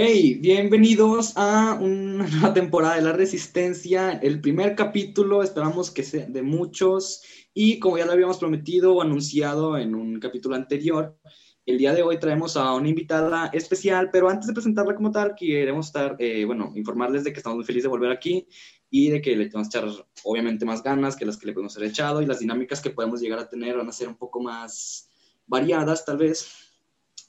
Hey, 0.00 0.38
bienvenidos 0.40 1.32
a 1.34 1.74
una 1.74 2.24
nueva 2.28 2.54
temporada 2.54 2.94
de 2.94 3.02
La 3.02 3.10
Resistencia, 3.10 4.12
el 4.12 4.40
primer 4.40 4.76
capítulo, 4.76 5.42
esperamos 5.42 5.90
que 5.90 6.04
sea 6.04 6.24
de 6.24 6.40
muchos 6.40 7.24
y 7.52 7.80
como 7.80 7.98
ya 7.98 8.06
lo 8.06 8.12
habíamos 8.12 8.38
prometido 8.38 8.94
o 8.94 9.02
anunciado 9.02 9.76
en 9.76 9.96
un 9.96 10.20
capítulo 10.20 10.54
anterior, 10.54 11.18
el 11.66 11.78
día 11.78 11.94
de 11.94 12.04
hoy 12.04 12.20
traemos 12.20 12.56
a 12.56 12.74
una 12.74 12.88
invitada 12.88 13.50
especial, 13.52 14.10
pero 14.12 14.28
antes 14.28 14.46
de 14.46 14.52
presentarla 14.52 14.94
como 14.94 15.10
tal, 15.10 15.34
queremos 15.34 15.86
estar, 15.86 16.14
eh, 16.20 16.44
bueno, 16.44 16.70
informarles 16.76 17.24
de 17.24 17.32
que 17.32 17.38
estamos 17.38 17.56
muy 17.56 17.64
felices 17.64 17.82
de 17.82 17.88
volver 17.88 18.12
aquí 18.12 18.46
y 18.88 19.10
de 19.10 19.20
que 19.20 19.34
le 19.34 19.48
vamos 19.48 19.66
a 19.66 19.78
echar 19.80 20.06
obviamente 20.22 20.64
más 20.64 20.80
ganas 20.80 21.16
que 21.16 21.26
las 21.26 21.36
que 21.36 21.48
le 21.48 21.54
podemos 21.54 21.76
haber 21.76 21.88
echado 21.88 22.22
y 22.22 22.26
las 22.26 22.38
dinámicas 22.38 22.80
que 22.80 22.90
podemos 22.90 23.20
llegar 23.20 23.40
a 23.40 23.48
tener 23.48 23.76
van 23.76 23.88
a 23.88 23.92
ser 23.92 24.06
un 24.06 24.16
poco 24.16 24.40
más 24.40 25.10
variadas 25.48 26.04
tal 26.04 26.18
vez 26.18 26.67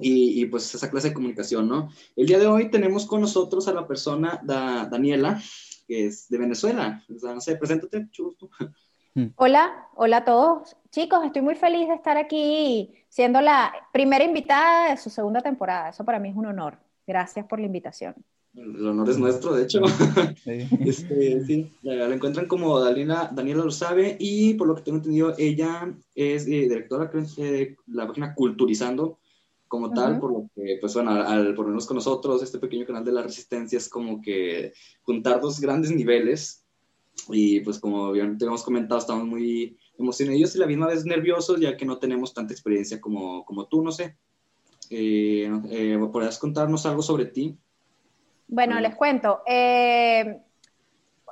y, 0.02 0.46
pues 0.46 0.74
esa 0.74 0.90
clase 0.90 1.10
de 1.10 1.14
comunicación, 1.14 1.68
¿no? 1.68 1.90
El 2.16 2.26
día 2.26 2.40
de 2.40 2.48
hoy 2.48 2.72
tenemos 2.72 3.06
con 3.06 3.20
nosotros 3.20 3.68
a 3.68 3.74
la 3.74 3.86
persona 3.86 4.40
Daniela, 4.44 5.42
que 5.88 6.06
es 6.06 6.30
de 6.30 6.38
Venezuela. 6.38 7.04
O 7.14 7.20
sea, 7.20 7.34
no 7.34 7.42
sé, 7.42 7.58
preséntate, 7.58 8.08
chusto. 8.10 8.50
Mm. 9.16 9.26
Hola, 9.36 9.90
hola 9.96 10.18
a 10.18 10.26
todos. 10.26 10.78
Chicos, 10.92 11.26
estoy 11.26 11.42
muy 11.42 11.56
feliz 11.56 11.88
de 11.88 11.96
estar 11.96 12.16
aquí 12.16 12.94
siendo 13.10 13.42
la 13.42 13.74
primera 13.92 14.24
invitada 14.24 14.92
de 14.92 14.98
su 14.98 15.10
segunda 15.10 15.42
temporada. 15.42 15.90
Eso 15.90 16.06
para 16.06 16.20
mí 16.20 16.30
es 16.30 16.36
un 16.36 16.46
honor. 16.46 16.78
Gracias 17.06 17.46
por 17.46 17.60
la 17.60 17.66
invitación. 17.66 18.16
El 18.54 18.88
honor 18.88 19.10
es 19.10 19.18
nuestro, 19.18 19.54
de 19.54 19.64
hecho. 19.64 19.82
Sí, 20.44 20.68
este, 20.86 21.44
sí 21.44 21.72
la, 21.82 22.14
encuentran 22.14 22.48
como 22.48 22.80
Daniela, 22.80 23.30
Daniela 23.34 23.64
lo 23.64 23.72
sabe 23.72 24.16
y 24.20 24.54
por 24.54 24.68
lo 24.68 24.76
que 24.76 24.84
tengo 24.84 24.98
entendido, 25.00 25.34
ella 25.38 25.94
es 26.16 26.48
eh, 26.48 26.62
directora 26.62 27.06
de 27.06 27.78
la 27.88 28.08
página 28.08 28.34
Culturizando 28.34 29.20
como 29.70 29.92
tal, 29.92 30.20
por 30.20 30.34
lo 30.34 30.50
que, 30.54 30.78
pues 30.82 30.94
bueno, 30.96 31.12
al, 31.12 31.56
por 31.56 31.66
lo 31.66 31.70
menos 31.70 31.86
con 31.86 31.96
nosotros, 31.96 32.44
este 32.44 32.58
pequeño 32.58 32.86
canal 32.86 33.06
de 33.06 33.12
la 33.14 33.22
resistencia 33.22 33.78
es 33.78 33.88
como 33.88 34.22
que 34.22 34.74
juntar 35.04 35.40
dos 35.40 35.62
grandes 35.62 35.92
niveles 35.92 36.66
y 37.30 37.60
pues 37.62 37.80
como 37.80 38.04
obviamente 38.04 38.46
hemos 38.46 38.64
comentado, 38.64 39.00
estamos 39.00 39.26
muy 39.26 39.78
emocionados 39.98 40.56
y 40.56 40.60
la 40.60 40.66
misma 40.66 40.88
vez 40.88 41.06
nerviosos, 41.06 41.60
ya 41.60 41.78
que 41.78 41.86
no 41.86 42.00
tenemos 42.00 42.34
tanta 42.34 42.54
experiencia 42.54 43.00
como, 43.00 43.46
como 43.46 43.68
tú, 43.68 43.84
no 43.84 43.92
sé. 43.92 44.18
Eh, 44.90 45.50
eh, 45.70 46.00
¿Podrías 46.12 46.40
contarnos 46.40 46.86
algo 46.86 47.02
sobre 47.04 47.26
ti? 47.26 47.56
Bueno, 48.48 48.80
les 48.80 48.96
cuento. 48.96 49.42
Eh, 49.46 50.42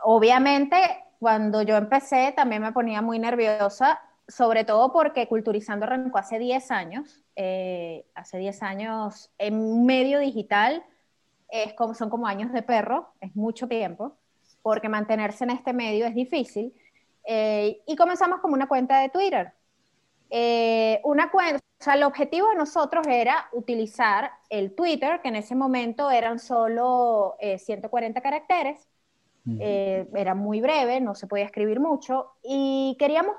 obviamente, 0.04 0.78
cuando 1.20 1.64
yo 1.64 1.76
empecé 1.76 2.34
también 2.36 2.62
me 2.62 2.72
ponía 2.72 3.02
muy 3.02 3.18
nerviosa, 3.18 4.00
sobre 4.28 4.64
todo 4.64 4.92
porque 4.92 5.28
Culturizando 5.28 5.86
arrancó 5.86 6.18
hace 6.18 6.40
10 6.40 6.72
años. 6.72 7.24
hace 8.16 8.38
10 8.38 8.64
años 8.64 9.32
en 9.38 9.86
medio 9.86 10.20
digital 10.20 10.84
es 11.50 11.74
como, 11.74 11.94
son 11.94 12.10
como 12.10 12.28
años 12.28 12.52
de 12.52 12.62
perro, 12.62 13.14
es 13.22 13.36
mucho 13.36 13.68
tiempo 13.68 14.18
porque 14.68 14.90
mantenerse 14.90 15.46
en 15.46 15.52
este 15.52 15.72
medio 15.72 16.06
es 16.06 16.14
difícil. 16.14 16.74
Eh, 17.24 17.82
y 17.88 17.96
comenzamos 17.96 18.42
como 18.42 18.54
una 18.54 18.68
cuenta 18.68 19.00
de 19.00 19.08
Twitter. 19.08 19.54
Eh, 20.30 21.00
una 21.06 21.32
cuenta, 21.32 21.62
o 21.80 21.84
sea, 21.84 21.94
el 21.94 22.04
objetivo 22.04 22.50
de 22.50 22.56
nosotros 22.56 23.08
era 23.08 23.48
utilizar 23.54 24.30
el 24.50 24.76
Twitter, 24.76 25.22
que 25.22 25.30
en 25.30 25.38
ese 25.38 25.56
momento 25.56 26.12
eran 26.12 26.38
solo 26.38 27.38
140 27.40 28.20
eh, 28.20 28.22
caracteres, 28.22 28.90
era 29.58 30.36
muy 30.36 30.60
breve, 30.60 31.00
no 31.00 31.16
se 31.16 31.28
podía 31.28 31.46
escribir 31.46 31.80
mucho, 31.80 32.34
y 32.44 32.98
queríamos 33.00 33.38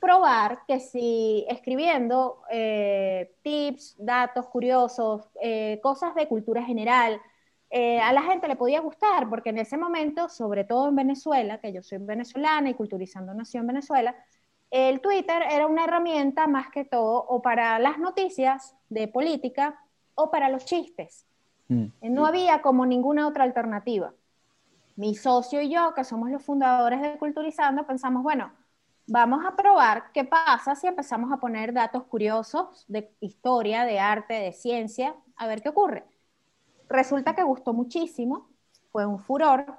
probar 0.00 0.60
que 0.66 0.80
si 0.80 1.44
escribiendo 1.48 2.42
tips, 3.42 3.96
datos 3.98 4.46
curiosos, 4.46 5.28
cosas 5.82 6.14
de 6.14 6.28
cultura 6.28 6.62
general, 6.62 7.20
eh, 7.70 8.00
a 8.00 8.12
la 8.12 8.22
gente 8.22 8.48
le 8.48 8.56
podía 8.56 8.80
gustar, 8.80 9.28
porque 9.28 9.50
en 9.50 9.58
ese 9.58 9.76
momento, 9.76 10.28
sobre 10.28 10.64
todo 10.64 10.88
en 10.88 10.96
Venezuela, 10.96 11.60
que 11.60 11.72
yo 11.72 11.82
soy 11.82 11.98
venezolana 11.98 12.70
y 12.70 12.74
culturizando 12.74 13.34
nació 13.34 13.60
en 13.60 13.66
Venezuela, 13.66 14.16
el 14.70 15.00
Twitter 15.00 15.42
era 15.50 15.66
una 15.66 15.84
herramienta 15.84 16.46
más 16.46 16.70
que 16.70 16.84
todo 16.84 17.24
o 17.28 17.42
para 17.42 17.78
las 17.78 17.98
noticias 17.98 18.74
de 18.88 19.08
política 19.08 19.78
o 20.14 20.30
para 20.30 20.48
los 20.48 20.64
chistes. 20.64 21.26
Mm. 21.68 21.84
Eh, 22.00 22.10
no 22.10 22.24
había 22.26 22.62
como 22.62 22.86
ninguna 22.86 23.28
otra 23.28 23.44
alternativa. 23.44 24.14
Mi 24.96 25.14
socio 25.14 25.60
y 25.60 25.70
yo, 25.70 25.92
que 25.94 26.04
somos 26.04 26.30
los 26.30 26.42
fundadores 26.42 27.02
de 27.02 27.18
Culturizando, 27.18 27.86
pensamos, 27.86 28.22
bueno, 28.22 28.50
vamos 29.08 29.44
a 29.44 29.56
probar 29.56 30.12
qué 30.12 30.24
pasa 30.24 30.74
si 30.74 30.86
empezamos 30.86 31.32
a 31.32 31.38
poner 31.38 31.72
datos 31.72 32.04
curiosos 32.04 32.84
de 32.88 33.10
historia, 33.20 33.84
de 33.84 33.98
arte, 33.98 34.34
de 34.34 34.52
ciencia, 34.52 35.16
a 35.36 35.46
ver 35.46 35.62
qué 35.62 35.70
ocurre. 35.70 36.04
Resulta 36.88 37.34
que 37.34 37.42
gustó 37.42 37.72
muchísimo, 37.72 38.48
fue 38.92 39.06
un 39.06 39.18
furor. 39.18 39.78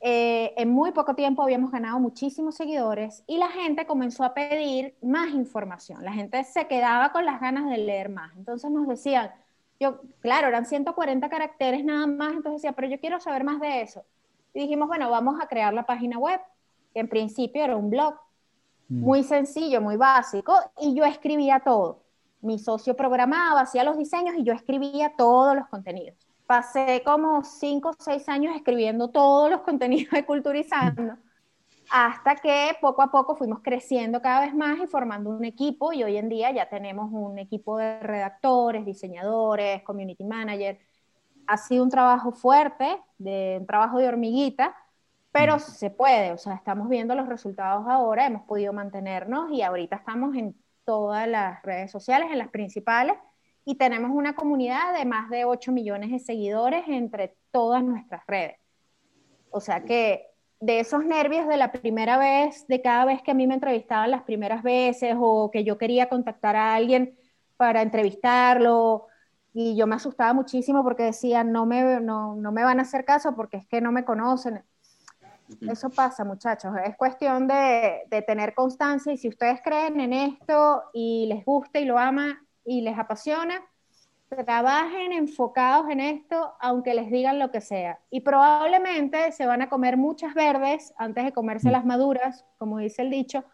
Eh, 0.00 0.52
en 0.56 0.70
muy 0.70 0.90
poco 0.90 1.14
tiempo 1.14 1.42
habíamos 1.42 1.70
ganado 1.70 2.00
muchísimos 2.00 2.56
seguidores 2.56 3.22
y 3.28 3.38
la 3.38 3.48
gente 3.48 3.86
comenzó 3.86 4.24
a 4.24 4.34
pedir 4.34 4.96
más 5.00 5.30
información. 5.30 6.04
La 6.04 6.12
gente 6.12 6.42
se 6.42 6.66
quedaba 6.66 7.12
con 7.12 7.24
las 7.24 7.40
ganas 7.40 7.70
de 7.70 7.78
leer 7.78 8.08
más. 8.08 8.32
Entonces 8.36 8.70
nos 8.70 8.88
decían, 8.88 9.30
yo, 9.78 10.00
claro, 10.20 10.48
eran 10.48 10.66
140 10.66 11.28
caracteres 11.28 11.84
nada 11.84 12.06
más, 12.06 12.32
entonces 12.32 12.62
decía, 12.62 12.72
pero 12.72 12.88
yo 12.88 12.98
quiero 13.00 13.20
saber 13.20 13.44
más 13.44 13.60
de 13.60 13.82
eso. 13.82 14.04
Y 14.54 14.60
dijimos, 14.60 14.88
bueno, 14.88 15.10
vamos 15.10 15.40
a 15.40 15.46
crear 15.46 15.72
la 15.72 15.84
página 15.86 16.18
web, 16.18 16.40
que 16.94 17.00
en 17.00 17.08
principio 17.08 17.62
era 17.62 17.76
un 17.76 17.90
blog. 17.90 18.14
Muy 19.00 19.24
sencillo, 19.24 19.80
muy 19.80 19.96
básico, 19.96 20.54
y 20.80 20.94
yo 20.94 21.04
escribía 21.04 21.60
todo. 21.60 22.02
Mi 22.40 22.58
socio 22.58 22.96
programaba, 22.96 23.60
hacía 23.60 23.84
los 23.84 23.96
diseños 23.96 24.34
y 24.36 24.44
yo 24.44 24.52
escribía 24.52 25.14
todos 25.16 25.54
los 25.56 25.68
contenidos 25.68 26.16
pasé 26.52 27.02
como 27.02 27.42
cinco 27.44 27.90
o 27.90 27.94
seis 27.98 28.28
años 28.28 28.54
escribiendo 28.54 29.08
todos 29.08 29.50
los 29.50 29.60
contenidos 29.68 30.12
de 30.12 30.26
Culturizando, 30.26 31.16
hasta 31.90 32.36
que 32.36 32.76
poco 32.78 33.00
a 33.00 33.10
poco 33.10 33.36
fuimos 33.36 33.60
creciendo 33.62 34.20
cada 34.20 34.42
vez 34.42 34.54
más 34.54 34.78
y 34.78 34.86
formando 34.86 35.30
un 35.30 35.46
equipo 35.46 35.94
y 35.94 36.04
hoy 36.04 36.18
en 36.18 36.28
día 36.28 36.50
ya 36.52 36.68
tenemos 36.68 37.10
un 37.10 37.38
equipo 37.38 37.78
de 37.78 38.00
redactores, 38.00 38.84
diseñadores, 38.84 39.82
community 39.82 40.24
manager. 40.24 40.78
Ha 41.46 41.56
sido 41.56 41.84
un 41.84 41.90
trabajo 41.90 42.32
fuerte, 42.32 43.00
de, 43.16 43.56
un 43.60 43.66
trabajo 43.66 43.98
de 43.98 44.08
hormiguita, 44.08 44.76
pero 45.32 45.58
se 45.58 45.90
puede, 45.90 46.32
o 46.32 46.38
sea, 46.38 46.54
estamos 46.54 46.88
viendo 46.88 47.14
los 47.14 47.26
resultados 47.26 47.86
ahora, 47.88 48.26
hemos 48.26 48.42
podido 48.42 48.72
mantenernos 48.72 49.50
y 49.50 49.62
ahorita 49.62 49.96
estamos 49.96 50.36
en 50.36 50.54
todas 50.84 51.26
las 51.26 51.62
redes 51.62 51.90
sociales, 51.90 52.28
en 52.30 52.38
las 52.38 52.50
principales, 52.50 53.16
y 53.64 53.76
tenemos 53.76 54.10
una 54.10 54.34
comunidad 54.34 54.94
de 54.96 55.04
más 55.06 55.30
de 55.30 55.44
8 55.44 55.72
millones 55.72 56.10
de 56.10 56.18
seguidores 56.18 56.84
entre 56.86 57.36
todas 57.50 57.82
nuestras 57.82 58.26
redes. 58.26 58.56
O 59.50 59.60
sea 59.60 59.84
que 59.84 60.26
de 60.60 60.80
esos 60.80 61.04
nervios 61.04 61.48
de 61.48 61.56
la 61.56 61.72
primera 61.72 62.18
vez, 62.18 62.66
de 62.68 62.82
cada 62.82 63.04
vez 63.04 63.22
que 63.22 63.30
a 63.30 63.34
mí 63.34 63.46
me 63.46 63.54
entrevistaban 63.54 64.10
las 64.10 64.22
primeras 64.22 64.62
veces 64.62 65.16
o 65.18 65.50
que 65.50 65.64
yo 65.64 65.78
quería 65.78 66.08
contactar 66.08 66.56
a 66.56 66.74
alguien 66.74 67.16
para 67.56 67.82
entrevistarlo 67.82 69.06
y 69.54 69.76
yo 69.76 69.86
me 69.86 69.96
asustaba 69.96 70.32
muchísimo 70.32 70.82
porque 70.82 71.04
decía, 71.04 71.44
no 71.44 71.66
me, 71.66 72.00
no, 72.00 72.34
no 72.36 72.52
me 72.52 72.64
van 72.64 72.78
a 72.78 72.82
hacer 72.82 73.04
caso 73.04 73.34
porque 73.34 73.58
es 73.58 73.66
que 73.66 73.80
no 73.80 73.92
me 73.92 74.04
conocen. 74.04 74.62
Eso 75.60 75.90
pasa, 75.90 76.24
muchachos. 76.24 76.72
Es 76.84 76.96
cuestión 76.96 77.46
de, 77.46 78.02
de, 78.08 78.22
tener 78.22 78.54
constancia 78.54 79.12
y 79.12 79.16
si 79.16 79.28
ustedes 79.28 79.60
creen 79.62 80.00
en 80.00 80.12
esto 80.12 80.82
y 80.92 81.26
les 81.26 81.44
gusta 81.44 81.78
y 81.80 81.84
lo 81.84 81.98
aman, 81.98 82.38
y 82.64 82.80
les 82.80 82.98
apasiona, 82.98 83.60
trabajen 84.46 85.12
enfocados 85.12 85.90
en 85.90 86.00
esto, 86.00 86.54
aunque 86.60 86.94
les 86.94 87.10
digan 87.10 87.38
lo 87.38 87.50
que 87.50 87.60
sea. 87.60 88.00
Y 88.10 88.20
probablemente 88.20 89.32
se 89.32 89.46
van 89.46 89.62
a 89.62 89.68
comer 89.68 89.96
muchas 89.96 90.34
verdes 90.34 90.94
antes 90.96 91.24
de 91.24 91.32
comerse 91.32 91.68
mm. 91.68 91.72
las 91.72 91.84
maduras, 91.84 92.46
como 92.58 92.78
dice 92.78 93.02
el 93.02 93.10
dicho, 93.10 93.44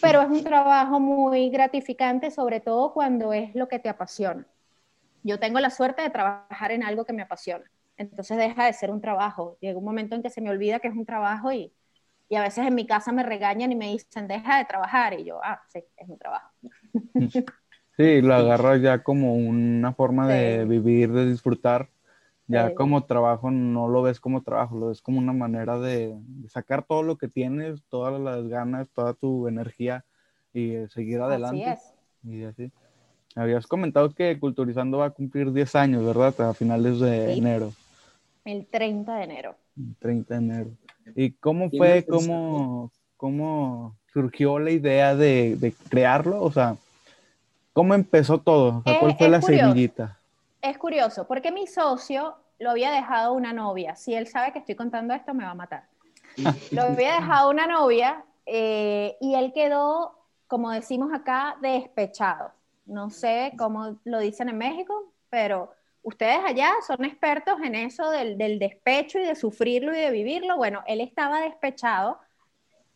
pero 0.00 0.20
es 0.20 0.28
un 0.28 0.44
trabajo 0.44 1.00
muy 1.00 1.50
gratificante, 1.50 2.30
sobre 2.30 2.60
todo 2.60 2.92
cuando 2.92 3.32
es 3.32 3.54
lo 3.54 3.68
que 3.68 3.78
te 3.78 3.88
apasiona. 3.88 4.46
Yo 5.22 5.38
tengo 5.38 5.58
la 5.60 5.70
suerte 5.70 6.02
de 6.02 6.10
trabajar 6.10 6.70
en 6.72 6.82
algo 6.82 7.04
que 7.04 7.12
me 7.12 7.22
apasiona, 7.22 7.64
entonces 8.00 8.38
deja 8.38 8.64
de 8.64 8.72
ser 8.72 8.90
un 8.90 9.00
trabajo. 9.00 9.58
Llega 9.60 9.78
un 9.78 9.84
momento 9.84 10.14
en 10.14 10.22
que 10.22 10.30
se 10.30 10.40
me 10.40 10.50
olvida 10.50 10.80
que 10.80 10.88
es 10.88 10.94
un 10.94 11.04
trabajo 11.04 11.52
y, 11.52 11.72
y 12.30 12.36
a 12.36 12.42
veces 12.42 12.66
en 12.66 12.74
mi 12.74 12.86
casa 12.86 13.12
me 13.12 13.22
regañan 13.22 13.72
y 13.72 13.76
me 13.76 13.90
dicen, 13.92 14.26
deja 14.26 14.58
de 14.58 14.64
trabajar, 14.64 15.18
y 15.18 15.24
yo, 15.24 15.40
ah, 15.42 15.60
sí, 15.68 15.84
es 15.96 16.08
un 16.08 16.18
trabajo. 16.18 16.50
Sí, 17.96 18.22
lo 18.22 18.34
agarras 18.34 18.80
ya 18.80 19.02
como 19.02 19.34
una 19.34 19.92
forma 19.92 20.26
de 20.26 20.64
vivir, 20.64 21.12
de 21.12 21.26
disfrutar. 21.26 21.90
Ya 22.46 22.74
como 22.74 23.04
trabajo 23.04 23.50
no 23.50 23.88
lo 23.88 24.00
ves 24.00 24.20
como 24.20 24.42
trabajo, 24.42 24.78
lo 24.78 24.88
ves 24.88 25.02
como 25.02 25.18
una 25.18 25.34
manera 25.34 25.78
de, 25.78 26.16
sacar 26.48 26.82
todo 26.82 27.02
lo 27.02 27.18
que 27.18 27.28
tienes, 27.28 27.82
todas 27.90 28.18
las 28.18 28.48
ganas, 28.48 28.88
toda 28.88 29.12
tu 29.12 29.48
energía 29.48 30.06
y 30.54 30.76
seguir 30.88 31.20
adelante. 31.20 31.68
Así 31.68 31.82
es. 31.82 32.34
Y 32.34 32.44
así. 32.44 32.72
Habías 33.36 33.66
comentado 33.66 34.14
que 34.14 34.38
Culturizando 34.40 34.96
va 34.96 35.06
a 35.06 35.10
cumplir 35.10 35.52
10 35.52 35.74
años, 35.74 36.02
¿verdad? 36.02 36.40
A 36.40 36.54
finales 36.54 37.00
de 37.00 37.34
enero. 37.34 37.70
El 38.44 38.66
30 38.66 39.16
de 39.16 39.24
enero. 39.24 39.56
El 39.76 39.94
30 39.96 40.34
de 40.34 40.40
enero. 40.40 40.70
¿Y 41.14 41.32
cómo 41.32 41.70
fue, 41.70 42.04
cómo, 42.06 42.90
cómo 43.16 43.96
surgió 44.12 44.58
la 44.58 44.70
idea 44.70 45.14
de, 45.14 45.56
de 45.56 45.72
crearlo? 45.88 46.42
O 46.42 46.50
sea, 46.50 46.76
¿Cómo 47.72 47.94
empezó 47.94 48.38
todo? 48.38 48.82
¿Cuál 48.82 49.16
fue 49.16 49.28
la 49.28 49.40
semillita? 49.40 50.18
Es 50.60 50.76
curioso, 50.76 51.26
porque 51.26 51.52
mi 51.52 51.66
socio 51.66 52.34
lo 52.58 52.70
había 52.70 52.90
dejado 52.90 53.32
una 53.32 53.52
novia. 53.52 53.96
Si 53.96 54.14
él 54.14 54.26
sabe 54.26 54.52
que 54.52 54.58
estoy 54.58 54.74
contando 54.74 55.14
esto, 55.14 55.32
me 55.34 55.44
va 55.44 55.52
a 55.52 55.54
matar. 55.54 55.84
lo 56.72 56.82
había 56.82 57.14
dejado 57.14 57.50
una 57.50 57.66
novia 57.66 58.24
eh, 58.44 59.16
y 59.20 59.34
él 59.34 59.52
quedó, 59.54 60.14
como 60.46 60.70
decimos 60.70 61.12
acá, 61.14 61.56
despechado. 61.62 62.52
No 62.86 63.10
sé 63.10 63.52
cómo 63.56 63.96
lo 64.04 64.18
dicen 64.18 64.48
en 64.48 64.58
México, 64.58 65.12
pero 65.30 65.72
ustedes 66.02 66.38
allá 66.44 66.72
son 66.86 67.04
expertos 67.04 67.58
en 67.62 67.74
eso 67.74 68.10
del, 68.10 68.38
del 68.38 68.58
despecho 68.58 69.18
y 69.18 69.24
de 69.24 69.34
sufrirlo 69.34 69.94
y 69.94 70.00
de 70.00 70.10
vivirlo. 70.10 70.56
Bueno, 70.56 70.82
él 70.86 71.00
estaba 71.00 71.40
despechado 71.40 72.18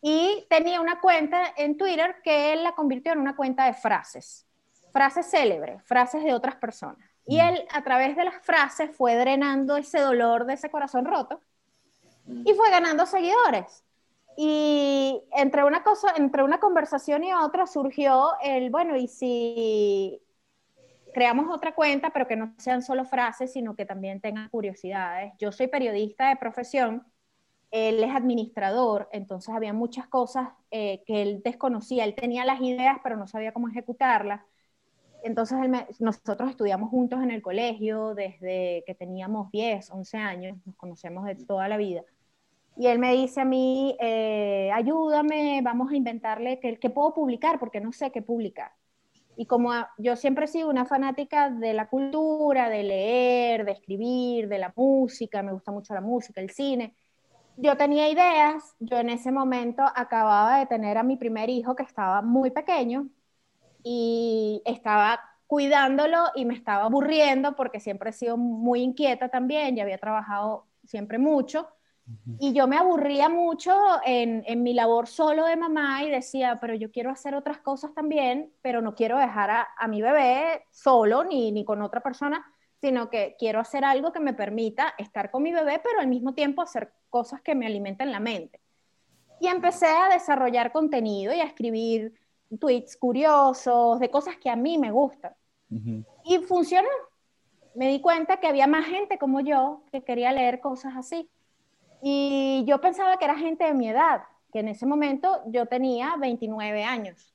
y 0.01 0.45
tenía 0.49 0.81
una 0.81 0.99
cuenta 0.99 1.53
en 1.57 1.77
Twitter 1.77 2.17
que 2.23 2.53
él 2.53 2.63
la 2.63 2.73
convirtió 2.73 3.13
en 3.13 3.19
una 3.19 3.35
cuenta 3.35 3.65
de 3.65 3.73
frases, 3.73 4.45
frases 4.93 5.29
célebres, 5.29 5.81
frases 5.83 6.23
de 6.23 6.33
otras 6.33 6.55
personas. 6.57 7.09
Y 7.25 7.37
mm. 7.37 7.41
él 7.41 7.65
a 7.71 7.83
través 7.83 8.15
de 8.15 8.23
las 8.23 8.43
frases 8.45 8.95
fue 8.95 9.15
drenando 9.15 9.77
ese 9.77 9.99
dolor 9.99 10.45
de 10.45 10.53
ese 10.53 10.69
corazón 10.69 11.05
roto 11.05 11.41
y 12.27 12.53
fue 12.53 12.69
ganando 12.69 13.05
seguidores. 13.05 13.83
Y 14.37 15.23
entre 15.31 15.63
una 15.63 15.83
cosa, 15.83 16.13
entre 16.17 16.43
una 16.43 16.59
conversación 16.59 17.23
y 17.23 17.33
otra 17.33 17.67
surgió 17.67 18.33
el, 18.41 18.69
bueno, 18.69 18.97
y 18.97 19.07
si 19.07 20.21
creamos 21.15 21.47
otra 21.49 21.73
cuenta, 21.73 22.09
pero 22.09 22.27
que 22.27 22.35
no 22.35 22.53
sean 22.57 22.81
solo 22.81 23.05
frases, 23.05 23.53
sino 23.53 23.73
que 23.73 23.85
también 23.85 24.19
tengan 24.19 24.49
curiosidades. 24.49 25.31
Yo 25.39 25.53
soy 25.53 25.67
periodista 25.67 26.27
de 26.27 26.35
profesión, 26.35 27.05
él 27.71 28.03
es 28.03 28.13
administrador, 28.13 29.07
entonces 29.13 29.55
había 29.55 29.71
muchas 29.71 30.09
cosas 30.09 30.49
eh, 30.71 31.03
que 31.05 31.21
él 31.21 31.41
desconocía, 31.41 32.03
él 32.03 32.15
tenía 32.15 32.43
las 32.43 32.59
ideas, 32.59 32.97
pero 33.01 33.15
no 33.15 33.27
sabía 33.27 33.53
cómo 33.53 33.69
ejecutarlas. 33.69 34.41
Entonces 35.23 35.57
nosotros 35.99 36.49
estudiamos 36.49 36.89
juntos 36.89 37.23
en 37.23 37.31
el 37.31 37.41
colegio 37.41 38.13
desde 38.13 38.83
que 38.85 38.93
teníamos 38.93 39.49
10, 39.51 39.91
11 39.91 40.17
años, 40.17 40.57
nos 40.65 40.75
conocemos 40.75 41.23
de 41.25 41.35
toda 41.35 41.69
la 41.69 41.77
vida. 41.77 42.03
Y 42.75 42.87
él 42.87 42.99
me 42.99 43.13
dice 43.13 43.39
a 43.39 43.45
mí, 43.45 43.97
eh, 44.01 44.69
ayúdame, 44.73 45.61
vamos 45.63 45.91
a 45.93 45.95
inventarle 45.95 46.59
qué, 46.59 46.77
qué 46.77 46.89
puedo 46.89 47.13
publicar, 47.13 47.57
porque 47.57 47.79
no 47.79 47.93
sé 47.93 48.11
qué 48.11 48.21
publicar. 48.21 48.73
Y 49.37 49.45
como 49.47 49.71
yo 49.97 50.15
siempre 50.15 50.45
he 50.45 50.47
sido 50.47 50.69
una 50.69 50.85
fanática 50.85 51.49
de 51.49 51.73
la 51.73 51.87
cultura, 51.87 52.69
de 52.69 52.83
leer, 52.83 53.65
de 53.65 53.73
escribir, 53.73 54.47
de 54.47 54.59
la 54.59 54.73
música, 54.75 55.43
me 55.43 55.51
gusta 55.51 55.71
mucho 55.71 55.93
la 55.93 56.01
música, 56.01 56.41
el 56.41 56.51
cine, 56.51 56.95
yo 57.57 57.77
tenía 57.77 58.09
ideas, 58.09 58.75
yo 58.79 58.97
en 58.97 59.09
ese 59.09 59.31
momento 59.31 59.83
acababa 59.95 60.59
de 60.59 60.65
tener 60.65 60.97
a 60.97 61.03
mi 61.03 61.15
primer 61.17 61.49
hijo 61.49 61.75
que 61.75 61.83
estaba 61.83 62.21
muy 62.21 62.51
pequeño 62.51 63.07
y 63.83 64.61
estaba 64.65 65.19
cuidándolo 65.47 66.25
y 66.35 66.45
me 66.45 66.55
estaba 66.55 66.85
aburriendo 66.85 67.55
porque 67.55 67.79
siempre 67.79 68.09
he 68.09 68.13
sido 68.13 68.37
muy 68.37 68.81
inquieta 68.81 69.29
también 69.29 69.77
y 69.77 69.81
había 69.81 69.97
trabajado 69.97 70.67
siempre 70.85 71.17
mucho. 71.17 71.69
Y 72.39 72.53
yo 72.53 72.67
me 72.67 72.77
aburría 72.77 73.29
mucho 73.29 73.75
en, 74.05 74.43
en, 74.45 74.61
mi 74.61 74.73
labor 74.73 75.07
solo 75.07 75.45
de 75.45 75.55
mamá 75.55 76.03
y 76.03 76.11
decía, 76.11 76.59
pero 76.61 76.75
yo 76.75 76.91
quiero 76.91 77.09
hacer 77.09 77.33
otras 77.33 77.57
cosas 77.59 77.95
también, 77.95 78.53
pero 78.61 78.79
no 78.81 78.93
quiero 78.93 79.17
dejar 79.17 79.49
a, 79.49 79.67
a 79.75 79.87
mi 79.87 80.03
bebé 80.03 80.65
solo 80.69 81.23
ni, 81.23 81.51
ni, 81.51 81.65
con 81.65 81.81
otra 81.81 82.01
persona, 82.01 82.45
sino 82.79 83.09
que 83.09 83.35
quiero 83.39 83.59
hacer 83.59 83.83
algo 83.83 84.11
que 84.11 84.19
me 84.19 84.33
permita 84.33 84.93
estar 84.99 85.31
con 85.31 85.41
mi 85.41 85.51
bebé, 85.51 85.81
pero 85.83 85.99
al 85.99 86.07
mismo 86.07 86.35
tiempo 86.35 86.61
hacer 86.61 86.93
cosas 87.09 87.41
que 87.41 87.55
me 87.55 87.65
alimenten 87.65 88.11
la 88.11 88.19
mente. 88.19 88.59
Y 89.39 89.47
empecé 89.47 89.87
a 89.87 90.09
desarrollar 90.09 90.71
contenido 90.71 91.33
y 91.33 91.39
a 91.39 91.45
escribir 91.45 92.13
tweets 92.59 92.97
curiosos 92.97 93.99
de 93.99 94.09
cosas 94.09 94.37
que 94.37 94.49
a 94.49 94.55
mí 94.55 94.77
me 94.77 94.91
gustan. 94.91 95.33
Y 96.23 96.37
funcionó. 96.39 96.89
Me 97.73 97.89
di 97.89 97.99
cuenta 97.99 98.39
que 98.39 98.47
había 98.47 98.67
más 98.67 98.85
gente 98.85 99.17
como 99.17 99.41
yo 99.41 99.83
que 99.91 100.03
quería 100.03 100.31
leer 100.31 100.61
cosas 100.61 100.93
así. 100.95 101.29
Y 102.01 102.63
yo 102.67 102.79
pensaba 102.81 103.17
que 103.17 103.25
era 103.25 103.35
gente 103.35 103.63
de 103.65 103.73
mi 103.73 103.89
edad, 103.89 104.23
que 104.51 104.59
en 104.59 104.67
ese 104.67 104.85
momento 104.85 105.41
yo 105.47 105.65
tenía 105.65 106.15
29 106.17 106.83
años. 106.83 107.33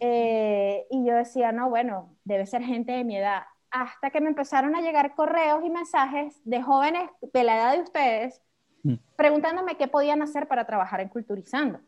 Eh, 0.00 0.86
y 0.90 1.06
yo 1.06 1.14
decía, 1.14 1.52
no, 1.52 1.70
bueno, 1.70 2.14
debe 2.24 2.46
ser 2.46 2.62
gente 2.62 2.92
de 2.92 3.04
mi 3.04 3.16
edad. 3.16 3.44
Hasta 3.70 4.10
que 4.10 4.20
me 4.20 4.28
empezaron 4.28 4.74
a 4.76 4.80
llegar 4.80 5.14
correos 5.14 5.64
y 5.64 5.70
mensajes 5.70 6.40
de 6.44 6.62
jóvenes 6.62 7.10
de 7.20 7.44
la 7.44 7.56
edad 7.56 7.72
de 7.74 7.82
ustedes 7.82 8.42
mm. 8.82 8.94
preguntándome 9.16 9.76
qué 9.76 9.88
podían 9.88 10.22
hacer 10.22 10.48
para 10.48 10.66
trabajar 10.66 11.00
en 11.00 11.08
Culturizando. 11.08 11.80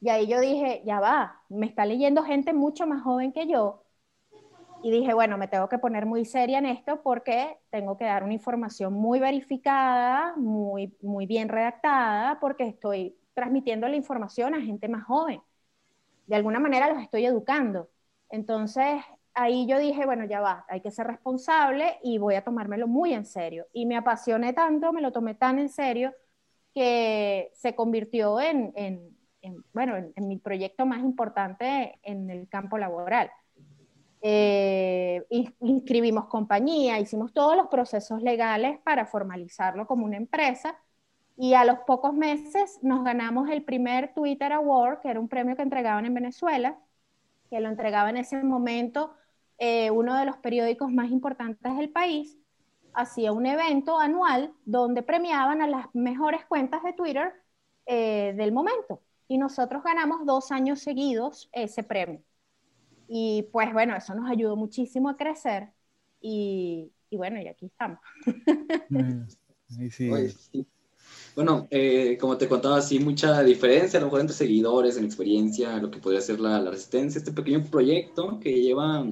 Y 0.00 0.08
ahí 0.08 0.26
yo 0.26 0.40
dije, 0.40 0.82
ya 0.84 0.98
va, 0.98 1.40
me 1.48 1.66
está 1.66 1.86
leyendo 1.86 2.24
gente 2.24 2.52
mucho 2.52 2.86
más 2.86 3.02
joven 3.02 3.32
que 3.32 3.46
yo 3.46 3.81
y 4.82 4.90
dije, 4.90 5.14
bueno, 5.14 5.38
me 5.38 5.48
tengo 5.48 5.68
que 5.68 5.78
poner 5.78 6.06
muy 6.06 6.24
seria 6.24 6.58
en 6.58 6.66
esto 6.66 7.02
porque 7.02 7.58
tengo 7.70 7.96
que 7.96 8.04
dar 8.04 8.24
una 8.24 8.32
información 8.32 8.92
muy 8.92 9.20
verificada, 9.20 10.34
muy, 10.36 10.96
muy 11.02 11.26
bien 11.26 11.48
redactada, 11.48 12.40
porque 12.40 12.64
estoy 12.66 13.16
transmitiendo 13.34 13.88
la 13.88 13.96
información 13.96 14.54
a 14.54 14.60
gente 14.60 14.88
más 14.88 15.04
joven. 15.04 15.40
De 16.26 16.36
alguna 16.36 16.60
manera 16.60 16.92
los 16.92 17.02
estoy 17.02 17.26
educando. 17.26 17.90
Entonces, 18.30 19.02
ahí 19.34 19.66
yo 19.66 19.78
dije, 19.78 20.06
bueno, 20.06 20.24
ya 20.24 20.40
va, 20.40 20.64
hay 20.68 20.80
que 20.80 20.90
ser 20.90 21.06
responsable 21.06 21.98
y 22.02 22.18
voy 22.18 22.34
a 22.34 22.44
tomármelo 22.44 22.88
muy 22.88 23.12
en 23.14 23.24
serio. 23.26 23.66
Y 23.72 23.86
me 23.86 23.96
apasioné 23.96 24.52
tanto, 24.52 24.92
me 24.92 25.00
lo 25.02 25.12
tomé 25.12 25.34
tan 25.34 25.58
en 25.58 25.68
serio, 25.68 26.14
que 26.74 27.50
se 27.54 27.74
convirtió 27.74 28.40
en, 28.40 28.72
en, 28.76 29.16
bueno, 29.72 29.96
en 29.96 30.28
mi 30.28 30.38
proyecto 30.38 30.86
más 30.86 31.00
importante 31.00 31.98
en 32.02 32.30
el 32.30 32.48
campo 32.48 32.78
laboral 32.78 33.30
eh, 34.22 35.24
inscribimos 35.60 36.26
compañía, 36.26 37.00
hicimos 37.00 37.32
todos 37.32 37.56
los 37.56 37.68
procesos 37.68 38.22
legales 38.22 38.78
para 38.80 39.06
formalizarlo 39.06 39.86
como 39.86 40.06
una 40.06 40.16
empresa 40.16 40.78
y 41.36 41.54
a 41.54 41.64
los 41.64 41.80
pocos 41.80 42.14
meses 42.14 42.78
nos 42.82 43.04
ganamos 43.04 43.50
el 43.50 43.64
primer 43.64 44.14
Twitter 44.14 44.52
Award, 44.52 45.00
que 45.00 45.08
era 45.08 45.20
un 45.20 45.28
premio 45.28 45.56
que 45.56 45.62
entregaban 45.62 46.06
en 46.06 46.14
Venezuela, 46.14 46.78
que 47.50 47.60
lo 47.60 47.68
entregaba 47.68 48.10
en 48.10 48.18
ese 48.18 48.42
momento 48.42 49.14
eh, 49.58 49.90
uno 49.90 50.16
de 50.16 50.24
los 50.26 50.36
periódicos 50.38 50.90
más 50.90 51.10
importantes 51.10 51.76
del 51.76 51.90
país, 51.90 52.38
hacía 52.94 53.32
un 53.32 53.46
evento 53.46 53.98
anual 53.98 54.52
donde 54.64 55.02
premiaban 55.02 55.62
a 55.62 55.66
las 55.66 55.86
mejores 55.94 56.44
cuentas 56.46 56.82
de 56.82 56.92
Twitter 56.92 57.32
eh, 57.86 58.34
del 58.36 58.52
momento. 58.52 59.00
Y 59.28 59.38
nosotros 59.38 59.82
ganamos 59.82 60.26
dos 60.26 60.52
años 60.52 60.80
seguidos 60.80 61.48
ese 61.52 61.82
premio. 61.82 62.22
Y 63.14 63.42
pues 63.52 63.70
bueno, 63.74 63.94
eso 63.94 64.14
nos 64.14 64.30
ayudó 64.30 64.56
muchísimo 64.56 65.10
a 65.10 65.16
crecer 65.18 65.68
y, 66.18 66.90
y 67.10 67.16
bueno, 67.18 67.40
y 67.42 67.46
aquí 67.46 67.66
estamos. 67.66 67.98
Bueno, 71.34 71.66
eh, 71.70 72.18
como 72.20 72.36
te 72.38 72.48
contaba, 72.48 72.80
sí, 72.82 72.98
mucha 72.98 73.42
diferencia 73.42 73.98
a 73.98 74.00
lo 74.00 74.06
mejor 74.06 74.20
entre 74.20 74.36
seguidores, 74.36 74.96
en 74.96 75.04
experiencia, 75.04 75.76
lo 75.78 75.90
que 75.90 75.98
podría 75.98 76.20
ser 76.20 76.40
la, 76.40 76.60
la 76.60 76.70
resistencia, 76.70 77.18
este 77.18 77.32
pequeño 77.32 77.64
proyecto 77.70 78.38
que 78.38 78.60
lleva 78.60 79.06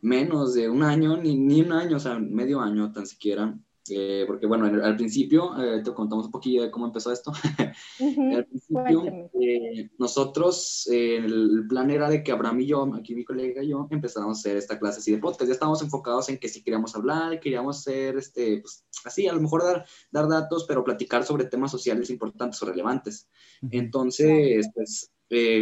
menos 0.00 0.54
de 0.54 0.68
un 0.68 0.82
año, 0.82 1.16
ni, 1.16 1.36
ni 1.36 1.62
un 1.62 1.72
año, 1.72 1.96
o 1.96 2.00
sea, 2.00 2.18
medio 2.18 2.60
año 2.60 2.92
tan 2.92 3.06
siquiera, 3.06 3.56
eh, 3.90 4.24
porque 4.26 4.46
bueno, 4.46 4.66
al 4.66 4.96
principio, 4.96 5.60
eh, 5.60 5.82
te 5.82 5.92
contamos 5.92 6.26
un 6.26 6.30
poquillo 6.30 6.62
de 6.62 6.70
cómo 6.70 6.86
empezó 6.86 7.10
esto. 7.10 7.32
al 8.00 8.46
principio, 8.46 9.30
eh, 9.40 9.90
nosotros, 9.98 10.88
el 10.90 11.66
plan 11.68 11.90
era 11.90 12.08
de 12.08 12.22
que 12.22 12.30
Abraham 12.30 12.60
y 12.60 12.66
yo, 12.66 12.94
aquí 12.94 13.14
mi 13.14 13.24
colega 13.24 13.62
y 13.62 13.68
yo, 13.68 13.88
empezáramos 13.90 14.38
a 14.38 14.40
hacer 14.40 14.56
esta 14.56 14.78
clase 14.78 15.00
así 15.00 15.12
de 15.12 15.18
podcast. 15.18 15.48
Ya 15.48 15.54
estábamos 15.54 15.82
enfocados 15.82 16.28
en 16.28 16.38
que 16.38 16.48
si 16.48 16.62
queríamos 16.62 16.94
hablar, 16.94 17.40
queríamos 17.40 17.78
hacer, 17.78 18.16
este, 18.16 18.60
pues, 18.60 18.86
así, 19.04 19.26
a 19.26 19.32
lo 19.32 19.40
mejor 19.40 19.64
dar, 19.64 19.84
dar 20.12 20.28
datos, 20.28 20.64
pero 20.66 20.84
platicar 20.84 21.24
sobre 21.24 21.46
temas 21.46 21.72
sociales 21.72 22.08
importantes 22.10 22.62
o 22.62 22.66
relevantes. 22.66 23.28
Entonces, 23.70 24.68
pues, 24.74 25.10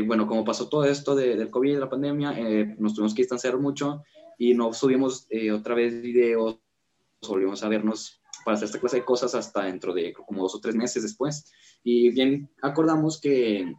bueno, 0.06 0.26
como 0.26 0.44
pasó 0.44 0.68
todo 0.68 0.84
esto 0.84 1.14
de, 1.14 1.36
del 1.36 1.50
COVID, 1.50 1.74
de 1.74 1.80
la 1.80 1.88
pandemia, 1.88 2.34
nos 2.78 2.92
tuvimos 2.94 3.14
que 3.14 3.22
distanciar 3.22 3.58
mucho 3.58 4.02
y 4.36 4.52
no 4.52 4.72
subimos 4.72 5.26
otra 5.52 5.74
vez 5.74 6.02
videos 6.02 6.58
volvimos 7.28 7.62
a 7.62 7.68
vernos 7.68 8.20
para 8.44 8.56
hacer 8.56 8.66
esta 8.66 8.80
clase 8.80 8.96
de 8.98 9.04
cosas 9.04 9.34
hasta 9.34 9.64
dentro 9.64 9.92
de 9.92 10.12
como 10.12 10.42
dos 10.42 10.54
o 10.54 10.60
tres 10.60 10.74
meses 10.74 11.02
después. 11.02 11.50
Y 11.82 12.10
bien 12.10 12.50
acordamos 12.62 13.20
que, 13.20 13.74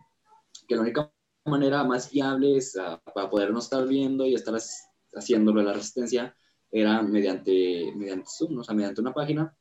que 0.68 0.76
la 0.76 0.82
única 0.82 1.12
manera 1.46 1.84
más 1.84 2.12
viable 2.12 2.58
es, 2.58 2.78
ah, 2.78 3.02
para 3.14 3.30
podernos 3.30 3.66
estar 3.66 3.88
viendo 3.88 4.26
y 4.26 4.36
estar 4.36 4.56
haciéndolo 5.14 5.62
la 5.64 5.74
resistencia 5.74 6.36
era 6.72 7.02
mediante, 7.02 7.92
mediante 7.96 8.30
Zoom, 8.30 8.60
o 8.60 8.64
sea, 8.64 8.76
mediante 8.76 9.02
una 9.02 9.14
página 9.14 9.56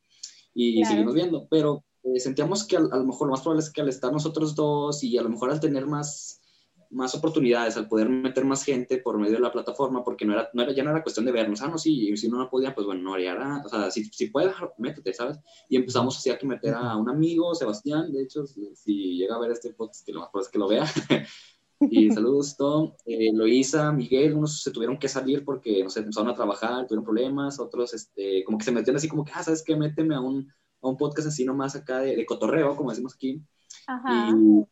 y 0.53 0.83
seguimos 0.85 1.13
viendo. 1.13 1.47
Pero 1.49 1.83
eh, 2.03 2.19
sentíamos 2.19 2.65
que 2.65 2.77
a, 2.77 2.79
a, 2.79 2.97
lo 2.97 3.05
mejor 3.05 3.27
lo 3.27 3.31
más 3.31 3.41
probable 3.41 3.63
es 3.63 3.71
que 3.71 3.81
al 3.81 3.89
estar 3.89 4.11
nosotros 4.11 4.55
dos 4.55 5.03
y 5.03 5.17
a 5.17 5.23
lo 5.23 5.29
mejor 5.29 5.51
al 5.51 5.59
tener 5.59 5.87
más 5.87 6.40
más 6.91 7.15
oportunidades 7.15 7.77
al 7.77 7.87
poder 7.87 8.09
meter 8.09 8.45
más 8.45 8.63
gente 8.63 8.97
por 8.97 9.17
medio 9.17 9.33
de 9.33 9.39
la 9.39 9.51
plataforma, 9.51 10.03
porque 10.03 10.25
no 10.25 10.33
era, 10.33 10.49
no 10.53 10.61
era, 10.61 10.73
ya 10.73 10.83
no 10.83 10.91
era 10.91 11.03
cuestión 11.03 11.25
de 11.25 11.31
vernos, 11.31 11.61
ah, 11.61 11.67
no, 11.67 11.77
sí, 11.77 12.15
si 12.17 12.27
uno 12.27 12.37
no 12.37 12.49
podía, 12.49 12.75
pues 12.75 12.85
bueno, 12.85 13.01
no 13.01 13.13
haría 13.13 13.33
nada, 13.33 13.63
o 13.65 13.69
sea, 13.69 13.89
si, 13.89 14.03
si 14.05 14.27
puedes, 14.27 14.53
métete, 14.77 15.13
¿sabes? 15.13 15.39
Y 15.69 15.77
empezamos 15.77 16.17
así 16.17 16.29
a 16.29 16.37
que 16.37 16.45
meter 16.45 16.73
a 16.73 16.95
un 16.97 17.09
amigo, 17.09 17.55
Sebastián, 17.55 18.11
de 18.11 18.23
hecho, 18.23 18.45
si, 18.45 19.17
llega 19.17 19.35
a 19.35 19.39
ver 19.39 19.51
este 19.51 19.73
podcast, 19.73 20.05
que 20.05 20.11
lo 20.11 20.21
más 20.21 20.29
probable 20.29 20.45
es 20.45 20.51
que 20.51 20.59
lo 20.59 20.67
vea, 20.67 20.85
Y 21.89 22.11
saludos, 22.11 22.55
Tom. 22.57 22.93
Eh, 23.05 23.31
Loisa, 23.33 23.91
Miguel, 23.91 24.35
unos 24.35 24.61
se 24.61 24.69
tuvieron 24.69 24.99
que 24.99 25.07
salir 25.07 25.43
porque, 25.43 25.83
no 25.83 25.89
sé, 25.89 26.01
empezaron 26.01 26.29
a 26.29 26.35
trabajar, 26.35 26.85
tuvieron 26.85 27.03
problemas, 27.03 27.59
otros, 27.59 27.95
este, 27.95 28.43
como 28.43 28.59
que 28.59 28.65
se 28.65 28.71
metieron 28.71 28.97
así 28.97 29.07
como 29.07 29.25
que, 29.25 29.31
ah, 29.33 29.41
¿sabes 29.41 29.63
qué? 29.63 29.75
Méteme 29.75 30.13
a 30.13 30.19
un, 30.19 30.47
a 30.81 30.87
un 30.87 30.95
podcast 30.95 31.29
así 31.29 31.43
nomás 31.43 31.75
acá 31.75 32.01
de, 32.01 32.15
de 32.15 32.25
cotorreo, 32.27 32.75
como 32.75 32.91
decimos 32.91 33.15
aquí. 33.15 33.41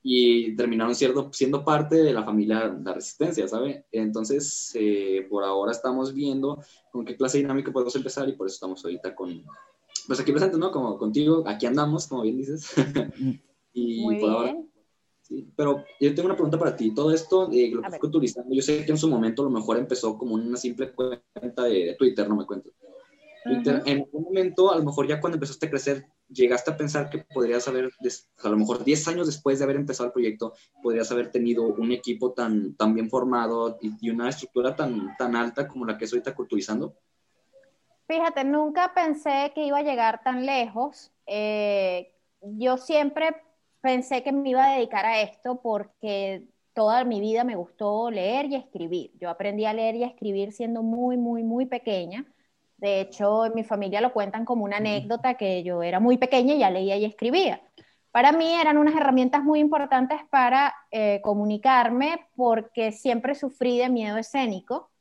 Y, 0.03 0.55
terminaron 0.55 0.95
siendo, 0.95 1.31
siendo 1.33 1.63
parte 1.63 1.95
de 1.95 2.13
la 2.13 2.23
familia 2.23 2.75
La 2.83 2.93
Resistencia, 2.93 3.47
¿sabe? 3.47 3.85
Entonces, 3.91 4.71
eh, 4.75 5.25
por 5.29 5.43
ahora 5.43 5.71
estamos 5.71 6.13
viendo 6.13 6.61
con 6.91 7.05
qué 7.05 7.15
clase 7.15 7.39
dinámica 7.39 7.71
podemos 7.71 7.95
empezar 7.95 8.27
y 8.29 8.33
por 8.33 8.47
eso 8.47 8.55
estamos 8.55 8.83
ahorita 8.83 9.15
con, 9.15 9.43
pues 10.07 10.19
aquí 10.19 10.31
presentes, 10.31 10.59
¿no? 10.59 10.71
Como 10.71 10.97
contigo, 10.97 11.43
aquí 11.47 11.65
andamos, 11.65 12.07
como 12.07 12.23
bien 12.23 12.37
dices. 12.37 12.71
y 13.73 14.01
Muy 14.01 14.19
por 14.19 14.29
ahora, 14.29 14.57
sí. 15.21 15.47
Pero 15.55 15.83
yo 15.99 16.15
tengo 16.15 16.27
una 16.27 16.35
pregunta 16.35 16.59
para 16.59 16.75
ti. 16.75 16.93
Todo 16.93 17.11
esto, 17.11 17.49
eh, 17.51 17.71
lo 17.71 17.81
que 17.81 17.89
fue 17.89 17.99
culturizando, 17.99 18.53
yo 18.53 18.61
sé 18.61 18.85
que 18.85 18.91
en 18.91 18.97
su 18.97 19.09
momento 19.09 19.41
a 19.41 19.45
lo 19.45 19.51
mejor 19.51 19.77
empezó 19.77 20.17
como 20.17 20.35
una 20.35 20.57
simple 20.57 20.91
cuenta 20.93 21.63
de, 21.63 21.95
Twitter, 21.97 22.27
no 22.27 22.35
me 22.35 22.45
cuento. 22.45 22.71
Twitter, 23.43 23.81
en 23.85 24.07
un 24.11 24.23
momento, 24.23 24.71
a 24.71 24.77
lo 24.77 24.83
mejor 24.83 25.07
ya 25.07 25.19
cuando 25.21 25.37
empezaste 25.37 25.67
a 25.67 25.69
crecer, 25.69 26.05
llegaste 26.29 26.71
a 26.71 26.77
pensar 26.77 27.09
que 27.09 27.19
podrías 27.19 27.67
haber, 27.67 27.91
a 28.43 28.49
lo 28.49 28.57
mejor 28.57 28.83
10 28.83 29.07
años 29.07 29.27
después 29.27 29.59
de 29.59 29.65
haber 29.65 29.75
empezado 29.75 30.07
el 30.07 30.13
proyecto, 30.13 30.53
podrías 30.81 31.11
haber 31.11 31.31
tenido 31.31 31.63
un 31.63 31.91
equipo 31.91 32.33
tan, 32.33 32.75
tan 32.75 32.93
bien 32.93 33.09
formado 33.09 33.77
y, 33.81 34.09
una 34.09 34.29
estructura 34.29 34.75
tan, 34.75 35.15
tan 35.17 35.35
alta 35.35 35.67
como 35.67 35.85
la 35.85 35.97
que 35.97 36.05
es 36.05 36.13
ahorita 36.13 36.35
culturizando? 36.35 36.95
Fíjate, 38.07 38.43
nunca 38.43 38.93
pensé 38.93 39.51
que 39.53 39.65
iba 39.65 39.77
a 39.79 39.83
llegar 39.83 40.23
tan 40.23 40.45
lejos. 40.45 41.11
Eh, 41.27 42.11
yo 42.41 42.77
siempre 42.77 43.35
pensé 43.81 44.23
que 44.23 44.31
me 44.31 44.49
iba 44.49 44.65
a 44.65 44.75
dedicar 44.75 45.05
a 45.05 45.21
esto 45.21 45.61
porque 45.61 46.47
toda 46.73 47.03
mi 47.03 47.19
vida 47.19 47.43
me 47.43 47.55
gustó 47.55 48.09
leer 48.09 48.47
y 48.47 48.55
escribir. 48.55 49.11
Yo 49.19 49.29
aprendí 49.29 49.65
a 49.65 49.73
leer 49.73 49.95
y 49.95 50.03
a 50.03 50.07
escribir 50.07 50.51
siendo 50.53 50.81
muy, 50.81 51.17
muy, 51.17 51.43
muy 51.43 51.65
pequeña. 51.65 52.25
De 52.79 53.01
hecho, 53.01 53.45
en 53.45 53.53
mi 53.55 53.63
familia 53.63 53.99
lo 53.99 54.13
cuentan 54.13 54.45
como 54.45 54.63
una 54.63 54.77
anécdota 54.77 55.33
que 55.33 55.63
yo 55.63 55.83
era 55.83 55.99
muy 55.99 56.17
pequeña 56.17 56.53
y 56.53 56.59
ya 56.59 56.69
leía 56.69 56.95
y 56.95 57.03
escribía. 57.03 57.61
Para 58.11 58.31
mí 58.31 58.53
eran 58.53 58.77
unas 58.77 58.95
herramientas 58.95 59.43
muy 59.43 59.59
importantes 59.59 60.21
para 60.29 60.73
eh, 60.89 61.19
comunicarme 61.21 62.27
porque 62.35 62.93
siempre 62.93 63.35
sufrí 63.35 63.77
de 63.77 63.89
miedo 63.89 64.17
escénico. 64.17 64.91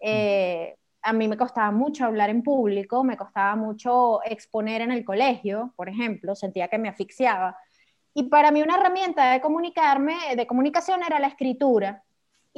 Eh, 0.00 0.76
a 1.02 1.12
mí 1.12 1.28
me 1.28 1.36
costaba 1.36 1.70
mucho 1.70 2.06
hablar 2.06 2.30
en 2.30 2.42
público, 2.42 3.04
me 3.04 3.16
costaba 3.16 3.54
mucho 3.56 4.20
exponer 4.24 4.80
en 4.80 4.90
el 4.90 5.04
colegio, 5.04 5.72
por 5.76 5.88
ejemplo, 5.90 6.34
sentía 6.34 6.68
que 6.68 6.78
me 6.78 6.88
asfixiaba. 6.88 7.58
Y 8.14 8.24
para 8.24 8.50
mí 8.50 8.62
una 8.62 8.76
herramienta 8.76 9.32
de 9.32 9.40
comunicarme, 9.42 10.16
de 10.34 10.46
comunicación 10.46 11.02
era 11.02 11.20
la 11.20 11.28
escritura. 11.28 12.02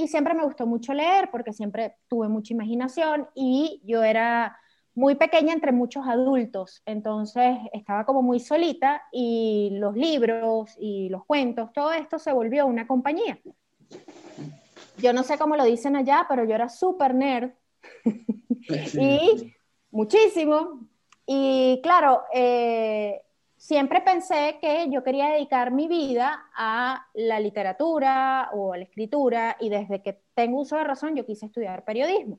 Y 0.01 0.09
siempre 0.09 0.33
me 0.33 0.45
gustó 0.45 0.67
mucho 0.67 0.95
leer 0.95 1.29
porque 1.31 1.53
siempre 1.53 1.97
tuve 2.09 2.27
mucha 2.27 2.55
imaginación 2.55 3.29
y 3.35 3.83
yo 3.85 4.03
era 4.03 4.59
muy 4.95 5.15
pequeña 5.15 5.53
entre 5.53 5.73
muchos 5.73 6.07
adultos, 6.09 6.83
entonces 6.87 7.59
estaba 7.75 8.07
como 8.07 8.23
muy 8.23 8.41
solita 8.41 9.03
y 9.13 9.69
los 9.73 9.95
libros 9.95 10.75
y 10.79 11.11
los 11.11 11.27
cuentos, 11.27 11.71
todo 11.75 11.93
esto 11.93 12.19
se 12.19 12.33
volvió 12.33 12.67
una 12.67 12.87
compañía. 12.87 13.39
Yo 14.97 15.13
no 15.13 15.23
sé 15.23 15.37
cómo 15.37 15.55
lo 15.55 15.65
dicen 15.65 15.97
allá, 15.97 16.25
pero 16.31 16.45
yo 16.45 16.55
era 16.55 16.71
súper 16.71 17.15
nerd 17.15 17.51
y 18.99 19.55
muchísimo. 19.91 20.89
Y 21.27 21.79
claro, 21.83 22.23
eh, 22.33 23.21
siempre 23.61 24.01
pensé 24.01 24.57
que 24.59 24.89
yo 24.91 25.05
quería 25.05 25.29
dedicar 25.29 25.71
mi 25.71 25.87
vida 25.87 26.47
a 26.57 27.07
la 27.13 27.39
literatura 27.41 28.49
o 28.55 28.73
a 28.73 28.79
la 28.79 28.85
escritura 28.85 29.59
y 29.61 29.69
desde 29.69 30.03
que 30.03 30.19
tengo 30.35 30.61
uso 30.61 30.77
de 30.77 30.85
razón 30.85 31.15
yo 31.15 31.27
quise 31.27 31.45
estudiar 31.45 31.85
periodismo. 31.85 32.39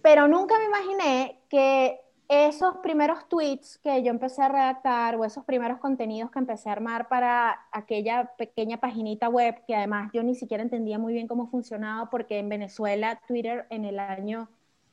Pero 0.00 0.26
nunca 0.28 0.58
me 0.58 0.64
imaginé 0.64 1.42
que 1.50 2.00
esos 2.26 2.78
primeros 2.78 3.28
tweets 3.28 3.76
que 3.76 4.02
yo 4.02 4.10
empecé 4.10 4.40
a 4.40 4.48
redactar 4.48 5.16
o 5.16 5.26
esos 5.26 5.44
primeros 5.44 5.78
contenidos 5.78 6.30
que 6.30 6.38
empecé 6.38 6.70
a 6.70 6.72
armar 6.72 7.08
para 7.08 7.66
aquella 7.70 8.32
pequeña 8.38 8.78
paginita 8.78 9.28
web 9.28 9.62
que 9.66 9.74
además 9.76 10.10
yo 10.14 10.22
ni 10.22 10.34
siquiera 10.34 10.62
entendía 10.62 10.98
muy 10.98 11.12
bien 11.12 11.28
cómo 11.28 11.48
funcionaba 11.48 12.08
porque 12.08 12.38
en 12.38 12.48
Venezuela 12.48 13.20
Twitter 13.28 13.66
en 13.68 13.84
el 13.84 13.98
año 13.98 14.48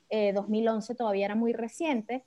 2011 0.09 0.91
eh, 0.91 0.95
todavía 0.97 1.25
era 1.25 1.35
muy 1.35 1.53
reciente 1.53 2.25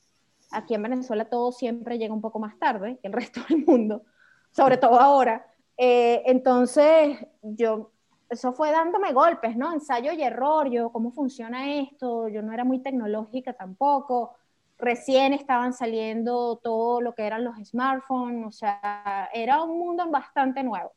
aquí 0.52 0.74
en 0.74 0.82
Venezuela 0.82 1.28
todo 1.28 1.52
siempre 1.52 1.98
llega 1.98 2.14
un 2.14 2.20
poco 2.20 2.38
más 2.38 2.58
tarde 2.58 2.98
que 3.00 3.08
el 3.08 3.12
resto 3.14 3.40
del 3.48 3.64
mundo, 3.64 4.02
sobre 4.50 4.76
todo 4.76 5.00
ahora. 5.00 5.46
Eh, 5.76 6.22
entonces, 6.26 7.18
yo, 7.42 7.92
eso 8.28 8.52
fue 8.52 8.70
dándome 8.70 9.12
golpes, 9.12 9.56
¿no? 9.56 9.72
Ensayo 9.72 10.12
y 10.12 10.22
error, 10.22 10.70
yo, 10.70 10.92
¿cómo 10.92 11.10
funciona 11.12 11.74
esto? 11.74 12.28
Yo 12.28 12.42
no 12.42 12.52
era 12.52 12.64
muy 12.64 12.80
tecnológica 12.80 13.52
tampoco. 13.54 14.36
Recién 14.78 15.32
estaban 15.32 15.72
saliendo 15.72 16.56
todo 16.56 17.00
lo 17.00 17.14
que 17.14 17.26
eran 17.26 17.44
los 17.44 17.56
smartphones, 17.64 18.46
o 18.46 18.52
sea, 18.52 19.28
era 19.34 19.62
un 19.62 19.78
mundo 19.78 20.08
bastante 20.10 20.62
nuevo. 20.62 20.92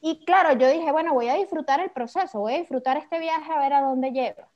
Y 0.00 0.24
claro, 0.24 0.58
yo 0.58 0.68
dije, 0.68 0.92
bueno, 0.92 1.14
voy 1.14 1.28
a 1.28 1.34
disfrutar 1.34 1.80
el 1.80 1.90
proceso, 1.90 2.40
voy 2.40 2.54
a 2.54 2.58
disfrutar 2.58 2.96
este 2.96 3.18
viaje 3.18 3.50
a 3.52 3.58
ver 3.58 3.72
a 3.72 3.80
dónde 3.82 4.12
lleva. 4.12 4.48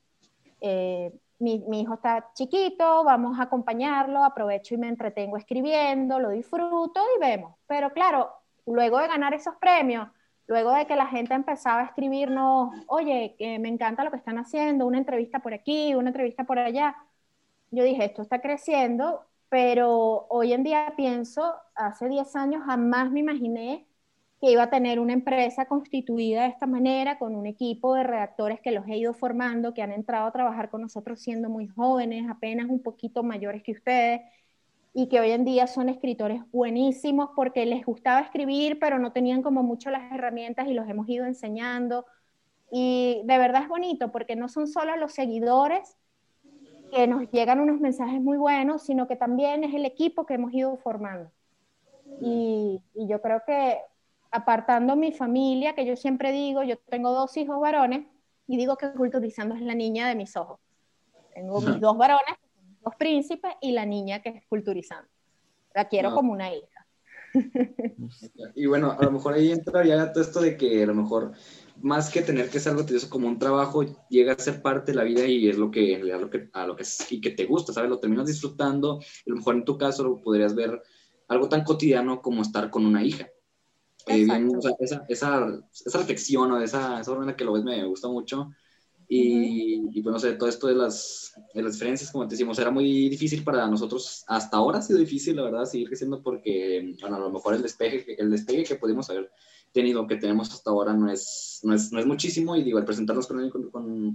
Eh, 0.61 1.13
mi, 1.41 1.81
hijo 1.81 1.95
está 1.95 2.31
chiquito, 2.35 3.05
vamos 3.05 3.39
a 3.39 3.45
acompañarlo, 3.45 4.25
aprovecho 4.25 4.75
y 4.75 4.79
me 4.79 4.89
entretengo 4.89 5.37
escribiendo, 5.37 6.21
lo 6.21 6.31
disfruto 6.31 7.01
y 7.17 7.21
vemos. 7.21 7.57
Pero 7.67 7.93
claro, 7.93 8.31
luego 8.67 8.99
de 8.99 9.09
ganar 9.09 9.35
esos 9.35 9.57
premios, 9.57 10.09
luego 10.47 10.73
de 10.73 10.87
que 10.87 10.97
la 10.97 11.07
gente 11.07 11.35
empezaba 11.35 11.81
a 11.81 11.85
escribirnos, 11.87 12.71
oye, 12.87 13.35
que 13.39 13.59
me 13.59 13.69
encanta 13.69 14.05
lo 14.05 14.11
que 14.11 14.19
están 14.19 14.39
haciendo, 14.39 14.87
una 14.87 14.99
entrevista 14.99 15.41
por 15.41 15.55
aquí, 15.55 15.95
una 15.95 16.11
entrevista 16.11 16.45
por 16.45 16.59
allá, 16.59 16.97
yo 17.71 17.85
dije, 17.85 18.05
esto 18.05 18.23
está 18.23 18.41
creciendo, 18.41 19.25
pero 19.49 20.27
hoy 20.29 20.53
en 20.53 20.63
día 20.63 20.93
pienso, 20.97 21.55
hace 21.75 22.09
10 22.09 22.37
años 22.37 22.65
jamás 22.65 23.11
me 23.11 23.21
imaginé 23.21 23.87
que 24.41 24.51
iba 24.51 24.65
a 24.65 24.71
tener 24.71 25.01
una 25.01 25.13
empresa 25.13 25.67
constituida 25.67 26.43
de 26.43 26.49
esta 26.49 26.67
manera, 26.67 27.19
con 27.19 27.35
un 27.37 27.47
equipo 27.47 27.95
de 27.95 28.05
redactores 28.05 28.61
que 28.61 28.73
los 28.73 28.87
he 28.89 28.97
ido 28.97 29.13
formando, 29.13 29.75
que 29.75 29.83
han 29.83 29.93
entrado 29.93 30.27
a 30.27 30.33
trabajar 30.33 30.71
con 30.71 30.81
nosotros 30.81 31.21
siendo 31.21 31.51
muy 31.51 31.69
jóvenes, 31.69 32.29
apenas 32.29 32.69
un 32.71 32.83
poquito 32.83 33.23
mayores 33.23 33.63
que 33.63 33.73
ustedes, 33.73 34.23
y 34.93 35.09
que 35.09 35.21
hoy 35.21 35.31
en 35.31 35.45
día 35.45 35.67
son 35.67 35.89
escritores 35.89 36.43
buenísimos 36.51 37.31
porque 37.37 37.65
les 37.65 37.85
gustaba 37.85 38.21
escribir, 38.21 38.79
pero 38.81 38.99
no 38.99 39.13
tenían 39.13 39.43
como 39.43 39.63
mucho 39.63 39.91
las 39.91 40.11
herramientas 40.13 40.67
y 40.69 40.75
los 40.75 40.89
hemos 40.89 41.09
ido 41.09 41.27
enseñando. 41.27 42.07
Y 42.73 43.23
de 43.25 43.39
verdad 43.39 43.63
es 43.63 43.69
bonito 43.69 44.11
porque 44.11 44.37
no 44.37 44.49
son 44.49 44.67
solo 44.67 44.97
los 44.97 45.13
seguidores 45.13 45.97
que 46.91 47.07
nos 47.07 47.31
llegan 47.31 47.61
unos 47.61 47.81
mensajes 47.81 48.21
muy 48.21 48.37
buenos, 48.37 48.83
sino 48.83 49.07
que 49.07 49.17
también 49.17 49.63
es 49.63 49.75
el 49.75 49.85
equipo 49.85 50.27
que 50.27 50.35
hemos 50.35 50.53
ido 50.53 50.77
formando. 50.79 51.31
Y, 52.21 52.83
yo 52.95 53.23
creo 53.23 53.43
que 53.47 53.79
apartando 54.31 54.97
mi 54.97 55.13
familia, 55.13 55.75
que 55.75 55.85
yo 55.85 55.97
siempre 55.97 56.33
digo, 56.33 56.63
yo 56.63 56.79
tengo 56.79 57.13
dos 57.13 57.37
hijos 57.37 57.61
varones 57.61 58.07
y 58.47 58.57
digo 58.57 58.77
que 58.77 58.93
culturizando 58.93 59.55
es 59.55 59.63
la 59.63 59.75
niña 59.75 60.09
de 60.09 60.15
mis 60.15 60.37
ojos. 60.37 60.61
Tengo 61.35 61.61
mis 61.61 61.81
dos 61.81 61.97
varones, 61.97 62.37
dos 62.83 62.95
príncipes 62.97 63.53
y 63.61 63.73
la 63.73 63.87
niña 63.87 64.21
que 64.23 64.31
es 64.31 64.47
culturizando. 64.49 65.09
La 65.75 65.89
quiero 65.89 66.15
como 66.15 66.33
una 66.33 66.53
hija. 66.53 66.87
Y 68.57 68.67
bueno, 68.67 68.97
a 68.99 69.05
lo 69.05 69.13
mejor 69.13 69.35
ahí 69.35 69.53
entra 69.53 69.85
ya 69.85 70.13
todo 70.13 70.23
esto 70.23 70.41
de 70.41 70.57
que 70.57 70.83
a 70.83 70.87
lo 70.87 70.95
mejor 70.95 71.33
más 71.81 72.11
que 72.11 72.23
tener 72.23 72.51
que 72.51 72.61
ser 72.61 72.73
algo 72.73 72.85
tedioso 72.85 73.09
como 73.09 73.29
un 73.29 73.39
trabajo, 73.39 73.85
llega 74.09 74.33
a 74.33 74.39
ser 74.39 74.61
parte 74.63 74.93
de 74.93 74.97
la 74.97 75.05
vida 75.05 75.25
y 75.27 75.49
es 75.49 75.57
lo 75.57 75.71
que, 75.71 75.97
a 75.97 76.19
lo 76.19 76.29
que, 76.29 76.51
a 76.53 76.67
lo 76.67 76.77
que, 76.77 76.85
y 77.11 77.21
que 77.21 77.31
te 77.31 77.47
gusta, 77.47 77.73
¿sabes? 77.73 77.89
Lo 77.89 78.01
terminas 78.01 78.27
disfrutando. 78.27 78.99
a 78.99 79.31
lo 79.31 79.37
mejor 79.37 79.55
en 79.55 79.65
tu 79.65 79.79
caso 79.79 80.03
lo 80.03 80.21
podrías 80.21 80.55
ver 80.55 80.83
algo 81.29 81.49
tan 81.49 81.65
cotidiano 81.65 82.21
como 82.21 82.43
estar 82.43 82.71
con 82.71 82.85
una 82.85 83.05
hija. 83.05 83.29
Eh, 84.07 84.27
esa, 84.79 85.05
esa, 85.09 85.67
esa, 85.71 85.99
reflexión 85.99 86.53
o 86.53 86.61
esa, 86.61 87.01
esa 87.01 87.11
forma 87.11 87.25
en 87.25 87.31
la 87.31 87.37
que 87.37 87.45
lo 87.45 87.53
ves 87.53 87.65
me 87.65 87.85
gusta 87.85 88.09
mucho. 88.09 88.51
Y, 89.13 89.89
y 89.93 90.03
pues 90.03 90.13
no 90.13 90.21
sé, 90.21 90.35
todo 90.35 90.49
esto 90.49 90.69
de 90.69 90.77
las, 90.77 91.33
de 91.53 91.63
las 91.63 91.73
diferencias, 91.73 92.13
como 92.13 92.29
te 92.29 92.35
decimos, 92.35 92.57
era 92.61 92.71
muy 92.71 93.09
difícil 93.09 93.43
para 93.43 93.67
nosotros. 93.67 94.25
Hasta 94.29 94.57
ahora 94.57 94.79
ha 94.79 94.83
sido 94.83 95.01
difícil, 95.01 95.35
la 95.35 95.43
verdad, 95.43 95.65
seguir 95.65 95.89
creciendo 95.89 96.23
porque, 96.23 96.95
bueno, 97.01 97.17
a 97.17 97.19
lo 97.19 97.31
mejor 97.31 97.55
el 97.55 97.63
despegue, 97.63 98.15
el 98.19 98.31
despegue 98.31 98.63
que 98.63 98.77
pudimos 98.77 99.11
haber 99.11 99.33
tenido, 99.73 100.07
que 100.07 100.17
tenemos 100.17 100.53
hasta 100.53 100.71
ahora, 100.71 100.95
no 100.95 101.11
es, 101.11 101.59
no 101.65 101.75
es, 101.75 101.91
no 101.91 101.99
es 101.99 102.07
muchísimo. 102.07 102.55
Y 102.55 102.63
digo, 102.63 102.79
al 102.79 102.85
presentarnos 102.85 103.27
con, 103.27 103.51
con, 103.51 103.71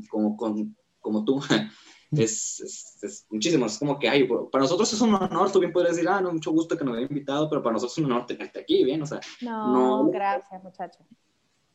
con, 0.07 0.35
con 0.37 0.75
como 1.01 1.25
tú, 1.25 1.41
es, 2.11 2.99
es, 3.01 3.25
muchísimo. 3.29 3.65
Es 3.65 3.77
como 3.77 3.97
que, 3.99 4.09
ay, 4.09 4.27
para 4.51 4.63
nosotros 4.63 4.91
es 4.91 5.01
un 5.01 5.13
honor. 5.13 5.51
Tú 5.51 5.59
bien 5.59 5.71
podrías 5.71 5.95
decir, 5.95 6.09
ah, 6.09 6.21
no, 6.21 6.31
mucho 6.31 6.51
gusto 6.51 6.77
que 6.77 6.83
nos 6.83 6.97
haya 6.97 7.07
invitado, 7.07 7.49
pero 7.49 7.61
para 7.61 7.73
nosotros 7.73 7.97
es 7.97 8.03
un 8.03 8.11
honor 8.11 8.25
tenerte 8.25 8.59
aquí, 8.59 8.83
bien, 8.83 9.01
o 9.01 9.05
sea. 9.05 9.19
No, 9.41 10.09
gracias, 10.09 10.63
muchachos. 10.63 11.05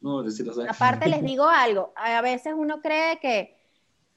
No, 0.01 0.23
decirlo, 0.23 0.53
o 0.55 0.71
Aparte, 0.71 1.09
les 1.09 1.23
digo 1.25 1.45
algo. 1.45 1.93
A 1.97 2.21
veces 2.23 2.55
uno 2.57 2.81
cree 2.81 3.19
que 3.21 3.57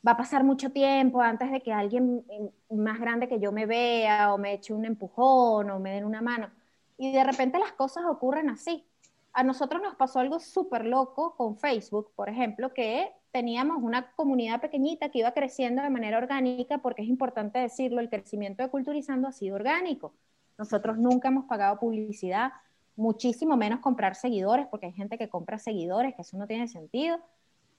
va 0.05 0.11
a 0.11 0.17
pasar 0.17 0.43
mucho 0.43 0.71
tiempo 0.71 1.21
antes 1.21 1.51
de 1.51 1.61
que 1.61 1.71
alguien 1.71 2.25
más 2.69 2.99
grande 2.99 3.27
que 3.27 3.39
yo 3.39 3.51
me 3.51 3.65
vea 3.65 4.33
o 4.33 4.37
me 4.37 4.53
eche 4.53 4.73
un 4.73 4.85
empujón 4.85 5.69
o 5.69 5.79
me 5.79 5.93
den 5.93 6.05
una 6.05 6.21
mano. 6.21 6.49
Y 6.97 7.11
de 7.11 7.23
repente 7.23 7.59
las 7.59 7.73
cosas 7.73 8.03
ocurren 8.05 8.49
así. 8.49 8.85
a 9.33 9.43
nosotros 9.43 9.81
nos 9.81 9.95
pasó 9.95 10.19
algo 10.19 10.39
súper 10.39 10.85
loco 10.85 11.35
con 11.35 11.57
Facebook, 11.57 12.11
por 12.15 12.29
ejemplo, 12.29 12.73
que 12.73 13.11
teníamos 13.33 13.81
una 13.81 14.11
comunidad 14.11 14.61
pequeñita 14.61 15.09
que 15.09 15.19
iba 15.19 15.31
creciendo 15.31 15.81
de 15.81 15.89
manera 15.89 16.19
orgánica, 16.19 16.77
porque 16.77 17.01
es 17.01 17.07
importante 17.07 17.57
decirlo, 17.57 17.99
el 17.99 18.07
crecimiento 18.07 18.61
de 18.61 18.69
Culturizando 18.69 19.27
ha 19.27 19.31
sido 19.31 19.55
orgánico. 19.55 20.13
Nosotros 20.55 20.99
nunca 20.99 21.29
hemos 21.29 21.45
pagado 21.45 21.79
publicidad, 21.79 22.51
muchísimo 22.95 23.57
menos 23.57 23.79
comprar 23.79 24.13
seguidores, 24.13 24.67
porque 24.67 24.85
hay 24.85 24.93
gente 24.93 25.17
que 25.17 25.29
compra 25.29 25.57
seguidores, 25.57 26.13
que 26.13 26.21
eso 26.21 26.37
no 26.37 26.45
tiene 26.45 26.67
sentido. 26.67 27.17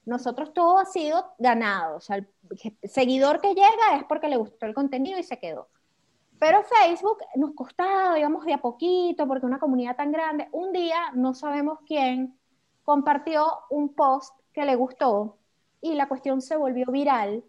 Nosotros 0.05 0.53
todo 0.53 0.77
ha 0.77 0.85
sido 0.85 1.25
ganado, 1.39 1.97
o 1.97 2.01
sea, 2.01 2.17
el 2.17 2.27
seguidor 2.83 3.39
que 3.39 3.55
llega 3.55 3.95
es 3.97 4.03
porque 4.03 4.27
le 4.27 4.35
gustó 4.35 4.65
el 4.65 4.73
contenido 4.73 5.17
y 5.17 5.23
se 5.23 5.39
quedó. 5.39 5.69
Pero 6.37 6.63
Facebook 6.63 7.19
nos 7.35 7.53
costaba, 7.55 8.15
digamos, 8.15 8.43
de 8.45 8.53
a 8.53 8.57
poquito, 8.57 9.25
porque 9.25 9.45
una 9.45 9.57
comunidad 9.57 9.95
tan 9.95 10.11
grande, 10.11 10.49
un 10.51 10.73
día 10.73 11.11
no 11.13 11.33
sabemos 11.33 11.79
quién 11.87 12.37
compartió 12.83 13.45
un 13.69 13.95
post 13.95 14.37
que 14.51 14.65
le 14.65 14.75
gustó 14.75 15.37
y 15.85 15.93
la 15.93 16.07
cuestión 16.07 16.41
se 16.41 16.57
volvió 16.57 16.87
viral 16.87 17.43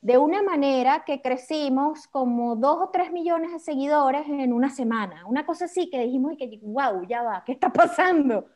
de 0.00 0.16
una 0.16 0.42
manera 0.42 1.04
que 1.04 1.20
crecimos 1.20 2.06
como 2.06 2.54
dos 2.54 2.78
o 2.80 2.90
tres 2.90 3.10
millones 3.10 3.52
de 3.52 3.58
seguidores 3.58 4.26
en 4.28 4.52
una 4.52 4.70
semana. 4.70 5.26
Una 5.26 5.44
cosa 5.44 5.64
así 5.64 5.90
que 5.90 6.00
dijimos 6.00 6.32
y 6.32 6.36
que, 6.36 6.60
wow, 6.62 7.04
ya 7.06 7.22
va, 7.22 7.42
¿qué 7.44 7.52
está 7.52 7.72
pasando? 7.72 8.46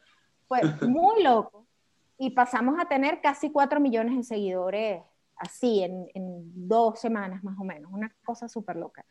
Fue 0.47 0.61
muy 0.89 1.25
loco. 1.25 1.67
Y 2.19 2.31
pasamos 2.31 2.79
a 2.81 2.87
tener 2.87 3.21
casi 3.21 3.51
cuatro 3.51 3.81
millones 3.81 4.17
de 4.17 4.23
seguidores 4.23 5.03
así, 5.37 5.83
en, 5.83 6.09
en 6.15 6.69
dos 6.69 7.01
semanas 7.01 7.43
más 7.43 7.59
o 7.59 7.65
menos. 7.65 7.93
Una 7.93 8.15
cosa 8.25 8.49
súper 8.49 8.77
loca. 8.77 9.05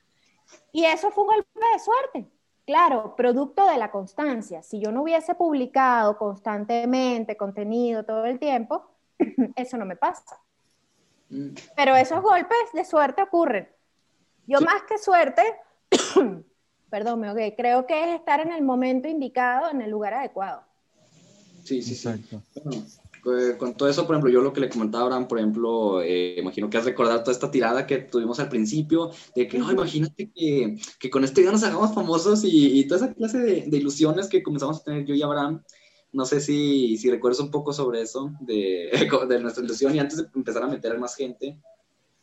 Y 0.71 0.85
eso 0.85 1.11
fue 1.11 1.25
un 1.25 1.29
golpe 1.29 1.49
de 1.73 1.79
suerte. 1.79 2.31
Claro, 2.65 3.15
producto 3.17 3.67
de 3.67 3.77
la 3.77 3.91
constancia. 3.91 4.63
Si 4.63 4.79
yo 4.79 4.91
no 4.91 5.03
hubiese 5.03 5.35
publicado 5.35 6.17
constantemente 6.17 7.37
contenido 7.37 8.03
todo 8.05 8.25
el 8.25 8.39
tiempo, 8.39 8.94
eso 9.55 9.77
no 9.77 9.85
me 9.85 9.95
pasa. 9.95 10.39
Mm. 11.29 11.49
Pero 11.75 11.95
esos 11.95 12.21
golpes 12.21 12.57
de 12.73 12.85
suerte 12.85 13.21
ocurren. 13.21 13.67
Yo 14.47 14.61
más 14.61 14.83
que 14.83 14.97
suerte, 14.97 15.41
perdón, 16.89 17.19
me 17.19 17.31
okay, 17.31 17.55
creo 17.55 17.85
que 17.87 18.03
es 18.03 18.19
estar 18.19 18.39
en 18.39 18.51
el 18.51 18.63
momento 18.63 19.07
indicado, 19.07 19.71
en 19.71 19.81
el 19.81 19.89
lugar 19.89 20.13
adecuado. 20.13 20.61
Sí, 21.63 21.81
sí, 21.81 21.95
sí. 21.95 22.09
Eh, 23.25 23.57
con 23.57 23.75
todo 23.75 23.89
eso, 23.89 24.05
por 24.05 24.15
ejemplo, 24.15 24.31
yo 24.31 24.41
lo 24.41 24.53
que 24.53 24.61
le 24.61 24.69
comentaba 24.69 25.03
a 25.03 25.05
Abraham, 25.07 25.27
por 25.27 25.39
ejemplo, 25.39 26.01
eh, 26.03 26.35
imagino 26.37 26.69
que 26.69 26.77
has 26.77 26.85
recordado 26.85 27.21
toda 27.21 27.31
esta 27.31 27.49
tirada 27.49 27.87
que 27.87 27.97
tuvimos 27.97 28.39
al 28.39 28.49
principio, 28.49 29.09
de 29.35 29.47
que, 29.47 29.57
no, 29.57 29.71
imagínate 29.71 30.29
que, 30.31 30.77
que 30.99 31.09
con 31.09 31.23
este 31.23 31.41
video 31.41 31.53
nos 31.53 31.63
hagamos 31.63 31.95
famosos 31.95 32.43
y, 32.43 32.79
y 32.79 32.87
toda 32.87 33.05
esa 33.05 33.13
clase 33.15 33.39
de, 33.39 33.63
de, 33.65 33.77
ilusiones 33.77 34.27
que 34.27 34.43
comenzamos 34.43 34.79
a 34.79 34.83
tener 34.83 35.05
yo 35.05 35.15
y 35.15 35.23
Abraham. 35.23 35.63
No 36.15 36.25
sé 36.25 36.39
si, 36.39 36.97
si 36.97 37.11
recuerdas 37.11 37.39
un 37.41 37.51
poco 37.51 37.73
sobre 37.73 38.01
eso, 38.01 38.31
de, 38.39 38.89
de 39.29 39.39
nuestra 39.39 39.63
ilusión 39.63 39.95
y 39.95 39.99
antes 39.99 40.17
de 40.17 40.27
empezar 40.33 40.63
a 40.63 40.67
meter 40.67 40.93
a 40.93 40.97
más 40.99 41.15
gente. 41.15 41.59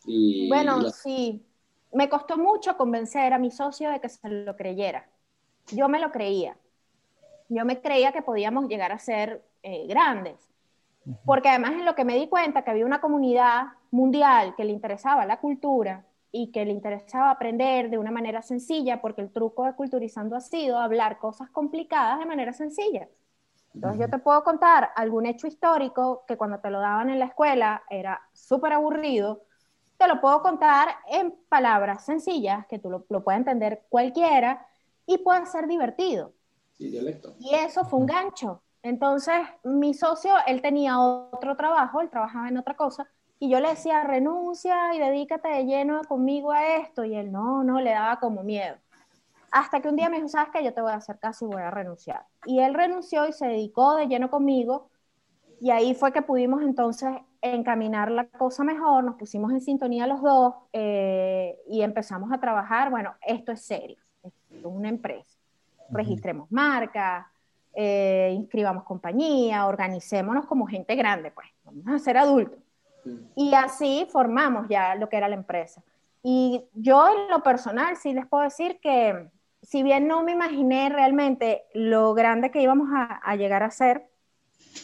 Y, 0.05 0.49
bueno, 0.49 0.91
sí. 0.91 1.45
Me 1.93 2.09
costó 2.09 2.39
mucho 2.39 2.77
convencer 2.77 3.35
a 3.35 3.39
mi 3.39 3.51
socio 3.51 3.91
de 3.91 4.01
que 4.01 4.09
se 4.09 4.27
lo 4.29 4.57
creyera. 4.57 5.09
Yo 5.73 5.89
me 5.89 6.01
lo 6.01 6.11
creía. 6.11 6.57
Yo 7.51 7.67
me 7.67 7.83
creía 7.83 8.13
que 8.13 8.23
podíamos 8.23 8.67
llegar 8.67 8.93
a 8.93 8.99
ser 8.99 9.45
eh, 9.63 9.87
grandes 9.87 10.53
porque 11.25 11.49
además 11.49 11.73
en 11.73 11.85
lo 11.85 11.95
que 11.95 12.05
me 12.05 12.17
di 12.17 12.29
cuenta 12.29 12.63
que 12.63 12.71
había 12.71 12.87
una 12.87 13.01
comunidad 13.01 13.73
mundial 13.91 14.55
que 14.57 14.65
le 14.65 14.73
interesaba 14.73 15.27
la 15.27 15.41
cultura 15.41 16.05
y 16.31 16.51
que 16.51 16.65
le 16.65 16.73
interesaba 16.73 17.31
aprender 17.31 17.91
de 17.91 17.99
una 17.99 18.11
manera 18.11 18.41
sencilla, 18.41 19.01
porque 19.01 19.21
el 19.21 19.31
truco 19.31 19.65
de 19.65 19.75
culturizando 19.75 20.37
ha 20.37 20.41
sido 20.41 20.79
hablar 20.79 21.19
cosas 21.19 21.51
complicadas 21.51 22.19
de 22.19 22.27
manera 22.27 22.53
sencilla. 22.53 23.09
Entonces 23.75 24.01
yo 24.01 24.09
te 24.09 24.19
puedo 24.19 24.45
contar 24.45 24.91
algún 24.95 25.27
hecho 25.27 25.47
histórico 25.47 26.25
que 26.27 26.37
cuando 26.37 26.61
te 26.61 26.71
lo 26.71 26.81
daban 26.81 27.11
en 27.11 27.19
la 27.19 27.27
escuela 27.27 27.83
era 27.89 28.21
súper 28.33 28.73
aburrido, 28.75 29.43
te 29.99 30.07
lo 30.09 30.21
puedo 30.21 30.43
contar 30.43 30.89
en 31.09 31.35
palabras 31.49 32.05
sencillas 32.05 32.67
que 32.67 32.79
tú 32.79 32.91
lo, 32.91 33.07
lo 33.09 33.25
puede 33.25 33.39
entender 33.39 33.85
cualquiera 33.89 34.67
y 35.07 35.19
puede 35.19 35.47
ser 35.47 35.67
divertido. 35.67 36.33
Sí, 36.73 36.91
dialecto. 36.91 37.35
Y 37.39 37.55
eso 37.55 37.85
fue 37.85 38.01
un 38.01 38.07
gancho. 38.07 38.63
Entonces, 38.83 39.35
mi 39.63 39.95
socio, 39.95 40.35
él 40.47 40.61
tenía 40.61 40.99
otro 40.99 41.57
trabajo, 41.57 42.01
él 42.01 42.11
trabajaba 42.11 42.49
en 42.49 42.59
otra 42.59 42.77
cosa, 42.77 43.09
y 43.39 43.49
yo 43.49 43.61
le 43.61 43.71
decía, 43.71 44.03
renuncia 44.03 44.95
y 44.95 44.99
dedícate 44.99 45.49
de 45.49 45.65
lleno 45.65 46.03
conmigo 46.05 46.53
a 46.53 46.77
esto, 46.77 47.05
y 47.05 47.15
él 47.15 47.31
no, 47.31 47.63
no, 47.65 47.81
le 47.81 47.91
daba 47.91 48.19
como 48.19 48.43
miedo. 48.43 48.77
Hasta 49.53 49.81
que 49.81 49.89
un 49.89 49.97
día 49.97 50.09
me 50.09 50.17
dijo, 50.17 50.29
sabes 50.29 50.51
que 50.51 50.65
yo 50.65 50.73
te 50.73 50.81
voy 50.81 50.93
a 50.93 50.97
hacer 50.97 51.19
caso 51.19 51.45
y 51.45 51.49
voy 51.49 51.63
a 51.63 51.71
renunciar. 51.71 52.25
Y 52.47 52.61
él 52.61 52.75
renunció 52.75 53.29
y 53.29 53.33
se 53.33 53.47
dedicó 53.47 53.95
de 53.97 54.09
lleno 54.09 54.31
conmigo, 54.31 54.91
y 55.61 55.71
ahí 55.71 55.95
fue 55.95 56.13
que 56.13 56.23
pudimos 56.23 56.63
entonces 56.63 57.13
encaminar 57.41 58.11
la 58.11 58.27
cosa 58.27 58.65
mejor, 58.65 59.05
nos 59.05 59.15
pusimos 59.15 59.53
en 59.53 59.61
sintonía 59.61 60.09
los 60.09 60.21
dos 60.21 60.55
eh, 60.73 61.57
y 61.69 61.83
empezamos 61.83 62.33
a 62.33 62.41
trabajar, 62.41 62.91
bueno, 62.91 63.15
esto 63.21 63.53
es 63.53 63.65
serio, 63.65 63.99
esto 64.25 64.59
es 64.59 64.65
una 64.65 64.89
empresa, 64.89 65.39
registremos 65.91 66.51
marcas, 66.51 67.27
eh, 67.75 68.33
inscribamos 68.35 68.83
compañía, 68.83 69.67
organicémonos 69.67 70.47
como 70.47 70.67
gente 70.67 70.97
grande, 70.97 71.31
pues, 71.31 71.47
vamos 71.63 71.87
a 71.89 71.99
ser 71.99 72.17
adultos. 72.17 72.59
Y 73.37 73.55
así 73.55 74.09
formamos 74.11 74.67
ya 74.69 74.97
lo 74.97 75.09
que 75.09 75.17
era 75.17 75.29
la 75.29 75.37
empresa. 75.37 75.83
Y 76.23 76.65
yo 76.73 77.09
en 77.09 77.31
lo 77.31 77.43
personal 77.43 77.97
sí 77.97 78.13
les 78.13 78.27
puedo 78.27 78.43
decir 78.43 78.81
que 78.81 79.29
si 79.63 79.83
bien 79.83 80.07
no 80.07 80.23
me 80.23 80.33
imaginé 80.33 80.89
realmente 80.89 81.65
lo 81.73 82.15
grande 82.15 82.51
que 82.51 82.63
íbamos 82.63 82.89
a, 82.93 83.37
llegar 83.37 83.63
a 83.63 83.71
ser, 83.71 84.09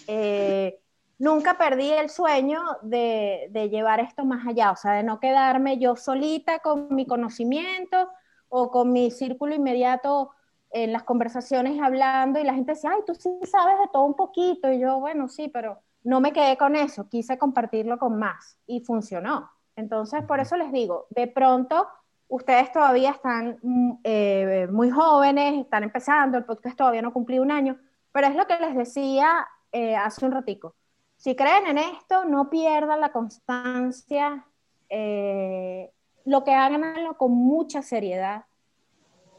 eh, 0.07 0.81
nunca 1.19 1.59
perdí 1.59 1.91
el 1.91 2.09
sueño 2.11 2.61
de, 2.83 3.49
de, 3.51 3.69
llevar 3.69 4.01
esto 4.01 4.25
más 4.25 4.47
allá, 4.47 4.71
o 4.71 4.77
sea, 4.77 4.93
de 4.93 5.03
no 5.03 5.21
quedarme 5.21 5.79
yo 5.79 5.97
solita 5.97 6.61
con 6.61 6.95
mi 6.95 7.07
conocimiento 7.07 8.09
o 8.49 8.71
con 8.71 8.93
mi 8.93 9.11
círculo 9.11 9.55
inmediato 9.55 10.31
en 10.71 10.93
las 10.93 11.03
conversaciones 11.03 11.81
hablando 11.81 12.39
y 12.39 12.45
la 12.45 12.55
gente 12.55 12.73
decía, 12.73 12.91
ay, 12.95 13.01
tú 13.07 13.15
sí 13.15 13.31
sabes 13.45 13.79
de 13.79 13.89
todo 13.93 14.05
un 14.05 14.15
poquito. 14.15 14.71
Y 14.71 14.81
yo, 14.81 15.01
bueno, 15.01 15.29
sí, 15.29 15.49
pero 15.49 15.81
no 16.05 16.21
me 16.21 16.33
quedé 16.33 16.57
con 16.57 16.77
eso, 16.77 17.09
quise 17.09 17.39
compartirlo 17.39 17.99
con 17.99 18.19
más 18.19 18.59
y 18.67 18.81
funcionó. 18.81 19.51
Entonces, 19.77 20.25
por 20.25 20.41
eso 20.41 20.57
les 20.57 20.73
digo, 20.73 21.07
de 21.11 21.29
pronto 21.29 21.89
ustedes 22.29 22.71
todavía 22.73 23.11
están 23.11 23.59
mm, 23.63 23.93
eh, 24.05 24.69
muy 24.71 24.91
jóvenes, 24.91 25.61
están 25.61 25.83
empezando, 25.83 26.39
el 26.39 26.45
podcast 26.45 26.77
todavía 26.77 27.03
no 27.03 27.13
cumplió 27.13 27.43
un 27.43 27.51
año, 27.51 27.79
pero 28.13 28.29
es 28.29 28.37
lo 28.37 28.47
que 28.47 28.59
les 28.59 28.77
decía 28.77 29.47
eh, 29.73 29.97
hace 29.97 30.25
un 30.25 30.33
ratico. 30.33 30.75
Si 31.17 31.35
creen 31.35 31.67
en 31.67 31.79
esto, 31.79 32.25
no 32.25 32.49
pierdan 32.49 33.01
la 33.01 33.11
constancia, 33.11 34.47
eh, 34.89 35.91
lo 36.25 36.45
que 36.45 36.53
hagan 36.53 37.15
con 37.15 37.33
mucha 37.33 37.83
seriedad, 37.83 38.45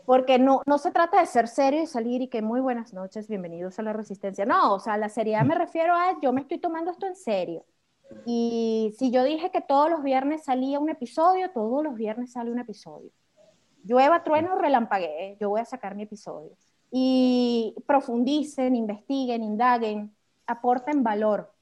porque 0.05 0.39
no, 0.39 0.61
no 0.65 0.79
se 0.79 0.91
trata 0.91 1.19
de 1.19 1.27
ser 1.27 1.47
serio 1.47 1.83
y 1.83 1.87
salir 1.87 2.21
y 2.21 2.27
que 2.27 2.41
muy 2.41 2.59
buenas 2.59 2.93
noches, 2.93 3.27
bienvenidos 3.27 3.77
a 3.77 3.83
la 3.83 3.93
resistencia. 3.93 4.43
No, 4.43 4.73
o 4.73 4.79
sea, 4.79 4.97
la 4.97 5.07
seriedad 5.07 5.45
me 5.45 5.55
refiero 5.55 5.93
a 5.93 6.19
yo 6.19 6.33
me 6.33 6.41
estoy 6.41 6.57
tomando 6.57 6.91
esto 6.91 7.05
en 7.05 7.15
serio. 7.15 7.63
Y 8.25 8.93
si 8.97 9.11
yo 9.11 9.23
dije 9.23 9.51
que 9.51 9.61
todos 9.61 9.89
los 9.89 10.03
viernes 10.03 10.43
salía 10.43 10.79
un 10.79 10.89
episodio, 10.89 11.51
todos 11.51 11.83
los 11.83 11.95
viernes 11.95 12.31
sale 12.31 12.51
un 12.51 12.59
episodio. 12.59 13.11
Llueva, 13.83 14.23
trueno, 14.23 14.55
relampaguee, 14.55 15.37
yo 15.39 15.49
voy 15.49 15.61
a 15.61 15.65
sacar 15.65 15.95
mi 15.95 16.03
episodio. 16.03 16.51
Y 16.91 17.75
profundicen, 17.85 18.75
investiguen, 18.75 19.43
indaguen, 19.43 20.13
aporten 20.47 21.03
valor. 21.03 21.53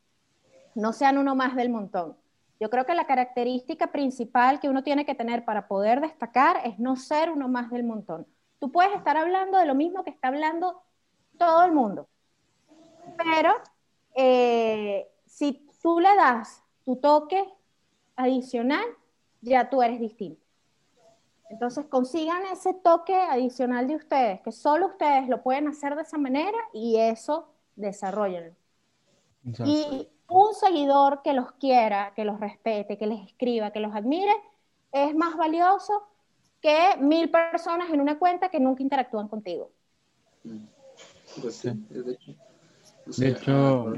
No 0.76 0.94
sean 0.94 1.18
uno 1.18 1.36
más 1.36 1.56
del 1.56 1.70
montón. 1.70 2.16
Yo 2.60 2.70
creo 2.70 2.86
que 2.86 2.96
la 2.96 3.06
característica 3.06 3.88
principal 3.88 4.60
que 4.60 4.70
uno 4.70 4.84
tiene 4.84 5.06
que 5.06 5.16
tener 5.16 5.46
para 5.46 5.68
poder 5.68 6.02
destacar 6.02 6.62
es 6.66 6.80
no 6.80 6.96
ser 6.96 7.30
uno 7.30 7.48
más 7.48 7.70
del 7.70 7.84
montón. 7.84 8.26
Tú 8.60 8.72
puedes 8.72 8.96
estar 8.96 9.16
hablando 9.16 9.60
de 9.60 9.66
lo 9.66 9.76
mismo 9.76 10.04
que 10.04 10.10
está 10.10 10.30
hablando 10.30 10.82
todo 11.38 11.66
el 11.66 11.72
mundo, 11.72 12.08
pero 13.16 13.54
eh, 14.16 15.08
si 15.28 15.67
tú 15.88 16.02
le 16.02 16.14
das 16.18 16.62
tu 16.84 16.98
toque 16.98 17.42
adicional, 18.18 18.84
ya 19.40 19.70
tú 19.70 19.82
eres 19.82 20.02
distinto. 20.02 20.44
Entonces 21.50 21.86
consigan 21.86 22.46
ese 22.52 22.74
toque 22.74 23.16
adicional 23.16 23.88
de 23.88 23.96
ustedes, 23.96 24.42
que 24.42 24.52
solo 24.52 24.88
ustedes 24.88 25.30
lo 25.30 25.42
pueden 25.42 25.70
hacer 25.70 25.96
de 25.96 26.02
esa 26.02 26.18
manera 26.18 26.58
y 26.74 26.98
eso 26.98 27.48
desarrollen. 27.78 28.54
Y 29.64 30.10
un 30.28 30.54
seguidor 30.56 31.22
que 31.22 31.32
los 31.32 31.54
quiera, 31.54 32.12
que 32.18 32.26
los 32.26 32.38
respete, 32.42 32.98
que 32.98 33.08
les 33.08 33.26
escriba, 33.26 33.72
que 33.72 33.80
los 33.80 33.96
admire, 33.96 34.36
es 34.92 35.16
más 35.16 35.38
valioso 35.38 36.04
que 36.60 36.98
mil 37.00 37.32
personas 37.32 37.90
en 37.92 38.02
una 38.02 38.20
cuenta 38.20 38.50
que 38.50 38.60
nunca 38.60 38.84
interactúan 38.84 39.30
contigo. 39.30 39.72
Pues 41.42 41.64
de 41.64 43.30
hecho, 43.30 43.94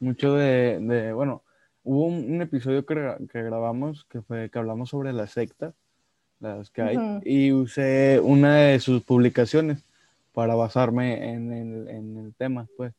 mucho 0.00 0.34
de, 0.34 1.12
bueno, 1.14 1.42
hubo 1.84 2.06
un, 2.06 2.42
episodio 2.42 2.84
que, 2.84 2.94
grabamos 3.32 4.04
que 4.06 4.22
fue 4.22 4.50
que 4.50 4.58
hablamos 4.58 4.90
sobre 4.90 5.12
las 5.12 5.30
sectas, 5.30 5.74
las 6.40 6.70
que 6.70 6.82
hay, 6.82 6.98
y 7.24 7.52
usé 7.52 8.20
una 8.22 8.56
de 8.56 8.80
sus 8.80 9.02
publicaciones 9.02 9.84
para 10.32 10.54
basarme 10.54 11.32
en 11.32 11.52
el, 11.52 11.88
en 11.88 12.16
el 12.16 12.34
tema, 12.34 12.66
pues. 12.76 12.92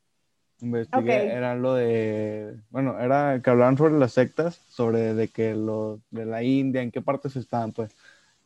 Investigué, 0.62 1.26
era 1.26 1.56
lo 1.56 1.74
de, 1.74 2.56
bueno, 2.70 3.00
era 3.00 3.42
que 3.44 3.50
hablaban 3.50 3.78
sobre 3.78 3.98
las 3.98 4.14
sectas, 4.14 4.62
sobre 4.70 5.16
de 5.16 5.28
que 5.28 5.56
lo 5.56 6.00
de 6.12 6.28
la 6.28 6.44
India, 6.44 6.84
en 6.84 6.92
qué 6.92 7.02
partes 7.02 7.36
estaban, 7.36 7.72
pues. 7.72 7.92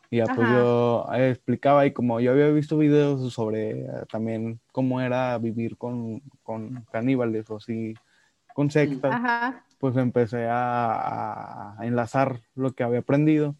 Y 0.10 0.18
ya 0.18 0.26
pues 0.34 0.48
yo 0.48 1.08
eh, 1.14 1.32
explicaba 1.32 1.86
y 1.86 1.92
como 1.92 2.20
yo 2.22 2.32
había 2.32 2.48
visto 2.50 2.78
videos 2.78 3.34
sobre 3.34 3.82
eh, 3.82 3.88
también 4.10 4.60
cómo 4.72 5.02
era 5.02 5.38
vivir 5.40 5.78
con, 5.78 6.22
con 6.44 6.86
caníbales 6.92 7.50
o 7.50 7.58
así, 7.58 7.96
con 8.56 8.72
sectas, 8.72 9.54
pues 9.80 9.98
empecé 9.98 10.48
a, 10.50 11.76
enlazar 11.82 12.40
lo 12.56 12.72
que 12.72 12.84
había 12.84 13.00
aprendido. 13.00 13.54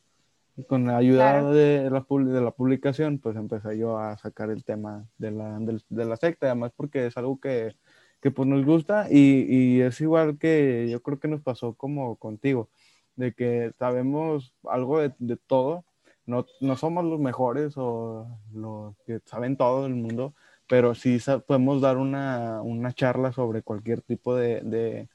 Y 0.56 0.64
con 0.64 0.86
la 0.86 0.96
ayuda 0.96 1.52
de, 1.52 1.90
la, 1.90 2.06
de 2.10 2.42
la 2.42 2.52
publicación, 2.52 3.20
pues 3.20 3.36
empecé 3.36 3.78
yo 3.78 3.98
a 3.98 4.18
sacar 4.18 4.50
el 4.50 4.64
tema 4.64 5.06
de 5.18 5.32
la, 5.32 5.60
de, 5.60 6.06
la 6.06 6.16
secta, 6.16 6.46
además 6.46 6.72
porque 6.78 7.08
es 7.08 7.18
algo 7.18 7.42
que, 7.42 7.76
que 8.22 8.32
pues 8.32 8.48
nos 8.48 8.66
gusta 8.66 9.08
y, 9.12 9.46
y, 9.50 9.82
es 9.82 10.00
igual 10.00 10.38
que 10.38 10.88
yo 10.90 11.04
creo 11.04 11.20
que 11.20 11.28
nos 11.28 11.42
pasó 11.42 11.74
como 11.74 12.16
contigo, 12.16 12.70
de 13.18 13.34
que 13.34 13.74
sabemos 13.78 14.54
algo 14.64 15.02
de, 15.02 15.14
de 15.20 15.36
todo, 15.36 15.84
no, 16.26 16.46
no, 16.62 16.78
somos 16.78 17.04
los 17.04 17.20
mejores 17.20 17.74
o 17.76 18.26
los 18.54 18.96
que 19.06 19.20
saben 19.26 19.58
todo 19.58 19.88
el 19.88 19.96
mundo, 19.96 20.34
pero 20.68 20.96
sí 20.96 21.18
podemos 21.48 21.82
dar 21.82 21.98
una, 21.98 22.62
una 22.62 22.94
charla 22.94 23.32
sobre 23.32 23.62
cualquier 23.62 24.02
tipo 24.02 24.36
de, 24.36 24.62
de, 24.62 25.10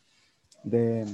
de 0.63 1.07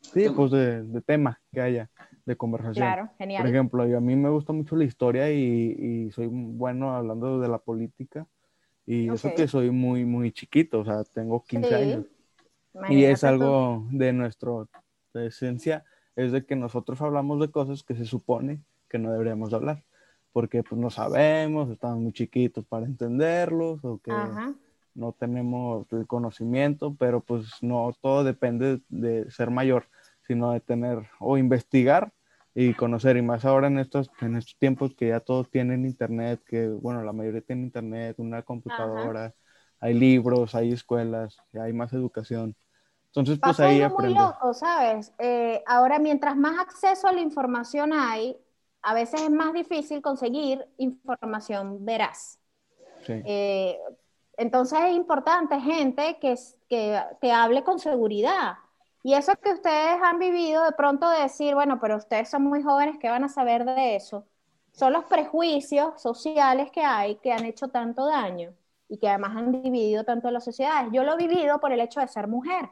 sí, 0.00 0.26
pues 0.34 0.50
de, 0.50 0.82
de, 0.82 1.00
tema 1.02 1.40
que 1.52 1.60
haya 1.60 1.90
de 2.24 2.36
conversación. 2.36 2.86
Claro, 2.86 3.10
genial. 3.18 3.42
Por 3.42 3.50
ejemplo, 3.50 3.86
yo, 3.86 3.98
a 3.98 4.00
mí 4.00 4.16
me 4.16 4.30
gusta 4.30 4.52
mucho 4.52 4.76
la 4.76 4.84
historia 4.84 5.30
y, 5.30 6.06
y 6.06 6.10
soy 6.12 6.28
bueno 6.28 6.94
hablando 6.94 7.38
de 7.38 7.48
la 7.48 7.58
política 7.58 8.26
y 8.86 9.10
eso 9.10 9.34
que 9.34 9.48
soy 9.48 9.70
muy, 9.70 10.04
muy 10.04 10.30
chiquito, 10.30 10.80
o 10.80 10.84
sea, 10.84 11.02
tengo 11.02 11.42
15 11.44 11.74
años. 11.74 12.06
y 12.88 13.02
es 13.02 13.24
algo 13.24 13.84
de 13.90 14.12
nuestra 14.12 14.52
esencia, 15.14 15.84
es 16.14 16.30
de 16.30 16.46
que 16.46 16.54
nosotros 16.54 17.02
hablamos 17.02 17.40
de 17.40 17.50
cosas 17.50 17.82
que 17.82 17.96
se 17.96 18.04
supone 18.04 18.62
que 18.88 18.98
no 18.98 19.10
deberíamos 19.10 19.52
hablar, 19.52 19.82
porque 20.36 20.62
pues 20.62 20.78
no 20.78 20.90
sabemos, 20.90 21.70
estamos 21.70 21.96
muy 21.98 22.12
chiquitos 22.12 22.62
para 22.66 22.84
entenderlos 22.84 23.82
o 23.82 23.98
que 24.04 24.12
no 24.94 25.12
tenemos 25.12 25.90
el 25.92 26.06
conocimiento, 26.06 26.94
pero 26.98 27.22
pues 27.22 27.46
no 27.62 27.90
todo 28.02 28.22
depende 28.22 28.82
de 28.90 29.30
ser 29.30 29.48
mayor, 29.48 29.88
sino 30.26 30.50
de 30.50 30.60
tener 30.60 31.08
o 31.20 31.38
investigar 31.38 32.12
y 32.54 32.74
conocer, 32.74 33.16
y 33.16 33.22
más 33.22 33.46
ahora 33.46 33.68
en 33.68 33.78
estos, 33.78 34.10
en 34.20 34.36
estos 34.36 34.58
tiempos 34.58 34.94
que 34.94 35.08
ya 35.08 35.20
todos 35.20 35.50
tienen 35.50 35.86
internet, 35.86 36.42
que 36.44 36.68
bueno, 36.68 37.02
la 37.02 37.14
mayoría 37.14 37.40
tiene 37.40 37.62
internet, 37.62 38.16
una 38.18 38.42
computadora, 38.42 39.32
hay 39.80 39.94
libros, 39.94 40.54
hay 40.54 40.70
escuelas, 40.70 41.38
hay 41.54 41.72
más 41.72 41.94
educación. 41.94 42.54
Entonces, 43.06 43.38
pues 43.42 43.58
ahí 43.58 43.82
muy 43.88 44.12
loco, 44.12 44.52
¿sabes? 44.52 45.14
Eh, 45.18 45.64
ahora, 45.66 45.98
mientras 45.98 46.36
más 46.36 46.58
acceso 46.58 47.08
a 47.08 47.12
la 47.12 47.22
información 47.22 47.94
hay, 47.94 48.36
a 48.86 48.94
veces 48.94 49.20
es 49.20 49.30
más 49.30 49.52
difícil 49.52 50.00
conseguir 50.00 50.64
información 50.78 51.84
veraz. 51.84 52.38
Eh, 53.08 53.76
entonces 54.36 54.78
es 54.84 54.94
importante 54.94 55.60
gente 55.60 56.18
que, 56.20 56.36
que 56.68 57.02
te 57.20 57.32
hable 57.32 57.64
con 57.64 57.80
seguridad. 57.80 58.58
Y 59.02 59.14
eso 59.14 59.32
que 59.42 59.54
ustedes 59.54 60.00
han 60.00 60.20
vivido, 60.20 60.62
de 60.62 60.70
pronto 60.70 61.10
de 61.10 61.22
decir, 61.22 61.56
bueno, 61.56 61.80
pero 61.80 61.96
ustedes 61.96 62.30
son 62.30 62.44
muy 62.44 62.62
jóvenes, 62.62 62.96
¿qué 63.00 63.08
van 63.10 63.24
a 63.24 63.28
saber 63.28 63.64
de 63.64 63.96
eso? 63.96 64.24
Son 64.70 64.92
los 64.92 65.04
prejuicios 65.06 66.00
sociales 66.00 66.70
que 66.70 66.82
hay 66.82 67.16
que 67.16 67.32
han 67.32 67.44
hecho 67.44 67.66
tanto 67.66 68.06
daño 68.06 68.54
y 68.88 68.98
que 68.98 69.08
además 69.08 69.36
han 69.36 69.50
dividido 69.50 70.04
tanto 70.04 70.28
a 70.28 70.30
las 70.30 70.44
sociedades. 70.44 70.92
Yo 70.92 71.02
lo 71.02 71.14
he 71.14 71.26
vivido 71.26 71.58
por 71.58 71.72
el 71.72 71.80
hecho 71.80 71.98
de 71.98 72.06
ser 72.06 72.28
mujer 72.28 72.70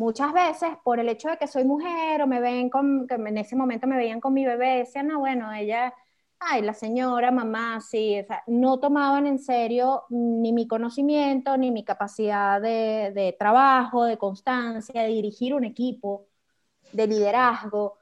muchas 0.00 0.32
veces 0.32 0.70
por 0.82 0.98
el 0.98 1.08
hecho 1.10 1.28
de 1.28 1.36
que 1.36 1.46
soy 1.46 1.64
mujer 1.64 2.22
o 2.22 2.26
me 2.26 2.40
ven 2.40 2.70
con, 2.70 3.06
que 3.06 3.14
en 3.16 3.38
ese 3.38 3.54
momento 3.54 3.86
me 3.86 3.96
veían 3.96 4.20
con 4.20 4.32
mi 4.32 4.46
bebé, 4.46 4.78
decían, 4.78 5.08
no, 5.08 5.20
bueno, 5.20 5.52
ella, 5.52 5.94
ay, 6.40 6.62
la 6.62 6.74
señora, 6.74 7.30
mamá, 7.30 7.80
sí, 7.82 8.18
o 8.20 8.24
sea, 8.26 8.42
no 8.46 8.80
tomaban 8.80 9.26
en 9.26 9.38
serio 9.38 10.04
ni 10.10 10.52
mi 10.52 10.66
conocimiento, 10.66 11.56
ni 11.58 11.70
mi 11.70 11.84
capacidad 11.84 12.60
de, 12.62 13.36
trabajo, 13.38 14.04
de 14.04 14.18
constancia, 14.18 15.02
de 15.02 15.08
dirigir 15.08 15.54
un 15.54 15.64
equipo, 15.64 16.26
de 16.92 17.06
liderazgo. 17.06 17.98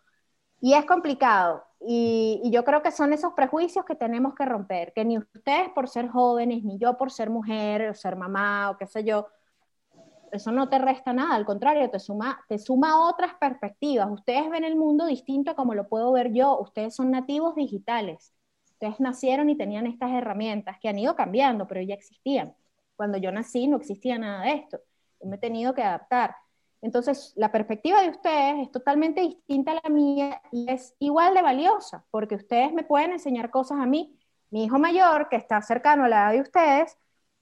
Y 0.60 0.74
es 0.74 0.84
complicado. 0.86 1.64
Y, 1.80 2.40
y, 2.44 2.50
yo 2.50 2.64
creo 2.64 2.82
que 2.82 2.90
son 2.92 3.12
esos 3.12 3.32
prejuicios 3.34 3.84
que 3.84 3.94
tenemos 3.94 4.34
que 4.34 4.44
romper, 4.44 4.92
que 4.94 5.04
ni 5.04 5.18
ustedes 5.18 5.70
por 5.74 5.88
ser 5.88 6.08
jóvenes, 6.08 6.64
ni 6.64 6.78
yo 6.78 6.96
por 6.96 7.12
ser 7.12 7.30
mujer 7.30 7.90
o 7.90 7.94
ser 7.94 8.16
mamá 8.16 8.70
o 8.70 8.78
qué 8.78 8.86
sé 8.86 9.04
yo, 9.04 9.28
eso 10.32 10.52
no 10.52 10.68
te 10.68 10.78
resta 10.78 11.12
nada, 11.12 11.34
al 11.34 11.44
contrario, 11.44 11.90
te 11.90 11.98
suma, 11.98 12.44
te 12.48 12.58
suma 12.58 13.08
otras 13.08 13.34
perspectivas. 13.34 14.08
Ustedes 14.10 14.48
ven 14.50 14.64
el 14.64 14.76
mundo 14.76 15.06
distinto 15.06 15.50
a 15.50 15.54
como 15.54 15.74
lo 15.74 15.88
puedo 15.88 16.12
ver 16.12 16.32
yo. 16.32 16.58
Ustedes 16.58 16.94
son 16.94 17.10
nativos 17.10 17.54
digitales. 17.54 18.32
Ustedes 18.70 19.00
nacieron 19.00 19.50
y 19.50 19.56
tenían 19.56 19.86
estas 19.86 20.10
herramientas 20.12 20.76
que 20.80 20.88
han 20.88 20.98
ido 20.98 21.16
cambiando, 21.16 21.66
pero 21.66 21.82
ya 21.82 21.94
existían. 21.94 22.54
Cuando 22.96 23.18
yo 23.18 23.32
nací 23.32 23.66
no 23.66 23.76
existía 23.76 24.18
nada 24.18 24.44
de 24.44 24.52
esto. 24.54 24.80
Yo 25.20 25.28
me 25.28 25.36
he 25.36 25.38
tenido 25.38 25.74
que 25.74 25.82
adaptar. 25.82 26.36
Entonces, 26.80 27.32
la 27.36 27.50
perspectiva 27.50 28.02
de 28.02 28.10
ustedes 28.10 28.58
es 28.62 28.70
totalmente 28.70 29.20
distinta 29.20 29.72
a 29.72 29.80
la 29.82 29.90
mía 29.90 30.40
y 30.52 30.70
es 30.70 30.94
igual 31.00 31.34
de 31.34 31.42
valiosa, 31.42 32.04
porque 32.10 32.36
ustedes 32.36 32.72
me 32.72 32.84
pueden 32.84 33.12
enseñar 33.12 33.50
cosas 33.50 33.78
a 33.80 33.86
mí. 33.86 34.16
Mi 34.50 34.64
hijo 34.64 34.78
mayor, 34.78 35.28
que 35.28 35.36
está 35.36 35.60
cercano 35.60 36.04
a 36.04 36.08
la 36.08 36.16
edad 36.16 36.32
de 36.32 36.40
ustedes, 36.40 36.96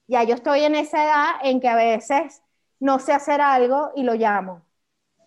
ya 0.07 0.23
yo 0.23 0.35
estoy 0.35 0.61
en 0.63 0.75
esa 0.75 1.03
edad 1.03 1.29
en 1.43 1.59
que 1.59 1.67
a 1.67 1.75
veces 1.75 2.41
no 2.79 2.99
sé 2.99 3.13
hacer 3.13 3.41
algo 3.41 3.91
y 3.95 4.03
lo 4.03 4.13
llamo. 4.13 4.61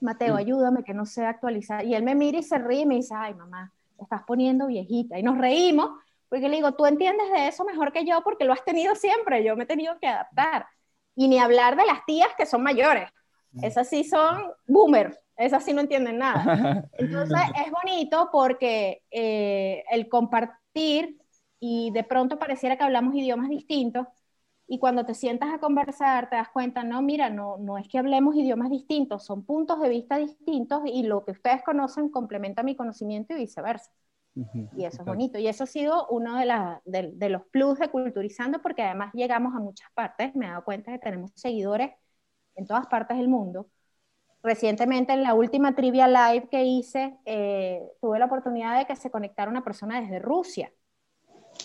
Mateo, 0.01 0.35
mm. 0.35 0.39
ayúdame 0.39 0.85
que 0.85 0.95
no 0.95 1.07
sé 1.07 1.27
actualizar. 1.27 1.85
Y 1.85 1.95
él 1.95 2.03
me 2.03 2.15
mira 2.15 2.39
y 2.39 2.43
se 2.43 2.59
ríe 2.59 2.81
y 2.81 2.87
me 2.87 2.97
dice, 2.97 3.15
ay, 3.17 3.35
mamá, 3.35 3.73
te 3.97 4.05
estás 4.05 4.23
poniendo 4.27 4.67
viejita. 4.67 5.19
Y 5.19 5.23
nos 5.23 5.39
reímos 5.39 5.91
porque 6.31 6.49
le 6.49 6.57
digo, 6.57 6.73
tú 6.73 6.87
entiendes 6.87 7.31
de 7.33 7.49
eso 7.49 7.65
mejor 7.65 7.93
que 7.93 8.07
yo 8.07 8.23
porque 8.23 8.45
lo 8.45 8.53
has 8.53 8.65
tenido 8.65 8.95
siempre, 8.95 9.45
yo 9.45 9.57
me 9.57 9.65
he 9.65 9.67
tenido 9.67 9.99
que 9.99 10.07
adaptar. 10.07 10.67
Y 11.17 11.29
ni 11.29 11.39
hablar 11.39 11.77
de 11.77 11.85
las 11.85 12.07
tías 12.07 12.29
que 12.39 12.47
son 12.47 12.63
mayores. 12.63 13.11
Mm. 13.53 13.65
Esas 13.65 13.89
sí 13.89 14.05
son 14.05 14.53
boomers, 14.67 15.19
esas 15.37 15.65
sí 15.65 15.73
no 15.73 15.81
entienden 15.81 16.19
nada. 16.19 16.85
Entonces 16.93 17.41
es 17.67 17.73
bonito 17.73 18.29
porque 18.31 19.03
eh, 19.11 19.83
el 19.91 20.09
compartir 20.09 21.19
y 21.59 21.91
de 21.91 22.05
pronto 22.05 22.39
pareciera 22.39 22.77
que 22.77 22.85
hablamos 22.85 23.15
idiomas 23.15 23.49
distintos, 23.49 24.07
y 24.73 24.79
cuando 24.79 25.05
te 25.05 25.15
sientas 25.15 25.53
a 25.53 25.59
conversar 25.59 26.31
te 26.31 26.37
das 26.37 26.49
cuenta, 26.49 26.85
no, 26.85 27.03
mira, 27.03 27.29
no, 27.29 27.57
no 27.59 27.77
es 27.77 27.89
que 27.89 27.99
hablemos 27.99 28.37
idiomas 28.37 28.71
distintos, 28.71 29.25
son 29.25 29.45
puntos 29.45 29.81
de 29.81 29.89
vista 29.89 30.17
distintos 30.17 30.83
y 30.87 31.03
lo 31.03 31.25
que 31.25 31.33
ustedes 31.33 31.65
conocen 31.65 32.09
complementa 32.09 32.63
mi 32.63 32.77
conocimiento 32.77 33.35
y 33.35 33.39
viceversa. 33.39 33.91
y 34.77 34.85
eso 34.85 35.03
es 35.03 35.05
bonito. 35.05 35.41
Y 35.41 35.49
eso 35.49 35.65
ha 35.65 35.67
sido 35.67 36.07
uno 36.11 36.37
de, 36.37 36.47
de, 36.85 37.11
de, 37.13 37.29
los 37.31 37.43
plus 37.47 37.81
de 37.81 37.89
Culturizando 37.89 38.63
porque 38.63 38.83
además 38.83 39.13
llegamos 39.13 39.57
a 39.57 39.59
muchas 39.59 39.91
partes. 39.93 40.37
Me 40.37 40.47
he 40.47 40.51
dado 40.51 40.63
cuenta 40.63 40.93
que 40.93 41.01
tenemos 41.01 41.33
seguidores 41.35 41.91
en 42.55 42.65
todas 42.65 42.87
partes 42.87 43.17
del 43.17 43.27
mundo. 43.27 43.67
Recientemente 44.41 45.13
en 45.13 45.25
la 45.25 45.35
última 45.35 45.75
trivia 45.75 46.07
live 46.07 46.49
que 46.49 46.63
hice, 46.63 47.19
eh, 47.25 47.83
tuve 48.01 48.21
la 48.21 48.27
oportunidad 48.27 48.79
de 48.79 48.87
que 48.87 48.95
se 48.95 49.11
conectara 49.11 49.51
una 49.51 49.65
persona 49.65 50.01
desde 50.01 50.21
Rusia 50.21 50.73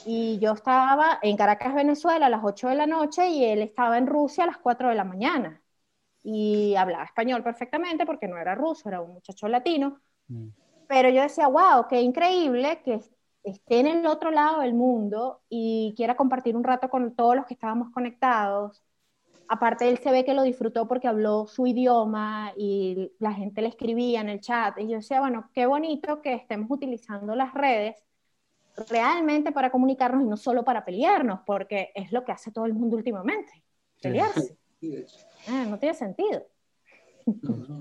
y 0.05 0.37
yo 0.39 0.53
estaba 0.53 1.19
en 1.21 1.35
Caracas, 1.35 1.73
Venezuela, 1.73 2.27
a 2.27 2.29
las 2.29 2.43
8 2.43 2.69
de 2.69 2.75
la 2.75 2.85
noche 2.85 3.27
y 3.27 3.43
él 3.43 3.61
estaba 3.61 3.97
en 3.97 4.07
Rusia 4.07 4.43
a 4.43 4.47
las 4.47 4.57
4 4.59 4.89
de 4.89 4.95
la 4.95 5.03
mañana. 5.03 5.61
Y 6.23 6.75
hablaba 6.75 7.03
español 7.03 7.43
perfectamente 7.43 8.05
porque 8.05 8.27
no 8.27 8.37
era 8.37 8.55
ruso, 8.55 8.87
era 8.89 9.01
un 9.01 9.13
muchacho 9.13 9.47
latino. 9.47 9.99
Mm. 10.27 10.49
Pero 10.87 11.09
yo 11.09 11.21
decía, 11.21 11.47
wow, 11.47 11.87
qué 11.89 12.01
increíble 12.01 12.81
que 12.83 13.01
esté 13.43 13.79
en 13.79 13.87
el 13.87 14.05
otro 14.05 14.31
lado 14.31 14.61
del 14.61 14.73
mundo 14.73 15.41
y 15.49 15.93
quiera 15.97 16.15
compartir 16.15 16.55
un 16.55 16.63
rato 16.63 16.89
con 16.89 17.15
todos 17.15 17.35
los 17.35 17.45
que 17.45 17.55
estábamos 17.55 17.91
conectados. 17.91 18.83
Aparte, 19.47 19.89
él 19.89 19.99
se 19.99 20.11
ve 20.11 20.25
que 20.25 20.33
lo 20.33 20.43
disfrutó 20.43 20.87
porque 20.87 21.07
habló 21.07 21.47
su 21.47 21.67
idioma 21.67 22.51
y 22.57 23.11
la 23.19 23.33
gente 23.33 23.61
le 23.61 23.69
escribía 23.69 24.21
en 24.21 24.29
el 24.29 24.41
chat. 24.41 24.77
Y 24.79 24.87
yo 24.87 24.97
decía, 24.97 25.19
bueno, 25.19 25.49
qué 25.53 25.65
bonito 25.65 26.21
que 26.21 26.33
estemos 26.33 26.69
utilizando 26.69 27.35
las 27.35 27.53
redes 27.53 28.03
realmente 28.89 29.51
para 29.51 29.71
comunicarnos 29.71 30.23
y 30.23 30.27
no 30.27 30.37
solo 30.37 30.63
para 30.63 30.85
pelearnos, 30.85 31.41
porque 31.45 31.91
es 31.95 32.11
lo 32.11 32.23
que 32.23 32.31
hace 32.31 32.51
todo 32.51 32.65
el 32.65 32.73
mundo 32.73 32.97
últimamente, 32.97 33.63
pelearse. 34.01 34.57
Ah, 35.47 35.65
no 35.69 35.79
tiene 35.79 35.95
sentido. 35.95 36.45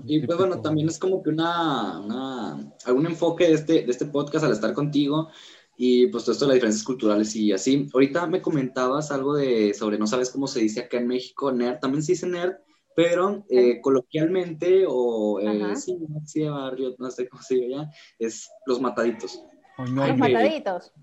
Y 0.05 0.25
pues 0.25 0.37
bueno, 0.37 0.61
también 0.61 0.87
es 0.89 0.97
como 0.97 1.21
que 1.21 1.29
una, 1.29 1.99
una, 1.99 2.73
algún 2.85 3.05
enfoque 3.05 3.47
de 3.47 3.53
este, 3.53 3.73
de 3.85 3.91
este 3.91 4.05
podcast 4.05 4.45
al 4.45 4.51
estar 4.51 4.73
contigo 4.73 5.29
y 5.77 6.07
pues 6.07 6.23
todo 6.23 6.33
esto 6.33 6.45
de 6.45 6.49
las 6.49 6.55
diferencias 6.55 6.83
culturales 6.83 7.35
y 7.35 7.51
así. 7.51 7.87
Ahorita 7.93 8.25
me 8.27 8.41
comentabas 8.41 9.11
algo 9.11 9.35
de 9.35 9.73
sobre 9.73 9.99
no 9.99 10.07
sabes 10.07 10.31
cómo 10.31 10.47
se 10.47 10.61
dice 10.61 10.81
acá 10.81 10.97
en 10.97 11.07
México, 11.07 11.51
nerd, 11.51 11.79
también 11.79 12.01
se 12.01 12.13
dice 12.13 12.27
nerd, 12.27 12.53
pero 12.95 13.45
eh, 13.49 13.81
coloquialmente 13.81 14.85
o 14.87 15.39
eh, 15.39 15.75
sí, 15.75 15.97
sí, 16.25 16.39
de 16.41 16.49
barrio, 16.49 16.95
no 16.97 17.11
sé 17.11 17.27
cómo 17.27 17.43
se 17.43 17.55
dice 17.55 17.69
ya, 17.69 17.89
es 18.17 18.49
los 18.65 18.81
mataditos. 18.81 19.43
Los 19.77 20.17
mataditos. 20.17 20.93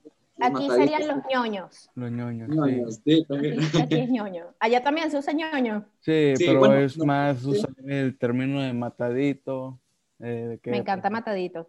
Aquí 0.41 0.69
serían 0.71 1.07
los 1.07 1.19
ñoños. 1.33 1.91
Los 1.95 2.11
ñoños. 2.11 3.01
sí. 3.05 3.25
también. 3.29 3.61
Aquí, 3.81 4.01
es 4.01 4.11
ñoño. 4.11 4.47
Allá 4.59 4.83
también 4.83 5.11
se 5.11 5.19
usa 5.19 5.33
ñoño. 5.33 5.85
Sí, 6.01 6.35
pero 6.39 6.75
es 6.77 6.99
más 6.99 7.45
usar 7.45 7.71
el 7.87 8.19
término 8.19 8.61
de 8.61 8.73
matadito. 8.73 9.79
Eh, 10.19 10.59
me 10.65 10.79
encanta 10.79 11.11
matadito. 11.11 11.69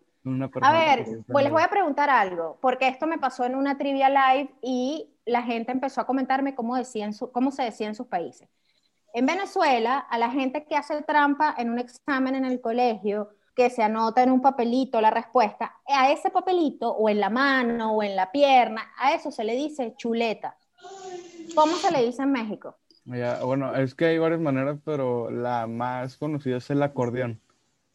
A 0.62 0.72
ver, 0.72 1.06
pues 1.28 1.44
les 1.44 1.52
voy 1.52 1.63
a 1.63 1.70
preguntar 1.70 2.10
algo, 2.10 2.58
porque 2.62 2.88
esto 2.88 3.06
me 3.08 3.18
pasó 3.18 3.44
en 3.44 3.56
una 3.56 3.78
trivia 3.78 4.10
live 4.10 4.52
y 4.62 5.10
la 5.26 5.42
gente 5.42 5.74
empezó 5.74 6.00
a 6.00 6.06
comentarme 6.06 6.56
cómo, 6.56 6.78
decían 6.78 7.12
cómo 7.34 7.52
se 7.52 7.63
decía 7.63 7.88
en 7.88 7.96
sus 7.96 8.08
países. 8.08 8.48
En 9.13 9.26
Venezuela, 9.26 10.00
a 10.00 10.18
la 10.18 10.32
gente 10.32 10.66
que 10.66 10.78
hace 10.78 11.02
trampa 11.02 11.54
en 11.58 11.70
un 11.70 11.80
examen 11.80 12.36
en 12.36 12.46
el 12.46 12.62
colegio, 12.62 13.30
que 13.56 13.70
se 13.70 13.84
anota 13.84 14.24
en 14.24 14.32
un 14.32 14.42
papelito 14.42 15.00
la 15.02 15.12
respuesta, 15.12 15.78
a 15.88 16.12
ese 16.12 16.30
papelito 16.30 16.92
o 16.92 17.10
en 17.10 17.20
la 17.20 17.30
mano 17.30 17.94
o 17.94 18.04
en 18.04 18.16
la 18.16 18.32
pierna, 18.32 18.92
a 18.98 19.13
eso 19.13 19.32
se 19.32 19.44
le 19.44 19.56
dice 19.56 19.94
chuleta. 19.98 20.58
¿Cómo 21.56 21.76
se 21.76 21.92
le 21.92 22.06
dice 22.06 22.24
en 22.24 22.32
México? 22.32 22.78
bueno, 23.06 23.76
es 23.76 23.96
que 23.96 24.06
hay 24.06 24.18
varias 24.18 24.39
maneras, 24.39 24.80
pero 24.86 25.30
la 25.30 25.68
más 25.68 26.18
conocida 26.18 26.58
es 26.58 26.70
el 26.70 26.82
acordeón. 26.82 27.42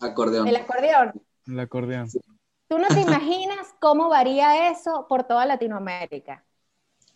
Acordeón. 0.01 0.47
El 0.47 0.57
acordeón. 0.57 1.13
El 1.47 1.61
acordeón. 1.61 2.09
Tú 2.69 2.79
no 2.79 2.89
te 2.89 3.01
imaginas 3.01 3.75
cómo 3.81 4.11
varía 4.11 4.71
eso 4.71 5.07
por 5.09 5.25
toda 5.25 5.47
Latinoamérica. 5.47 6.45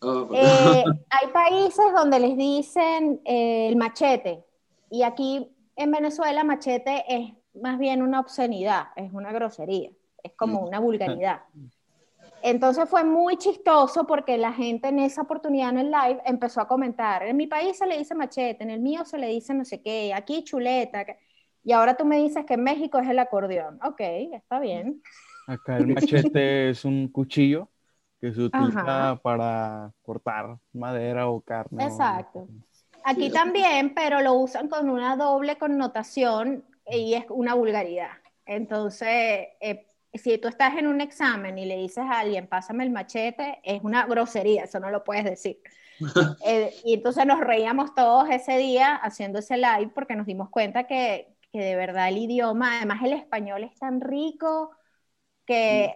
Oh, 0.00 0.28
eh, 0.34 0.84
hay 1.10 1.28
países 1.28 1.84
donde 1.94 2.18
les 2.18 2.36
dicen 2.36 3.20
eh, 3.24 3.68
el 3.68 3.76
machete 3.76 4.44
y 4.90 5.04
aquí 5.04 5.54
en 5.76 5.90
Venezuela 5.92 6.42
machete 6.42 7.04
es 7.06 7.32
más 7.54 7.78
bien 7.78 8.02
una 8.02 8.20
obscenidad, 8.20 8.88
es 8.96 9.12
una 9.12 9.32
grosería, 9.32 9.90
es 10.22 10.32
como 10.34 10.60
una 10.60 10.78
vulgaridad. 10.78 11.42
Entonces 12.44 12.88
fue 12.88 13.04
muy 13.04 13.36
chistoso 13.36 14.04
porque 14.04 14.36
la 14.36 14.52
gente 14.52 14.88
en 14.88 14.98
esa 14.98 15.22
oportunidad 15.22 15.70
en 15.70 15.78
el 15.78 15.90
live 15.92 16.20
empezó 16.24 16.60
a 16.60 16.66
comentar, 16.66 17.22
en 17.22 17.36
mi 17.36 17.46
país 17.46 17.78
se 17.78 17.86
le 17.86 17.96
dice 17.96 18.16
machete, 18.16 18.64
en 18.64 18.70
el 18.70 18.80
mío 18.80 19.04
se 19.04 19.16
le 19.16 19.28
dice 19.28 19.54
no 19.54 19.64
sé 19.64 19.80
qué, 19.80 20.12
aquí 20.12 20.42
chuleta, 20.42 21.06
y 21.64 21.72
ahora 21.72 21.96
tú 21.96 22.04
me 22.04 22.16
dices 22.18 22.44
que 22.44 22.54
en 22.54 22.64
México 22.64 22.98
es 22.98 23.08
el 23.08 23.20
acordeón. 23.20 23.78
Ok, 23.84 24.00
está 24.00 24.58
bien. 24.58 25.00
Acá 25.46 25.76
el 25.76 25.86
machete 25.88 26.70
es 26.70 26.84
un 26.84 27.08
cuchillo 27.08 27.68
que 28.20 28.32
se 28.32 28.42
utiliza 28.42 29.20
para 29.22 29.92
cortar 30.02 30.58
madera 30.72 31.28
o 31.28 31.40
carne. 31.40 31.84
Exacto. 31.84 32.48
Aquí 33.04 33.30
también, 33.30 33.94
pero 33.94 34.20
lo 34.20 34.34
usan 34.34 34.68
con 34.68 34.88
una 34.88 35.16
doble 35.16 35.56
connotación 35.58 36.64
y 36.86 37.14
es 37.14 37.24
una 37.30 37.54
vulgaridad. 37.54 38.10
Entonces, 38.46 39.48
eh, 39.60 39.86
si 40.14 40.38
tú 40.38 40.48
estás 40.48 40.76
en 40.76 40.86
un 40.86 41.00
examen 41.00 41.58
y 41.58 41.64
le 41.64 41.76
dices 41.76 42.04
a 42.04 42.20
alguien, 42.20 42.46
pásame 42.46 42.84
el 42.84 42.90
machete, 42.90 43.60
es 43.62 43.82
una 43.82 44.06
grosería, 44.06 44.64
eso 44.64 44.80
no 44.80 44.90
lo 44.90 45.04
puedes 45.04 45.24
decir. 45.24 45.60
Eh, 46.44 46.74
y 46.84 46.94
entonces 46.94 47.24
nos 47.26 47.38
reíamos 47.38 47.94
todos 47.94 48.28
ese 48.28 48.58
día 48.58 48.96
haciendo 48.96 49.38
ese 49.38 49.56
live 49.56 49.92
porque 49.94 50.16
nos 50.16 50.26
dimos 50.26 50.50
cuenta 50.50 50.84
que, 50.88 51.36
que 51.52 51.60
de 51.60 51.76
verdad 51.76 52.08
el 52.08 52.18
idioma, 52.18 52.78
además 52.78 53.02
el 53.04 53.12
español 53.12 53.62
es 53.62 53.78
tan 53.78 54.00
rico 54.00 54.72
que 55.46 55.94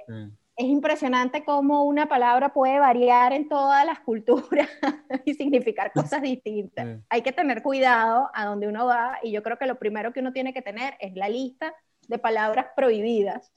es 0.56 0.66
impresionante 0.66 1.44
cómo 1.44 1.84
una 1.84 2.08
palabra 2.08 2.54
puede 2.54 2.78
variar 2.78 3.34
en 3.34 3.46
todas 3.48 3.84
las 3.84 4.00
culturas 4.00 4.68
y 5.26 5.34
significar 5.34 5.92
cosas 5.92 6.22
distintas. 6.22 7.00
Hay 7.10 7.20
que 7.20 7.32
tener 7.32 7.62
cuidado 7.62 8.30
a 8.32 8.46
donde 8.46 8.66
uno 8.66 8.86
va 8.86 9.18
y 9.22 9.32
yo 9.32 9.42
creo 9.42 9.58
que 9.58 9.66
lo 9.66 9.78
primero 9.78 10.12
que 10.12 10.20
uno 10.20 10.32
tiene 10.32 10.54
que 10.54 10.62
tener 10.62 10.94
es 10.98 11.14
la 11.14 11.28
lista 11.28 11.74
de 12.08 12.18
palabras 12.18 12.68
prohibidas 12.74 13.52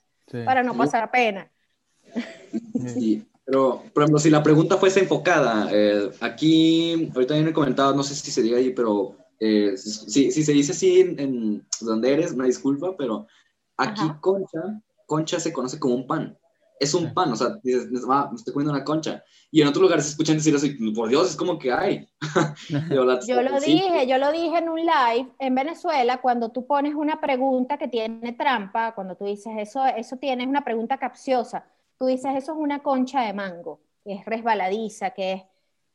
para 0.46 0.62
no 0.62 0.76
pasar 0.76 1.10
pena. 1.10 1.50
Sí, 2.88 3.26
pero 3.46 3.84
por 3.94 4.04
ejemplo, 4.04 4.20
si 4.20 4.30
la 4.30 4.44
pregunta 4.44 4.78
fuese 4.78 5.00
enfocada, 5.00 5.70
eh, 5.72 6.12
aquí, 6.20 7.10
ahorita 7.16 7.34
hay 7.34 7.42
un 7.42 7.54
comentado, 7.54 7.96
no 7.96 8.04
sé 8.04 8.14
si 8.14 8.30
se 8.30 8.42
diga 8.42 8.58
ahí, 8.58 8.72
pero 8.72 9.16
eh, 9.40 9.78
si, 9.78 10.32
si, 10.32 10.44
se 10.44 10.52
dice 10.52 10.74
así 10.74 11.00
en, 11.00 11.66
donde 11.80 12.14
eres, 12.14 12.34
una 12.34 12.46
disculpa, 12.46 12.98
pero 12.98 13.26
aquí 13.78 14.04
concha, 14.20 14.82
concha 15.06 15.40
se 15.40 15.54
conoce 15.54 15.80
como 15.80 15.96
un 15.96 16.06
pan 16.06 16.39
es 16.80 16.94
un 16.94 17.14
pan, 17.14 17.32
o 17.34 17.36
sea, 17.36 17.60
dices, 17.62 17.88
me 17.92 18.00
estoy 18.36 18.54
comiendo 18.54 18.74
una 18.74 18.86
concha. 18.86 19.24
Y 19.52 19.62
en 19.62 19.68
otros 19.68 19.82
lugares 19.82 20.06
se 20.06 20.12
escuchan 20.12 20.38
decir 20.38 20.56
eso 20.56 20.66
y, 20.66 20.94
por 20.94 21.10
Dios, 21.10 21.30
es 21.30 21.36
como 21.36 21.60
que 21.60 21.74
hay. 21.74 22.08
yo, 22.90 23.04
lo 23.04 23.60
dije, 23.60 24.08
yo 24.08 24.18
lo 24.18 24.32
dije 24.32 24.58
en 24.58 24.70
un 24.70 24.80
live 24.80 25.30
en 25.40 25.56
Venezuela, 25.56 26.22
cuando 26.22 26.50
tú 26.50 26.66
pones 26.66 26.96
una 26.96 27.20
pregunta 27.20 27.78
que 27.78 27.90
tiene 27.90 28.32
trampa, 28.34 28.96
cuando 28.96 29.16
tú 29.16 29.26
dices 29.26 29.54
eso, 29.58 29.86
eso 29.86 30.16
tiene 30.18 30.48
una 30.48 30.64
pregunta 30.64 30.98
capciosa, 30.98 31.66
tú 31.98 32.06
dices 32.06 32.32
eso 32.38 32.54
es 32.54 32.58
una 32.58 32.80
concha 32.82 33.22
de 33.22 33.34
mango, 33.34 33.82
que 34.06 34.14
es 34.14 34.26
resbaladiza, 34.26 35.10
que 35.10 35.34
es, 35.34 35.44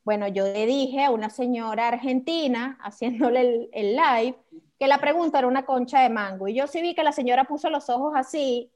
bueno, 0.03 0.27
yo 0.27 0.45
le 0.45 0.67
dije 0.67 1.03
a 1.03 1.09
una 1.09 1.31
señora 1.31 1.87
argentina, 1.87 2.77
haciéndole 2.83 3.41
el, 3.41 3.69
el 3.73 3.95
live, 3.95 4.35
que 4.77 4.87
la 4.87 4.99
pregunta 4.99 5.39
era 5.39 5.47
una 5.47 5.65
concha 5.65 6.01
de 6.01 6.09
mango. 6.09 6.47
Y 6.47 6.53
yo 6.53 6.67
sí 6.67 6.81
vi 6.81 6.93
que 6.93 7.03
la 7.03 7.11
señora 7.11 7.45
puso 7.45 7.71
los 7.71 7.89
ojos 7.89 8.13
así 8.15 8.69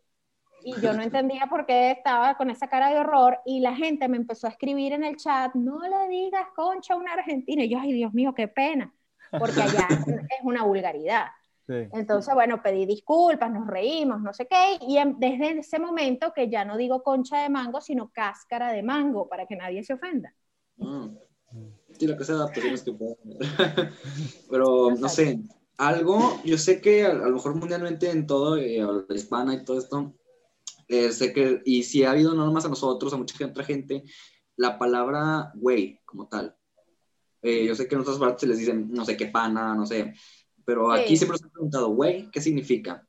y 0.64 0.80
yo 0.82 0.94
no 0.94 1.02
entendía 1.02 1.48
por 1.50 1.66
qué 1.66 1.92
estaba 1.92 2.36
con 2.36 2.50
esa 2.50 2.68
cara 2.68 2.90
de 2.90 3.00
horror 3.00 3.40
y 3.46 3.60
la 3.60 3.76
gente 3.76 4.08
me 4.08 4.18
empezó 4.18 4.48
a 4.48 4.52
escribir 4.52 4.94
en 4.94 5.04
el 5.04 5.18
chat, 5.18 5.54
no 5.56 5.80
le 5.82 6.08
digas 6.10 6.48
concha 6.56 6.94
a 6.94 6.98
una 6.98 7.14
argentina. 7.14 7.64
Y 7.64 7.70
yo, 7.70 7.80
ay 7.80 7.94
Dios 7.94 8.14
mío, 8.14 8.34
qué 8.36 8.48
pena, 8.48 8.94
porque 9.32 9.62
allá 9.62 9.88
es 10.30 10.44
una 10.44 10.64
vulgaridad. 10.64 11.28
Entonces, 11.70 12.34
bueno, 12.34 12.64
pedí 12.64 12.88
disculpas, 12.88 13.52
nos 13.52 13.68
reímos, 13.68 14.22
no 14.22 14.34
sé 14.34 14.48
qué, 14.48 14.80
y 14.82 14.98
desde 15.18 15.60
ese 15.60 15.78
momento 15.78 16.34
que 16.34 16.50
ya 16.50 16.66
no 16.66 16.78
digo 16.78 17.04
concha 17.04 17.44
de 17.44 17.50
mango, 17.50 17.80
sino 17.80 18.10
cáscara 18.10 18.72
de 18.72 18.82
mango, 18.82 19.30
para 19.30 19.46
que 19.46 19.56
nadie 19.56 19.84
se 19.84 19.94
ofenda. 19.94 20.34
Mm. 20.78 21.10
Sí, 21.92 22.08
lo 22.08 22.18
que 22.18 22.24
sea 22.24 22.38
que 22.54 22.62
Pero, 24.50 24.92
no 24.92 25.10
sé, 25.10 25.40
algo, 25.78 26.40
yo 26.44 26.58
sé 26.58 26.82
que 26.82 27.06
a, 27.06 27.14
lo 27.14 27.36
mejor 27.36 27.56
mundialmente 27.56 28.10
en 28.10 28.26
todo, 28.26 28.58
eh, 28.58 28.80
la 29.08 29.16
hispana 29.16 29.54
y 29.54 29.64
todo 29.64 29.78
esto, 29.78 30.14
eh, 30.90 31.12
sé 31.12 31.32
que, 31.32 31.62
y 31.66 31.84
si 31.84 32.04
ha 32.04 32.12
habido 32.12 32.34
no 32.34 32.46
nomás 32.46 32.66
a 32.66 32.70
nosotros, 32.70 33.14
a 33.14 33.18
mucha 33.18 33.46
otra 33.46 33.64
gente, 33.64 34.04
la 34.56 34.80
palabra 34.80 35.52
güey 35.54 36.02
como 36.04 36.28
tal. 36.28 36.56
Eh, 37.44 37.66
yo 37.66 37.76
sé 37.76 37.88
que 37.88 37.96
en 37.96 38.02
otras 38.02 38.18
partes 38.18 38.42
se 38.42 38.48
les 38.48 38.58
dicen, 38.58 38.90
no 38.92 39.06
sé 39.06 39.16
qué 39.16 39.28
pana, 39.28 39.76
no 39.76 39.86
sé, 39.86 40.14
pero 40.66 40.92
aquí 40.92 41.16
siempre 41.16 41.36
nos 41.36 41.44
han 41.44 41.52
preguntado, 41.52 41.90
güey, 41.90 42.30
¿qué 42.32 42.42
significa? 42.42 43.08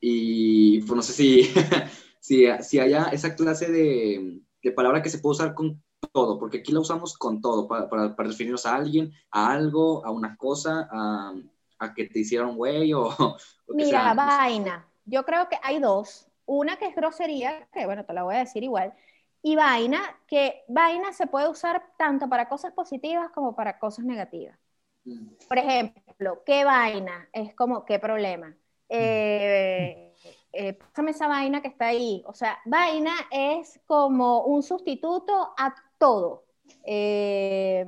Y 0.00 0.80
pues 0.82 0.96
no 0.96 1.02
sé 1.02 1.12
si, 1.12 1.42
si, 2.20 2.46
si 2.62 2.78
haya 2.78 3.06
esa 3.06 3.34
clase 3.34 3.70
de, 3.70 4.40
de, 4.62 4.72
palabra 4.72 5.02
que 5.02 5.10
se 5.10 5.18
puede 5.18 5.32
usar 5.32 5.54
con 5.54 5.82
todo, 6.12 6.38
porque 6.38 6.58
aquí 6.58 6.72
la 6.72 6.80
usamos 6.80 7.18
con 7.18 7.40
todo, 7.40 7.66
para, 7.66 7.88
para, 7.88 8.14
para 8.14 8.28
referirnos 8.28 8.66
a 8.66 8.76
alguien, 8.76 9.12
a 9.32 9.52
algo, 9.52 10.06
a 10.06 10.12
una 10.12 10.36
cosa, 10.36 10.88
a, 10.90 11.34
a 11.80 11.92
que 11.92 12.04
te 12.04 12.20
hicieron 12.20 12.56
güey 12.56 12.94
o, 12.94 13.10
Mira, 13.68 14.14
vaina. 14.14 14.88
Yo 15.04 15.24
creo 15.24 15.48
que 15.48 15.58
hay 15.62 15.80
dos. 15.80 16.25
Una 16.46 16.76
que 16.76 16.86
es 16.86 16.94
grosería, 16.94 17.68
que 17.72 17.84
bueno, 17.86 18.04
te 18.04 18.12
la 18.12 18.22
voy 18.22 18.36
a 18.36 18.38
decir 18.38 18.62
igual, 18.62 18.94
y 19.42 19.54
vaina, 19.54 20.00
que 20.26 20.64
vaina 20.68 21.12
se 21.12 21.26
puede 21.26 21.48
usar 21.48 21.82
tanto 21.96 22.28
para 22.28 22.48
cosas 22.48 22.72
positivas 22.72 23.30
como 23.30 23.54
para 23.54 23.78
cosas 23.78 24.04
negativas. 24.04 24.58
Mm. 25.04 25.28
Por 25.48 25.58
ejemplo, 25.58 26.42
¿qué 26.44 26.64
vaina? 26.64 27.28
Es 27.32 27.54
como, 27.54 27.84
¿qué 27.84 27.98
problema? 27.98 28.56
Eh, 28.88 30.12
eh, 30.52 30.72
pásame 30.72 31.10
esa 31.12 31.28
vaina 31.28 31.60
que 31.62 31.68
está 31.68 31.86
ahí. 31.86 32.24
O 32.26 32.34
sea, 32.34 32.58
vaina 32.64 33.12
es 33.30 33.80
como 33.86 34.44
un 34.44 34.62
sustituto 34.62 35.54
a 35.56 35.74
todo. 35.98 36.44
Eh, 36.84 37.86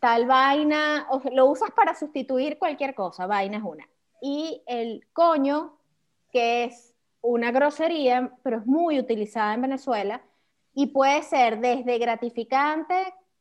tal 0.00 0.26
vaina, 0.26 1.06
o 1.10 1.22
lo 1.32 1.46
usas 1.46 1.70
para 1.70 1.94
sustituir 1.94 2.58
cualquier 2.58 2.94
cosa, 2.94 3.26
vaina 3.26 3.58
es 3.58 3.62
una. 3.62 3.88
Y 4.20 4.62
el 4.66 5.06
coño, 5.12 5.78
que 6.30 6.64
es 6.64 6.94
una 7.20 7.50
grosería, 7.50 8.32
pero 8.42 8.58
es 8.58 8.66
muy 8.66 8.98
utilizada 8.98 9.54
en 9.54 9.62
Venezuela 9.62 10.22
y 10.74 10.86
puede 10.86 11.22
ser 11.22 11.60
desde 11.60 11.98
gratificante, 11.98 12.94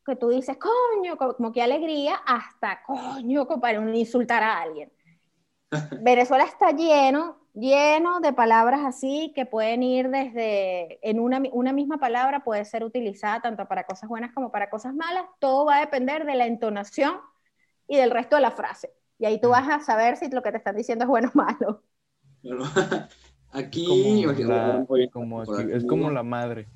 que 0.06 0.16
tú 0.16 0.30
dices, 0.30 0.58
coño, 0.58 1.18
como 1.18 1.52
que 1.52 1.62
alegría, 1.62 2.16
hasta 2.26 2.82
coño, 2.84 3.46
para 3.60 3.80
insultar 3.96 4.42
a 4.42 4.62
alguien. 4.62 4.92
Venezuela 6.02 6.46
está 6.46 6.72
lleno, 6.72 7.38
lleno 7.54 8.22
de 8.22 8.32
palabras 8.32 8.82
así 8.86 9.34
que 9.36 9.46
pueden 9.46 9.84
ir 9.84 10.10
desde, 10.10 11.00
en 11.08 11.20
una, 11.20 11.42
una 11.52 11.74
misma 11.74 11.98
palabra 11.98 12.44
puede 12.44 12.64
ser 12.64 12.84
utilizada 12.86 13.42
tanto 13.42 13.68
para 13.68 13.86
cosas 13.86 14.08
buenas 14.10 14.34
como 14.34 14.50
para 14.50 14.70
cosas 14.70 14.94
malas, 14.94 15.26
todo 15.40 15.66
va 15.66 15.78
a 15.78 15.82
depender 15.82 16.26
de 16.26 16.36
la 16.36 16.46
entonación 16.46 17.20
y 17.88 17.98
del 17.98 18.12
resto 18.12 18.38
de 18.38 18.44
la 18.44 18.52
frase. 18.52 18.94
Y 19.20 19.26
ahí 19.26 19.42
tú 19.42 19.50
vas 19.50 19.68
a 19.68 19.80
saber 19.80 20.16
si 20.16 20.30
lo 20.30 20.42
que 20.42 20.52
te 20.52 20.58
están 20.58 20.76
diciendo 20.76 21.04
es 21.04 21.10
bueno 21.10 21.32
o 21.34 21.38
malo. 21.38 21.84
Aquí, 23.58 24.24
es 25.74 25.84
como 25.86 26.12
la 26.12 26.22
madre. 26.22 26.68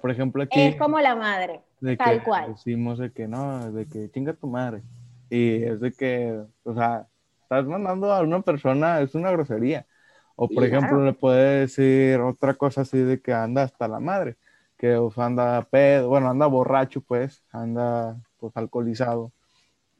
por 0.00 0.10
ejemplo, 0.10 0.42
aquí. 0.42 0.60
Es 0.60 0.76
como 0.76 1.00
la 1.00 1.16
madre, 1.16 1.62
tal 1.96 2.22
cual. 2.22 2.52
Decimos 2.52 2.98
de 2.98 3.10
que 3.10 3.26
no, 3.26 3.72
de 3.72 3.86
que 3.86 4.10
chinga 4.10 4.34
tu 4.34 4.46
madre. 4.48 4.82
Y 5.30 5.62
es 5.62 5.80
de 5.80 5.92
que, 5.92 6.38
o 6.64 6.74
sea, 6.74 7.06
estás 7.42 7.64
mandando 7.64 8.12
a 8.12 8.20
una 8.20 8.42
persona, 8.42 9.00
es 9.00 9.14
una 9.14 9.30
grosería. 9.30 9.86
O 10.36 10.48
por 10.48 10.64
ejemplo, 10.64 11.02
le 11.04 11.14
puede 11.14 11.60
decir 11.60 12.20
otra 12.20 12.54
cosa 12.54 12.82
así 12.82 12.98
de 12.98 13.20
que 13.20 13.32
anda 13.32 13.62
hasta 13.62 13.88
la 13.88 13.98
madre. 13.98 14.36
que 14.76 14.96
anda 15.16 15.62
pedo, 15.62 16.08
bueno, 16.08 16.28
anda 16.30 16.46
borracho, 16.46 17.00
pues, 17.00 17.42
anda 17.50 18.16
pues 18.38 18.56
alcoholizado 18.56 19.32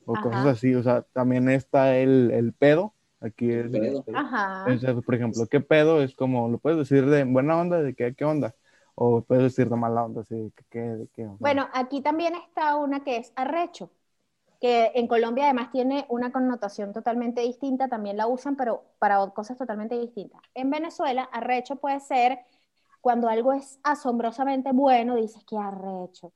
o 0.07 0.15
cosas 0.15 0.47
así. 0.47 0.75
O 0.75 0.83
sea, 0.83 1.03
también 1.13 1.49
está 1.49 1.97
el, 1.97 2.31
el 2.31 2.53
pedo. 2.53 2.95
Aquí 3.21 3.51
es. 3.51 3.71
Pedo. 3.71 4.05
Ajá. 4.15 4.67
por 5.05 5.15
ejemplo, 5.15 5.47
¿qué 5.47 5.61
pedo? 5.61 6.03
Es 6.03 6.15
como, 6.15 6.49
lo 6.49 6.59
puedes 6.59 6.79
decir 6.79 7.07
de 7.07 7.25
buena 7.25 7.59
onda, 7.59 7.83
de 7.83 7.95
qué, 7.95 8.15
qué 8.15 8.25
onda. 8.25 8.55
O 8.95 9.23
puedes 9.23 9.45
decir 9.45 9.69
de 9.69 9.77
mala 9.77 10.05
onda, 10.05 10.23
así, 10.23 10.53
¿qué, 10.71 10.81
de 10.81 11.09
qué 11.09 11.25
onda? 11.25 11.37
Bueno, 11.39 11.69
aquí 11.73 12.01
también 12.01 12.35
está 12.35 12.77
una 12.77 13.05
que 13.05 13.17
es 13.17 13.33
arrecho, 13.37 13.91
que 14.61 14.91
en 14.95 15.07
Colombia 15.07 15.45
además 15.45 15.71
tiene 15.71 16.05
una 16.09 16.33
connotación 16.33 16.93
totalmente 16.93 17.41
distinta, 17.43 17.89
también 17.89 18.17
la 18.17 18.27
usan, 18.27 18.57
pero 18.57 18.85
para 18.99 19.25
cosas 19.31 19.57
totalmente 19.57 19.97
distintas. 19.99 20.41
En 20.55 20.71
Venezuela, 20.71 21.29
arrecho 21.33 21.77
puede 21.77 22.01
ser 22.01 22.41
cuando 23.01 23.29
algo 23.29 23.53
es 23.53 23.79
asombrosamente 23.85 24.73
bueno, 24.73 25.15
dices 25.15 25.45
que 25.45 25.57
arrecho. 25.57 26.33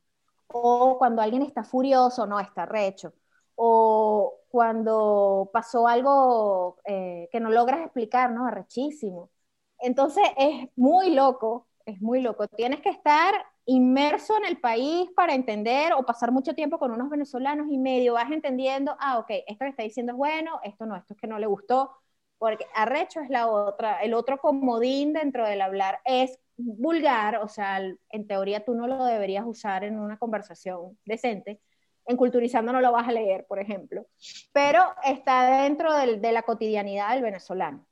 O 0.48 0.98
cuando 0.98 1.22
alguien 1.22 1.42
está 1.42 1.64
furioso, 1.64 2.26
no, 2.26 2.38
está 2.38 2.62
arrecho. 2.62 3.12
O 3.56 4.34
cuando 4.50 5.50
pasó 5.52 5.88
algo 5.88 6.78
eh, 6.84 7.28
que 7.32 7.40
no 7.40 7.50
logras 7.50 7.80
explicar, 7.82 8.30
¿no? 8.32 8.46
Arrechísimo. 8.46 9.30
Entonces 9.78 10.24
es 10.36 10.68
muy 10.76 11.10
loco, 11.14 11.66
es 11.86 12.00
muy 12.00 12.20
loco. 12.22 12.46
Tienes 12.48 12.80
que 12.80 12.90
estar 12.90 13.34
inmerso 13.66 14.36
en 14.38 14.44
el 14.46 14.60
país 14.60 15.10
para 15.14 15.34
entender 15.34 15.92
o 15.94 16.04
pasar 16.04 16.32
mucho 16.32 16.54
tiempo 16.54 16.78
con 16.78 16.90
unos 16.92 17.10
venezolanos 17.10 17.68
y 17.70 17.78
medio 17.78 18.14
vas 18.14 18.30
entendiendo, 18.30 18.96
ah, 19.00 19.18
ok, 19.18 19.30
esto 19.46 19.64
que 19.64 19.68
está 19.70 19.82
diciendo 19.84 20.12
es 20.12 20.18
bueno, 20.18 20.60
esto 20.64 20.84
no, 20.86 20.96
esto 20.96 21.14
es 21.14 21.20
que 21.20 21.26
no 21.28 21.38
le 21.38 21.46
gustó, 21.46 21.92
porque 22.38 22.66
arrecho 22.74 23.20
es 23.20 23.30
la 23.30 23.48
otra, 23.48 24.02
el 24.02 24.14
otro 24.14 24.38
comodín 24.38 25.12
dentro 25.12 25.46
del 25.46 25.60
hablar 25.60 26.00
es 26.04 26.38
vulgar, 26.56 27.36
o 27.36 27.48
sea, 27.48 27.78
en 27.78 28.26
teoría 28.26 28.64
tú 28.64 28.74
no 28.74 28.86
lo 28.88 29.04
deberías 29.04 29.44
usar 29.46 29.84
en 29.84 29.98
una 29.98 30.18
conversación 30.18 30.98
decente. 31.04 31.60
En 32.06 32.16
Culturizando 32.16 32.72
no 32.72 32.80
lo 32.80 32.92
vas 32.92 33.08
a 33.08 33.12
leer, 33.12 33.44
por 33.46 33.58
ejemplo, 33.58 34.06
pero 34.52 34.82
está 35.04 35.62
dentro 35.62 35.92
de 35.94 36.32
la 36.32 36.42
cotidianidad 36.42 37.14
del 37.14 37.22
venezolano. 37.22 37.86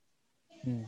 Mm, 0.63 0.83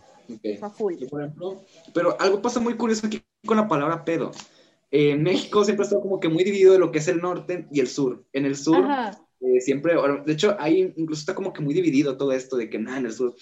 pero 1.93 2.19
algo 2.19 2.41
pasa 2.41 2.59
muy 2.59 2.75
curioso 2.75 3.07
aquí 3.07 3.21
con 3.45 3.57
la 3.57 3.67
palabra 3.67 4.03
pedo. 4.05 4.31
en 4.91 5.23
México 5.23 5.63
siempre 5.63 5.83
ha 5.83 5.85
estado 5.85 6.01
como 6.01 6.19
que 6.19 6.29
muy 6.29 6.43
dividido 6.43 6.73
de 6.73 6.79
lo 6.79 6.91
que 6.91 6.99
es 6.99 7.07
el 7.07 7.21
norte 7.21 7.67
y 7.71 7.79
el 7.79 7.87
sur. 7.87 8.23
En 8.33 8.45
el 8.45 8.55
sur, 8.55 8.85
eh, 9.41 9.59
siempre, 9.61 9.95
de 10.25 10.33
hecho, 10.33 10.55
ahí 10.59 10.93
incluso 10.95 11.21
está 11.21 11.33
como 11.33 11.51
que 11.51 11.61
muy 11.61 11.73
dividido 11.73 12.17
todo 12.17 12.31
esto 12.31 12.57
de 12.57 12.69
que 12.69 12.77
nada, 12.77 12.97
en 12.99 13.05
el 13.07 13.13
sur 13.13 13.35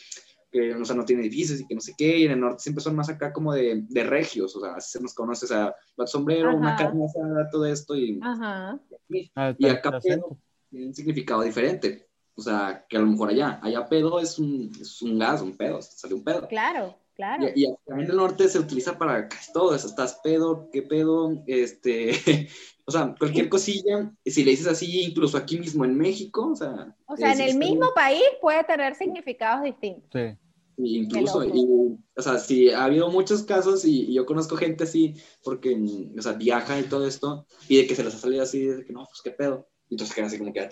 que 0.52 0.76
o 0.76 0.86
sea, 0.86 0.96
no 0.96 1.06
tiene 1.06 1.22
edificios 1.22 1.60
y 1.60 1.68
que 1.68 1.76
no 1.76 1.82
sé 1.82 1.94
qué, 1.98 2.20
y 2.20 2.26
en 2.26 2.32
el 2.32 2.40
norte 2.40 2.64
siempre 2.64 2.84
son 2.84 2.96
más 2.96 3.10
acá 3.10 3.32
como 3.32 3.54
de, 3.54 3.86
de 3.88 4.04
regios, 4.04 4.56
o 4.56 4.60
sea, 4.60 4.74
así 4.76 4.98
se 4.98 5.02
nos 5.02 5.14
conoce, 5.14 5.46
o 5.46 5.48
sea, 5.48 5.76
sombrero, 6.06 6.56
una 6.56 6.76
carne 6.76 7.06
asada, 7.06 7.50
todo 7.50 7.66
esto, 7.66 7.96
y, 7.96 8.20
Ajá. 8.22 8.80
y, 9.10 9.32
ah, 9.36 9.56
acá 9.72 10.00
pedo 10.00 10.38
tiene 10.70 10.88
un 10.88 10.94
significado 10.94 11.42
diferente, 11.42 12.08
o 12.36 12.42
sea, 12.42 12.86
que 12.88 12.98
a 12.98 13.00
lo 13.00 13.08
mejor 13.08 13.30
allá, 13.30 13.60
allá 13.62 13.88
pedo 13.88 14.20
es 14.20 14.40
un, 14.40 14.72
es 14.80 15.02
un 15.02 15.18
gas, 15.18 15.42
un 15.42 15.56
pedo, 15.56 15.82
sale 15.82 16.14
un 16.14 16.24
pedo. 16.24 16.48
Claro, 16.48 16.98
claro. 17.22 17.48
Y, 17.54 17.62
y 17.62 17.66
acá 17.66 17.94
en 17.94 18.00
el 18.02 18.16
norte 18.16 18.50
se 18.50 18.60
utiliza 18.60 18.98
para 18.98 19.28
casi 19.28 19.54
todo 19.54 19.76
eso, 19.76 19.88
estás 19.88 20.20
pedo, 20.24 20.70
qué 20.72 20.82
pedo, 20.82 21.44
este, 21.46 22.12
o 22.86 22.92
sea, 22.92 23.14
cualquier 23.18 23.48
cosilla, 23.48 24.12
si 24.26 24.44
le 24.44 24.52
dices 24.52 24.68
así, 24.68 25.02
incluso 25.02 25.38
aquí 25.38 25.60
mismo 25.60 25.86
en 25.86 25.96
México, 25.96 26.52
o 26.52 26.56
sea... 26.56 26.96
O 27.06 27.16
sea, 27.16 27.34
en 27.34 27.42
el 27.42 27.58
mismo 27.58 27.94
país 27.94 28.24
puede 28.42 28.64
tener 28.64 28.96
significados 28.96 29.64
distintos. 29.64 30.10
Sí. 30.12 30.38
Incluso, 30.78 31.44
y, 31.44 31.96
o 32.16 32.22
sea, 32.22 32.40
sí, 32.40 32.72
ha 32.72 32.86
habido 32.86 33.10
muchos 33.12 33.44
casos 33.44 33.86
y, 33.86 34.12
yo 34.12 34.26
conozco 34.26 34.56
gente 34.56 34.86
así, 34.86 35.14
porque, 35.44 35.80
o 36.18 36.22
sea, 36.22 36.34
viaja 36.34 36.80
y 36.80 36.84
todo 36.84 37.06
esto, 37.06 37.46
y 37.68 37.78
de 37.78 37.88
que 37.88 37.96
se 37.96 38.04
les 38.04 38.16
ha 38.16 38.18
salido 38.18 38.42
así, 38.42 38.66
de 38.66 38.84
que 38.84 38.94
no, 38.94 39.06
pues 39.06 39.22
qué 39.24 39.32
pedo. 39.32 39.68
Y 39.90 39.94
entonces 39.94 40.16
quedan 40.16 40.28
así 40.28 40.40
como 40.40 40.54
que, 40.54 40.62
ah, 40.62 40.70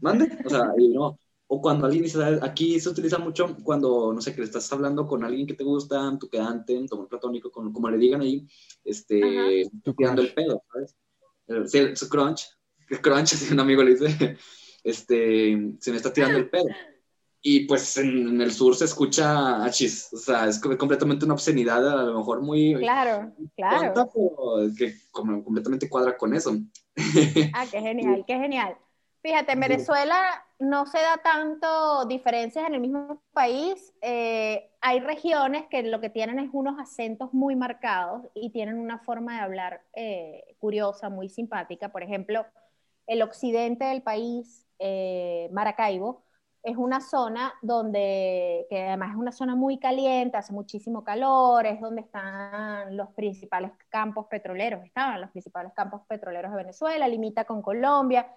mande, 0.00 0.36
o 0.44 0.50
sea, 0.50 0.72
y 0.78 0.88
no. 0.88 1.18
O 1.46 1.60
cuando 1.60 1.84
alguien 1.84 2.04
dice, 2.04 2.18
aquí 2.42 2.80
se 2.80 2.88
utiliza 2.88 3.18
mucho 3.18 3.56
cuando, 3.62 4.12
no 4.12 4.20
sé, 4.20 4.34
que 4.34 4.42
estás 4.42 4.72
hablando 4.72 5.06
con 5.06 5.24
alguien 5.24 5.46
que 5.46 5.54
te 5.54 5.64
gusta, 5.64 6.16
tu 6.18 6.28
quedante, 6.28 6.86
tu 6.88 6.94
amor 6.94 7.08
platónico, 7.08 7.50
como 7.50 7.90
le 7.90 7.98
digan 7.98 8.22
ahí, 8.22 8.46
este, 8.82 9.68
tirando 9.96 10.22
el 10.22 10.32
pedo, 10.32 10.62
¿sabes? 10.72 10.96
Sí, 11.70 11.94
su 11.94 12.08
crunch, 12.08 12.48
el 12.88 13.00
crunch, 13.00 13.32
así 13.34 13.52
un 13.52 13.60
amigo 13.60 13.82
le 13.82 13.94
dice, 13.94 14.38
este, 14.82 15.74
se 15.78 15.90
me 15.90 15.96
está 15.98 16.12
tirando 16.12 16.38
el 16.38 16.48
pedo. 16.48 16.66
Y 17.46 17.66
pues 17.66 17.98
en, 17.98 18.40
el 18.40 18.52
sur 18.52 18.74
se 18.74 18.86
escucha 18.86 19.62
achis, 19.62 20.08
o 20.14 20.16
sea, 20.16 20.48
es 20.48 20.58
completamente 20.58 21.26
una 21.26 21.34
obscenidad, 21.34 21.86
a 21.86 22.04
lo 22.04 22.18
mejor 22.18 22.40
muy... 22.40 22.74
Claro, 22.76 23.34
claro. 23.54 24.10
que 24.78 24.94
completamente 25.10 25.88
cuadra 25.90 26.16
con 26.16 26.34
eso. 26.34 26.56
Ah, 27.52 27.66
qué 27.70 27.80
genial, 27.80 28.24
qué 28.26 28.38
genial. 28.38 28.76
Fíjate, 29.24 29.52
en 29.52 29.60
Venezuela 29.60 30.44
no 30.58 30.84
se 30.84 30.98
da 30.98 31.16
tanto 31.16 32.04
diferencias 32.04 32.66
en 32.66 32.74
el 32.74 32.80
mismo 32.82 33.22
país. 33.32 33.94
Eh, 34.02 34.70
hay 34.82 35.00
regiones 35.00 35.64
que 35.70 35.82
lo 35.82 35.98
que 35.98 36.10
tienen 36.10 36.38
es 36.38 36.50
unos 36.52 36.78
acentos 36.78 37.32
muy 37.32 37.56
marcados 37.56 38.26
y 38.34 38.50
tienen 38.50 38.78
una 38.78 38.98
forma 38.98 39.36
de 39.36 39.40
hablar 39.40 39.80
eh, 39.94 40.54
curiosa, 40.58 41.08
muy 41.08 41.30
simpática. 41.30 41.88
Por 41.88 42.02
ejemplo, 42.02 42.44
el 43.06 43.22
occidente 43.22 43.86
del 43.86 44.02
país, 44.02 44.66
eh, 44.78 45.48
Maracaibo, 45.52 46.26
es 46.62 46.76
una 46.76 47.00
zona 47.00 47.54
donde, 47.62 48.66
que 48.68 48.88
además 48.88 49.12
es 49.12 49.16
una 49.16 49.32
zona 49.32 49.56
muy 49.56 49.78
caliente, 49.78 50.36
hace 50.36 50.52
muchísimo 50.52 51.02
calor, 51.02 51.64
es 51.64 51.80
donde 51.80 52.02
están 52.02 52.94
los 52.94 53.08
principales 53.14 53.70
campos 53.88 54.26
petroleros, 54.26 54.84
estaban 54.84 55.22
los 55.22 55.30
principales 55.30 55.72
campos 55.74 56.02
petroleros 56.06 56.50
de 56.50 56.58
Venezuela, 56.58 57.08
limita 57.08 57.46
con 57.46 57.62
Colombia. 57.62 58.30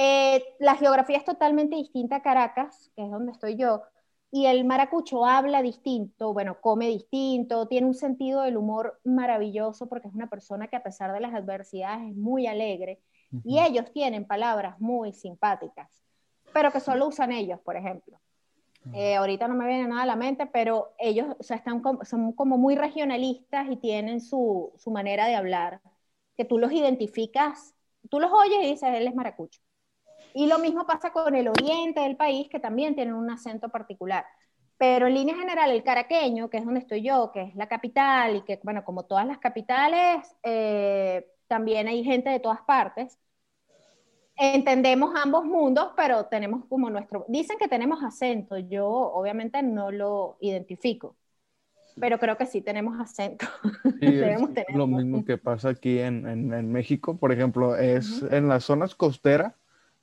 Eh, 0.00 0.44
la 0.60 0.76
geografía 0.76 1.16
es 1.16 1.24
totalmente 1.24 1.76
distinta 1.76 2.16
a 2.16 2.22
Caracas, 2.22 2.92
que 2.94 3.02
es 3.02 3.10
donde 3.10 3.32
estoy 3.32 3.56
yo, 3.56 3.82
y 4.30 4.46
el 4.46 4.64
maracucho 4.64 5.26
habla 5.26 5.62
distinto, 5.62 6.32
bueno, 6.32 6.60
come 6.60 6.86
distinto, 6.86 7.66
tiene 7.66 7.86
un 7.86 7.94
sentido 7.94 8.42
del 8.42 8.56
humor 8.56 9.00
maravilloso 9.04 9.88
porque 9.88 10.08
es 10.08 10.14
una 10.14 10.28
persona 10.28 10.68
que 10.68 10.76
a 10.76 10.82
pesar 10.82 11.12
de 11.12 11.20
las 11.20 11.34
adversidades 11.34 12.10
es 12.10 12.16
muy 12.16 12.46
alegre, 12.46 13.00
y 13.44 13.58
ellos 13.58 13.92
tienen 13.92 14.26
palabras 14.26 14.80
muy 14.80 15.12
simpáticas 15.12 15.98
pero 16.52 16.72
que 16.72 16.80
solo 16.80 17.06
usan 17.08 17.32
ellos, 17.32 17.60
por 17.60 17.76
ejemplo. 17.76 18.18
Eh, 18.94 19.16
ahorita 19.16 19.48
no 19.48 19.54
me 19.54 19.66
viene 19.66 19.86
nada 19.86 20.02
a 20.02 20.06
la 20.06 20.16
mente, 20.16 20.46
pero 20.46 20.94
ellos 20.98 21.26
o 21.38 21.42
sea, 21.42 21.56
están 21.56 21.82
son 22.04 22.32
como 22.32 22.56
muy 22.56 22.74
regionalistas 22.74 23.70
y 23.70 23.76
tienen 23.76 24.20
su, 24.20 24.72
su, 24.78 24.90
manera 24.90 25.26
de 25.26 25.34
hablar, 25.34 25.82
que 26.36 26.44
tú 26.44 26.58
los 26.58 26.72
identificas, 26.72 27.74
tú 28.08 28.18
los 28.18 28.32
oyes 28.32 28.58
y 28.62 28.66
dices, 28.70 28.88
él 28.94 29.06
es 29.06 29.14
maracucho. 29.14 29.60
Y 30.34 30.46
lo 30.46 30.58
mismo 30.58 30.86
pasa 30.86 31.12
con 31.12 31.34
el 31.34 31.48
oriente 31.48 32.00
del 32.00 32.16
país, 32.16 32.48
que 32.48 32.60
también 32.60 32.94
tienen 32.94 33.14
un 33.14 33.30
acento 33.30 33.68
particular. 33.68 34.24
Pero 34.76 35.08
en 35.08 35.14
línea 35.14 35.36
general, 35.36 35.70
el 35.70 35.82
caraqueño, 35.82 36.48
que 36.50 36.58
es 36.58 36.64
donde 36.64 36.80
estoy 36.80 37.02
yo, 37.02 37.32
que 37.32 37.42
es 37.42 37.54
la 37.56 37.68
capital, 37.68 38.36
y 38.36 38.42
que, 38.42 38.60
bueno, 38.62 38.84
como 38.84 39.04
todas 39.04 39.26
las 39.26 39.38
capitales, 39.38 40.36
eh, 40.42 41.26
también 41.48 41.88
hay 41.88 42.04
gente 42.04 42.30
de 42.30 42.40
todas 42.40 42.60
partes, 42.62 43.18
entendemos 44.38 45.14
ambos 45.16 45.44
mundos, 45.44 45.90
pero 45.96 46.26
tenemos 46.26 46.64
como 46.66 46.88
nuestro... 46.90 47.24
Dicen 47.28 47.58
que 47.58 47.68
tenemos 47.68 48.02
acento, 48.04 48.56
yo 48.56 48.86
obviamente 48.86 49.62
no 49.62 49.90
lo 49.90 50.36
identifico, 50.40 51.16
pero 51.98 52.18
creo 52.18 52.36
que 52.36 52.46
sí 52.46 52.60
tenemos 52.60 53.00
acento. 53.00 53.46
lo 54.74 54.86
mismo 54.86 55.24
que 55.24 55.38
pasa 55.38 55.70
aquí 55.70 55.98
en, 55.98 56.26
en, 56.26 56.72
México, 56.72 57.16
por 57.16 57.32
ejemplo, 57.32 57.76
es 57.76 58.22
en 58.30 58.46
las 58.46 58.64
zonas 58.64 58.94
costeras, 58.94 59.54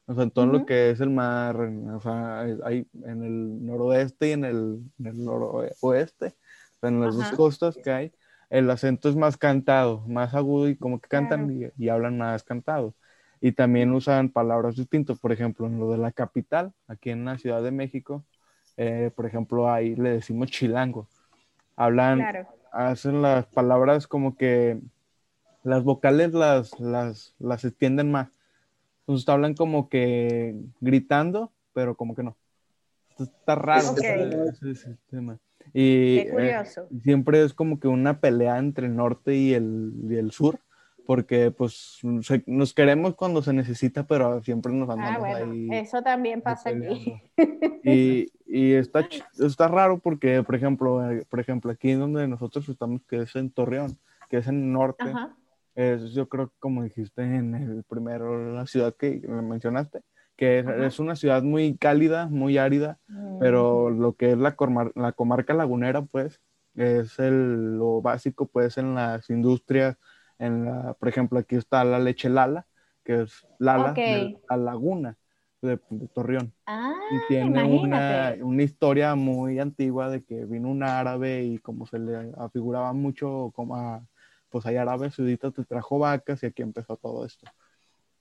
o 0.07 0.13
sea, 0.13 0.23
en 0.23 0.31
todo 0.31 0.45
lo 0.47 0.65
que 0.65 0.91
es 0.91 1.01
el 1.01 1.09
mar, 1.09 1.57
o 1.57 2.01
sea, 2.01 2.41
hay 2.63 2.87
en 3.03 3.23
el 3.23 3.65
noroeste 3.65 4.29
y 4.29 4.31
en 4.33 4.45
el, 4.45 4.81
en 4.99 5.05
el 5.07 5.23
noroeste, 5.25 6.35
en 6.81 7.01
las 7.01 7.15
dos 7.15 7.31
costas 7.31 7.77
que 7.77 7.91
hay, 7.91 8.13
el 8.49 8.69
acento 8.69 9.09
es 9.09 9.15
más 9.15 9.37
cantado, 9.37 10.01
más 10.07 10.33
agudo 10.35 10.69
y 10.69 10.77
como 10.77 10.99
que 11.01 11.09
cantan 11.09 11.51
y, 11.51 11.83
y 11.83 11.89
hablan 11.89 12.17
más 12.17 12.43
cantado. 12.43 12.95
Y 13.41 13.51
también 13.53 13.93
usan 13.93 14.29
palabras 14.29 14.75
distintas, 14.75 15.19
por 15.19 15.31
ejemplo, 15.31 15.67
en 15.67 15.79
lo 15.79 15.91
de 15.91 15.97
la 15.97 16.11
capital, 16.11 16.73
aquí 16.87 17.09
en 17.11 17.25
la 17.25 17.37
Ciudad 17.37 17.61
de 17.63 17.71
México, 17.71 18.25
eh, 18.77 19.11
por 19.15 19.25
ejemplo, 19.25 19.71
ahí 19.71 19.95
le 19.95 20.11
decimos 20.11 20.49
chilango. 20.51 21.09
Hablan, 21.75 22.31
hacen 22.71 23.21
las 23.21 23.47
palabras 23.47 24.07
como 24.07 24.35
que 24.37 24.79
las 25.63 25.83
vocales 25.83 26.33
las, 26.33 26.79
las, 26.79 27.35
las 27.39 27.65
extienden 27.65 28.11
más. 28.11 28.29
Entonces 29.07 29.29
hablan 29.29 29.53
como 29.53 29.87
que 29.89 30.55
gritando, 30.81 31.51
pero 31.73 31.95
como 31.95 32.15
que 32.15 32.23
no. 32.23 32.37
Está 33.19 33.55
raro 33.55 33.95
ese, 33.97 34.75
sistema. 34.75 35.39
Y 35.73 36.17
eh, 36.19 36.63
siempre 37.03 37.43
es 37.43 37.53
como 37.53 37.79
que 37.79 37.87
una 37.87 38.19
pelea 38.19 38.57
entre 38.57 38.87
el 38.87 38.95
norte 38.95 39.35
y 39.35 39.53
el, 39.53 39.93
y 40.09 40.15
el 40.15 40.31
sur 40.31 40.59
porque 41.05 41.51
pues 41.51 41.99
nos 42.45 42.73
queremos 42.73 43.15
cuando 43.15 43.41
se 43.41 43.53
necesita, 43.53 44.05
pero 44.07 44.41
siempre 44.41 44.73
nos 44.73 44.89
ah, 44.89 44.93
andamos 44.93 45.23
ah, 45.23 45.29
bueno, 45.29 45.51
ahí. 45.51 45.69
Eso 45.71 46.01
también 46.01 46.41
pasa 46.41 46.69
aquí. 46.69 47.21
Y, 47.87 48.31
y 48.47 48.73
está, 48.73 49.07
está 49.37 49.67
raro 49.67 49.99
porque, 49.99 50.41
por 50.41 50.55
ejemplo, 50.55 51.07
eh, 51.11 51.23
por 51.29 51.39
ejemplo, 51.39 51.71
aquí 51.71 51.93
donde 51.93 52.27
nosotros 52.27 52.67
estamos, 52.67 53.03
que 53.07 53.21
es 53.21 53.35
en 53.35 53.51
Torreón, 53.51 53.99
que 54.27 54.37
es 54.37 54.47
en 54.47 54.55
el 54.55 54.71
norte. 54.71 55.03
Es, 55.75 56.13
yo 56.13 56.29
creo, 56.29 56.53
como 56.59 56.83
dijiste 56.83 57.21
en 57.21 57.53
el 57.53 57.83
primero, 57.83 58.53
la 58.53 58.65
ciudad 58.65 58.95
que 58.95 59.21
mencionaste, 59.27 60.01
que 60.37 60.65
es, 60.85 60.99
una 60.99 61.15
ciudad 61.15 61.43
muy 61.43 61.77
cálida, 61.77 62.27
muy 62.27 62.57
árida, 62.57 62.99
pero 63.39 63.89
mm. 63.89 63.99
lo 63.99 64.13
que 64.13 64.31
es 64.31 64.37
la, 64.37 64.55
la 64.95 65.11
comarca 65.11 65.53
lagunera, 65.53 66.01
pues, 66.03 66.41
es 66.75 67.19
el, 67.19 67.77
lo 67.77 68.01
básico, 68.01 68.47
pues, 68.47 68.77
en 68.77 68.95
las 68.95 69.29
industrias, 69.29 69.97
en 70.39 70.65
la, 70.65 70.93
por 70.93 71.09
ejemplo, 71.09 71.39
aquí 71.39 71.55
está 71.55 71.83
la 71.83 71.99
leche 71.99 72.29
Lala, 72.29 72.65
que 73.03 73.23
es 73.23 73.45
Lala, 73.59 73.93
la 74.49 74.57
laguna 74.57 75.17
de, 75.61 75.79
Torreón. 76.13 76.53
Ah, 76.65 76.93
y 77.11 77.27
tiene 77.27 77.63
una, 77.63 78.35
una, 78.41 78.63
historia 78.63 79.15
muy 79.15 79.59
antigua 79.59 80.09
de 80.09 80.23
que 80.23 80.45
vino 80.45 80.69
un 80.69 80.83
árabe 80.83 81.43
y 81.43 81.57
como 81.57 81.85
se 81.85 81.99
le 81.99 82.31
afiguraba 82.37 82.93
mucho 82.93 83.51
como 83.55 83.75
a, 83.75 84.05
pues 84.49 84.65
hay 84.65 84.77
árabes 84.77 85.13
suditos 85.13 85.53
te 85.53 85.63
trajo 85.63 85.99
vacas 85.99 86.43
y 86.43 86.45
aquí 86.47 86.61
empezó 86.61 86.97
todo 86.97 87.25
esto. 87.25 87.45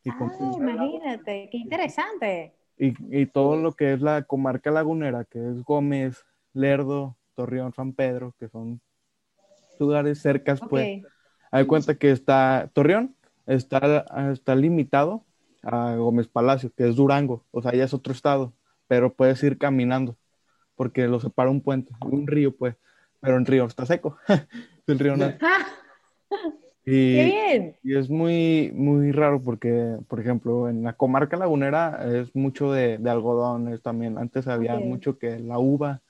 Y 0.02 0.10
ah, 0.10 0.30
imagínate, 0.56 1.48
qué 1.50 1.56
interesante. 1.56 2.54
Y, 2.76 2.94
y, 3.16 3.26
todo 3.26 3.56
lo 3.56 3.72
que 3.72 3.92
es 3.92 4.02
la 4.02 4.24
comarca 4.24 4.70
lagunera, 4.70 5.24
que 5.24 5.38
es 5.38 5.62
Gómez, 5.62 6.24
Lerdo, 6.52 7.16
Torreón, 7.34 7.72
San 7.72 7.92
Pedro, 7.92 8.34
que 8.38 8.48
son 8.48 8.80
lugares 9.78 10.20
cercas, 10.20 10.60
pues. 10.68 11.02
Hay 11.50 11.66
cuenta 11.66 11.94
que 11.94 12.10
está 12.10 12.68
Torreón, 12.72 13.14
está, 13.46 14.04
está 14.32 14.56
limitado 14.56 15.24
a 15.62 15.94
Gómez 15.94 16.26
Palacio, 16.26 16.72
que 16.76 16.88
es 16.88 16.96
Durango, 16.96 17.44
o 17.52 17.62
sea, 17.62 17.72
ya 17.72 17.84
es 17.84 17.94
otro 17.94 18.12
estado, 18.12 18.52
pero 18.88 19.14
puedes 19.14 19.40
ir 19.44 19.56
caminando, 19.56 20.16
porque 20.74 21.06
lo 21.06 21.20
separa 21.20 21.50
un 21.50 21.60
puente, 21.60 21.92
un 22.00 22.26
río, 22.26 22.56
pues, 22.56 22.74
pero 23.20 23.36
el 23.36 23.46
río 23.46 23.66
está 23.66 23.86
seco, 23.86 24.18
el 24.86 24.98
río 24.98 25.16
no. 25.16 25.32
Y, 26.86 27.18
y, 27.82 27.96
es 27.96 28.10
muy, 28.10 28.70
muy 28.74 29.10
raro 29.10 29.40
porque, 29.40 29.96
por 30.06 30.20
ejemplo, 30.20 30.68
en 30.68 30.82
la 30.82 30.92
comarca 30.92 31.36
lagunera 31.38 32.04
es 32.14 32.34
mucho 32.36 32.72
de, 32.72 32.98
de 32.98 33.10
algodones 33.10 33.80
también. 33.80 34.18
Antes 34.18 34.46
había 34.48 34.76
mucho 34.76 35.18
que 35.18 35.38
la 35.38 35.58
uva 35.58 36.02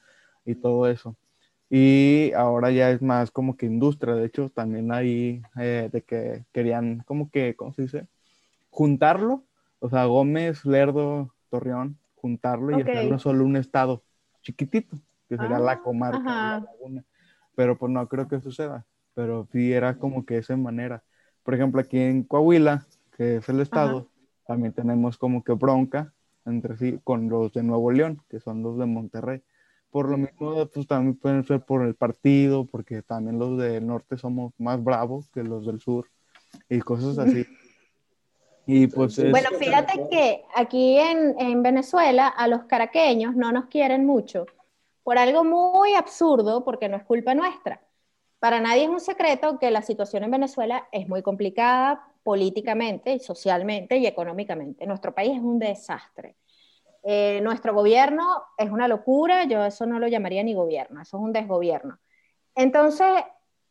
y 0.45 0.57
todo 0.57 0.89
eso. 0.89 1.17
Y 1.71 2.33
ahora 2.33 2.73
ya 2.73 2.91
es 2.91 3.03
más 3.03 3.31
como 3.31 3.57
que 3.57 3.67
industria. 3.67 4.15
De 4.15 4.27
hecho, 4.27 4.49
también 4.49 4.91
hay 4.91 5.43
eh, 5.61 5.89
de 5.93 6.03
que 6.03 6.45
querían 6.53 7.05
como 7.07 7.31
que, 7.31 7.55
¿cómo 7.55 7.73
se 7.73 7.83
dice? 7.83 8.07
Juntarlo. 8.71 9.45
O 9.79 9.89
sea, 9.89 10.07
Gómez, 10.07 10.65
Lerdo, 10.65 11.33
Torreón, 11.51 11.99
juntarlo 12.17 12.77
y 12.77 12.83
hacerlo 12.83 13.19
solo 13.19 13.45
un 13.45 13.57
estado 13.57 14.03
chiquitito, 14.43 14.99
que 15.29 15.37
sería 15.37 15.59
la 15.59 15.73
ah, 15.73 15.83
comarca 15.83 16.23
la 16.23 16.61
laguna. 16.61 17.05
Pero 17.55 17.79
pues 17.79 17.93
no 17.93 18.09
creo 18.09 18.27
que 18.27 18.41
suceda 18.41 18.85
pero 19.15 19.47
sí 19.53 19.73
era 19.73 19.99
como 19.99 20.25
que 20.27 20.39
esa 20.39 20.57
manera. 20.57 21.03
Por 21.43 21.55
ejemplo, 21.55 21.81
aquí 21.81 21.99
en 21.99 22.25
Coahuila, 22.25 22.87
que 23.17 23.37
es 23.37 23.49
el 23.49 23.61
estado, 23.61 24.09
también 24.47 24.73
tenemos 24.73 25.17
como 25.17 25.43
que 25.43 25.53
bronca 25.53 26.13
entre 26.45 26.77
sí 26.77 26.99
con 27.05 27.29
los 27.29 27.53
de 27.53 27.63
Nuevo 27.63 27.91
León, 27.91 28.23
que 28.29 28.41
son 28.41 28.63
los 28.63 28.79
de 28.79 28.87
Monterrey. 28.87 29.43
Por 29.91 30.09
lo 30.11 30.19
mismo, 30.19 30.67
pues 30.67 30.87
también 30.87 31.17
pueden 31.17 31.45
ser 31.45 31.61
por 31.65 31.87
el 31.87 31.95
partido, 31.95 32.67
porque 32.67 33.03
también 33.03 33.39
los 33.39 33.57
del 33.59 33.87
norte 33.87 34.19
somos 34.19 34.53
más 34.59 34.83
bravos 34.83 35.31
que 35.31 35.45
los 35.45 35.65
del 35.65 35.81
sur 35.81 36.09
y 36.69 36.81
cosas 36.81 37.19
así. 37.19 37.47
Y 38.67 38.87
pues 38.87 39.21
Bueno, 39.31 39.51
fíjate 39.59 40.09
que 40.11 40.43
aquí 40.55 40.97
en, 40.97 41.39
en 41.39 41.63
Venezuela 41.63 42.29
a 42.29 42.49
los 42.49 42.65
caraqueños 42.65 43.37
no 43.37 43.53
nos 43.53 43.67
quieren 43.67 44.07
mucho 44.07 44.47
por 45.03 45.19
algo 45.19 45.45
muy 45.45 45.93
absurdo, 45.93 46.65
porque 46.65 46.89
no 46.89 46.97
es 46.97 47.03
culpa 47.03 47.35
nuestra 47.35 47.83
para 48.45 48.61
nadie 48.61 48.83
es 48.85 48.91
un 48.91 49.01
secreto 49.01 49.59
que 49.59 49.71
la 49.71 49.81
situación 49.81 50.23
en 50.23 50.31
Venezuela 50.31 50.87
es 50.93 51.09
muy 51.09 51.23
complicada 51.23 52.07
políticamente, 52.23 53.19
socialmente 53.19 53.97
y 53.97 54.07
económicamente. 54.07 54.87
Nuestro 54.87 55.15
país 55.15 55.33
es 55.33 55.43
un 55.43 55.59
desastre. 55.59 56.37
Eh, 57.03 57.41
nuestro 57.43 57.73
gobierno 57.73 58.23
es 58.59 58.71
una 58.71 58.87
locura, 58.87 59.45
yo 59.45 59.65
eso 59.65 59.87
no 59.87 59.99
lo 59.99 60.09
llamaría 60.09 60.43
ni 60.43 60.53
gobierno, 60.53 61.01
eso 61.01 61.17
es 61.17 61.23
un 61.23 61.33
desgobierno. 61.33 61.99
Entonces, 62.55 63.25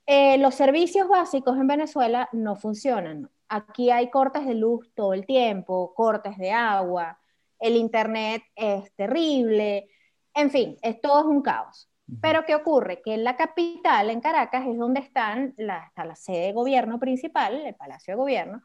eh, 0.07 0.39
los 0.39 0.55
servicios 0.55 1.07
básicos 1.07 1.55
en 1.55 1.67
Venezuela 1.67 2.27
no 2.31 2.55
funcionan. 2.55 3.29
Aquí 3.49 3.91
hay 3.91 4.09
cortes 4.09 4.43
de 4.43 4.55
luz 4.55 4.91
todo 4.95 5.13
el 5.13 5.27
tiempo, 5.27 5.93
cortes 5.93 6.35
de 6.39 6.51
agua, 6.51 7.19
el 7.59 7.75
internet 7.75 8.41
es 8.55 8.91
terrible, 8.95 9.87
en 10.33 10.49
fin, 10.49 10.79
todo 10.99 11.19
es 11.19 11.25
un 11.27 11.43
caos. 11.43 11.92
Pero 12.21 12.45
¿qué 12.45 12.55
ocurre? 12.55 13.01
Que 13.01 13.13
en 13.13 13.23
la 13.23 13.37
capital, 13.37 14.09
en 14.09 14.19
Caracas, 14.19 14.65
es 14.67 14.77
donde 14.77 14.99
están 14.99 15.53
está 15.57 16.05
la 16.05 16.15
sede 16.15 16.47
de 16.47 16.53
gobierno 16.53 16.99
principal, 16.99 17.65
el 17.65 17.75
Palacio 17.75 18.13
de 18.13 18.17
Gobierno, 18.17 18.61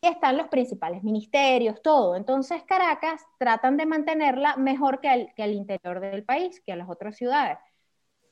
y 0.00 0.06
están 0.06 0.36
los 0.36 0.48
principales 0.48 1.02
ministerios, 1.02 1.82
todo. 1.82 2.16
Entonces 2.16 2.62
Caracas 2.64 3.22
tratan 3.38 3.76
de 3.76 3.86
mantenerla 3.86 4.56
mejor 4.56 5.00
que 5.00 5.12
el, 5.12 5.34
que 5.34 5.44
el 5.44 5.52
interior 5.52 6.00
del 6.00 6.24
país, 6.24 6.60
que 6.64 6.72
a 6.72 6.76
las 6.76 6.88
otras 6.88 7.16
ciudades. 7.16 7.58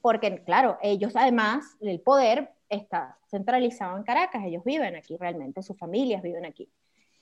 Porque, 0.01 0.43
claro, 0.45 0.79
ellos 0.81 1.15
además, 1.17 1.77
el 1.81 2.01
poder 2.01 2.55
está 2.69 3.19
centralizado 3.31 3.97
en 3.97 4.05
Caracas, 4.05 4.45
ellos 4.45 4.63
viven 4.65 4.97
aquí 4.97 5.17
realmente, 5.17 5.63
sus 5.63 5.77
familias 5.77 6.23
viven 6.23 6.47
aquí. 6.47 6.71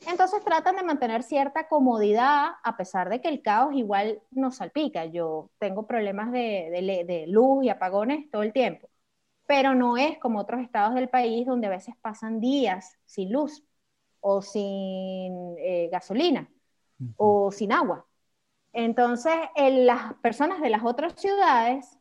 Entonces 0.07 0.45
tratan 0.45 0.77
de 0.77 0.83
mantener 0.83 1.23
cierta 1.23 1.69
comodidad 1.69 2.51
a 2.63 2.77
pesar 2.77 3.09
de 3.09 3.21
que 3.21 3.29
el 3.29 3.43
caos 3.43 3.75
igual 3.75 4.21
nos 4.31 4.57
salpica. 4.57 5.07
Yo 5.07 5.51
tengo 5.59 5.87
problemas 5.87 6.31
de, 6.33 7.25
luz 7.29 7.65
y 7.65 7.71
apagones 7.71 8.31
todo 8.31 8.43
el 8.43 8.53
tiempo, 8.53 8.89
pero 9.47 9.75
no 9.75 9.97
es 9.97 10.19
como 10.19 10.41
otros 10.41 10.61
estados 10.61 10.95
del 10.95 11.09
país 11.09 11.47
donde 11.47 11.67
a 11.67 11.71
veces 11.71 11.95
pasan 12.01 12.41
días 12.41 12.99
sin 13.05 13.33
luz 13.33 13.65
o 14.21 14.43
sin 14.43 15.57
eh, 15.59 15.89
gasolina 15.91 16.51
o 17.17 17.51
sin 17.51 17.73
agua. 17.73 18.07
Entonces, 18.73 19.35
en 19.55 19.87
las 19.87 20.15
personas 20.15 20.61
de 20.61 20.71
las 20.71 20.85
otras 20.85 21.15
ciudades, 21.15 21.99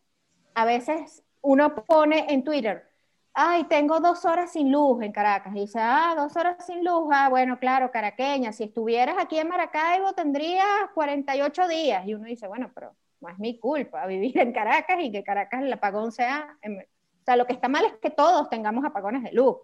a 0.53 0.65
veces 0.65 1.23
uno 1.41 1.75
pone 1.75 2.25
en 2.33 2.43
Twitter, 2.43 2.91
ay, 3.35 3.65
tengo 3.65 3.99
dos 3.99 4.25
horas 4.25 4.53
sin 4.53 4.71
luz 4.71 5.03
en 5.03 5.11
Caracas. 5.11 5.53
Y 5.55 5.59
dice, 5.61 5.79
ah, 5.81 6.15
dos 6.17 6.35
horas 6.37 6.65
sin 6.65 6.83
luz, 6.83 7.09
ah, 7.11 7.29
bueno, 7.29 7.59
claro, 7.59 7.91
caraqueña, 7.91 8.51
si 8.53 8.63
estuvieras 8.63 9.17
aquí 9.19 9.37
en 9.37 9.49
Maracaibo 9.49 10.13
tendrías 10.13 10.65
48 10.93 11.67
días. 11.67 12.07
Y 12.07 12.15
uno 12.15 12.25
dice, 12.25 12.47
bueno, 12.47 12.71
pero 12.73 12.95
no 13.19 13.29
es 13.29 13.37
mi 13.37 13.59
culpa 13.59 14.07
vivir 14.07 14.37
en 14.39 14.53
Caracas 14.53 14.97
y 15.01 15.11
que 15.11 15.23
Caracas 15.23 15.61
el 15.61 15.73
apagón 15.73 16.11
sea... 16.11 16.57
o 16.63 17.23
sea, 17.25 17.35
lo 17.35 17.45
que 17.45 17.53
está 17.53 17.67
mal 17.67 17.85
es 17.85 17.93
que 18.01 18.09
todos 18.09 18.49
tengamos 18.49 18.85
apagones 18.85 19.23
de 19.23 19.33
luz. 19.33 19.57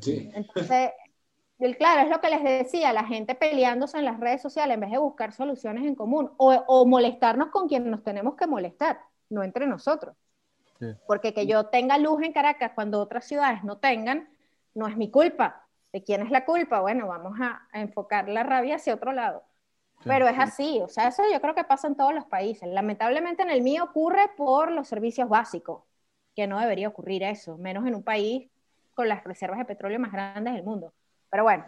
Sí. 0.00 0.30
Entonces, 0.34 0.90
claro, 1.78 2.02
es 2.02 2.10
lo 2.10 2.20
que 2.20 2.30
les 2.30 2.42
decía, 2.42 2.92
la 2.92 3.04
gente 3.04 3.34
peleándose 3.34 3.98
en 3.98 4.04
las 4.04 4.20
redes 4.20 4.42
sociales 4.42 4.74
en 4.74 4.80
vez 4.80 4.90
de 4.90 4.98
buscar 4.98 5.32
soluciones 5.32 5.84
en 5.84 5.94
común 5.94 6.30
o, 6.36 6.52
o 6.52 6.86
molestarnos 6.86 7.48
con 7.48 7.68
quien 7.68 7.90
nos 7.90 8.02
tenemos 8.02 8.36
que 8.36 8.46
molestar, 8.46 9.00
no 9.28 9.42
entre 9.42 9.66
nosotros. 9.66 10.14
Porque 11.06 11.34
que 11.34 11.46
yo 11.46 11.66
tenga 11.66 11.98
luz 11.98 12.22
en 12.22 12.32
Caracas 12.32 12.72
cuando 12.74 13.00
otras 13.00 13.24
ciudades 13.24 13.64
no 13.64 13.78
tengan, 13.78 14.28
no 14.74 14.86
es 14.88 14.96
mi 14.96 15.10
culpa. 15.10 15.66
¿De 15.92 16.02
quién 16.02 16.22
es 16.22 16.30
la 16.30 16.44
culpa? 16.44 16.80
Bueno, 16.80 17.08
vamos 17.08 17.38
a, 17.40 17.68
enfocar 17.72 18.28
la 18.28 18.42
rabia 18.42 18.76
hacia 18.76 18.94
otro 18.94 19.12
lado. 19.12 19.44
Pero 20.04 20.26
es 20.26 20.36
así, 20.36 20.80
o 20.80 20.88
sea, 20.88 21.08
eso 21.08 21.22
yo 21.32 21.40
creo 21.40 21.54
que 21.54 21.62
pasa 21.62 21.86
en 21.86 21.94
todos 21.94 22.12
los 22.12 22.24
países. 22.24 22.68
Lamentablemente 22.68 23.42
en 23.42 23.50
el 23.50 23.62
mío 23.62 23.84
ocurre 23.84 24.30
por 24.36 24.72
los 24.72 24.88
servicios 24.88 25.28
básicos, 25.28 25.84
que 26.34 26.48
no 26.48 26.58
debería 26.58 26.88
ocurrir 26.88 27.22
eso, 27.22 27.56
menos 27.56 27.86
en 27.86 27.94
un 27.94 28.02
país 28.02 28.50
con 28.94 29.08
las 29.08 29.22
reservas 29.22 29.58
de 29.58 29.64
petróleo 29.64 30.00
más 30.00 30.10
grandes 30.10 30.54
del 30.54 30.64
mundo. 30.64 30.92
Pero 31.30 31.44
bueno, 31.44 31.64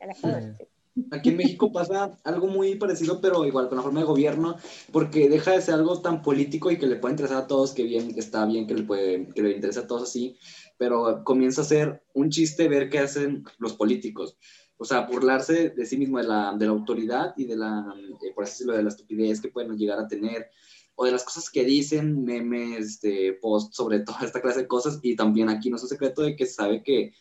ya 0.00 0.06
les 0.06 0.18
puedo 0.18 0.36
decir. 0.36 0.75
Aquí 1.10 1.28
en 1.28 1.36
México 1.36 1.70
pasa 1.70 2.18
algo 2.24 2.46
muy 2.46 2.76
parecido, 2.76 3.20
pero 3.20 3.44
igual 3.44 3.68
con 3.68 3.76
la 3.76 3.82
forma 3.82 4.00
de 4.00 4.06
gobierno, 4.06 4.56
porque 4.92 5.28
deja 5.28 5.52
de 5.52 5.60
ser 5.60 5.74
algo 5.74 6.00
tan 6.00 6.22
político 6.22 6.70
y 6.70 6.78
que 6.78 6.86
le 6.86 6.96
puede 6.96 7.12
interesar 7.12 7.42
a 7.42 7.46
todos, 7.46 7.72
que 7.72 7.82
bien, 7.82 8.14
que 8.14 8.20
está 8.20 8.46
bien, 8.46 8.66
que 8.66 8.74
le, 8.74 8.82
puede, 8.82 9.28
que 9.34 9.42
le 9.42 9.52
interesa 9.52 9.80
a 9.80 9.86
todos 9.86 10.04
así, 10.04 10.38
pero 10.78 11.22
comienza 11.22 11.60
a 11.60 11.66
ser 11.66 12.02
un 12.14 12.30
chiste 12.30 12.68
ver 12.68 12.88
qué 12.88 13.00
hacen 13.00 13.44
los 13.58 13.74
políticos. 13.74 14.38
O 14.78 14.86
sea, 14.86 15.06
burlarse 15.06 15.70
de 15.70 15.84
sí 15.84 15.98
mismo, 15.98 16.18
de 16.18 16.24
la, 16.24 16.54
de 16.58 16.64
la 16.64 16.72
autoridad 16.72 17.34
y 17.36 17.44
de 17.44 17.56
la, 17.56 17.94
eh, 18.22 18.32
por 18.34 18.44
así 18.44 18.52
decirlo, 18.52 18.74
de 18.74 18.82
la 18.82 18.88
estupidez 18.88 19.40
que 19.40 19.48
pueden 19.48 19.76
llegar 19.76 19.98
a 19.98 20.08
tener, 20.08 20.48
o 20.94 21.04
de 21.04 21.12
las 21.12 21.24
cosas 21.24 21.50
que 21.50 21.64
dicen, 21.64 22.24
memes, 22.24 23.02
de 23.02 23.38
post 23.40 23.74
sobre 23.74 24.00
toda 24.04 24.20
esta 24.22 24.40
clase 24.40 24.60
de 24.60 24.66
cosas, 24.66 24.98
y 25.02 25.14
también 25.14 25.50
aquí 25.50 25.68
no 25.68 25.76
es 25.76 25.82
un 25.82 25.90
secreto 25.90 26.22
de 26.22 26.34
que 26.34 26.46
sabe 26.46 26.82
que, 26.82 27.12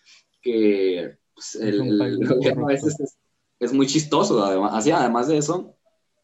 que 0.42 1.18
pues, 1.34 1.56
el, 1.56 2.02
el, 2.02 2.26
gobierno 2.26 2.68
a 2.68 2.72
veces 2.72 2.98
es 3.02 3.18
es 3.60 3.74
muy 3.74 3.88
chistoso, 3.88 4.44
además, 4.44 4.72
así, 4.74 4.92
además 4.92 5.28
de 5.28 5.38
eso. 5.38 5.76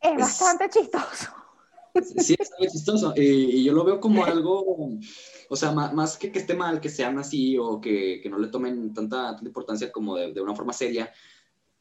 Es, 0.01 0.17
bastante 0.17 0.69
chistoso. 0.69 1.27
Sí, 2.17 2.35
es 2.39 2.51
muy 2.57 2.67
chistoso. 2.67 3.13
Y, 3.15 3.63
yo 3.63 3.73
lo 3.73 3.83
veo 3.83 3.99
como 3.99 4.23
algo, 4.25 4.97
o 5.49 5.55
sea, 5.55 5.71
más, 5.71 6.17
que 6.17 6.31
que 6.31 6.39
esté 6.39 6.53
mal 6.53 6.79
que 6.79 6.89
sean 6.89 7.17
así 7.19 7.57
o 7.57 7.79
que, 7.79 8.19
que 8.21 8.29
no 8.29 8.37
le 8.37 8.47
tomen 8.47 8.93
tanta, 8.93 9.37
importancia 9.41 9.91
como 9.91 10.15
de, 10.15 10.33
de, 10.33 10.41
una 10.41 10.55
forma 10.55 10.73
seria, 10.73 11.11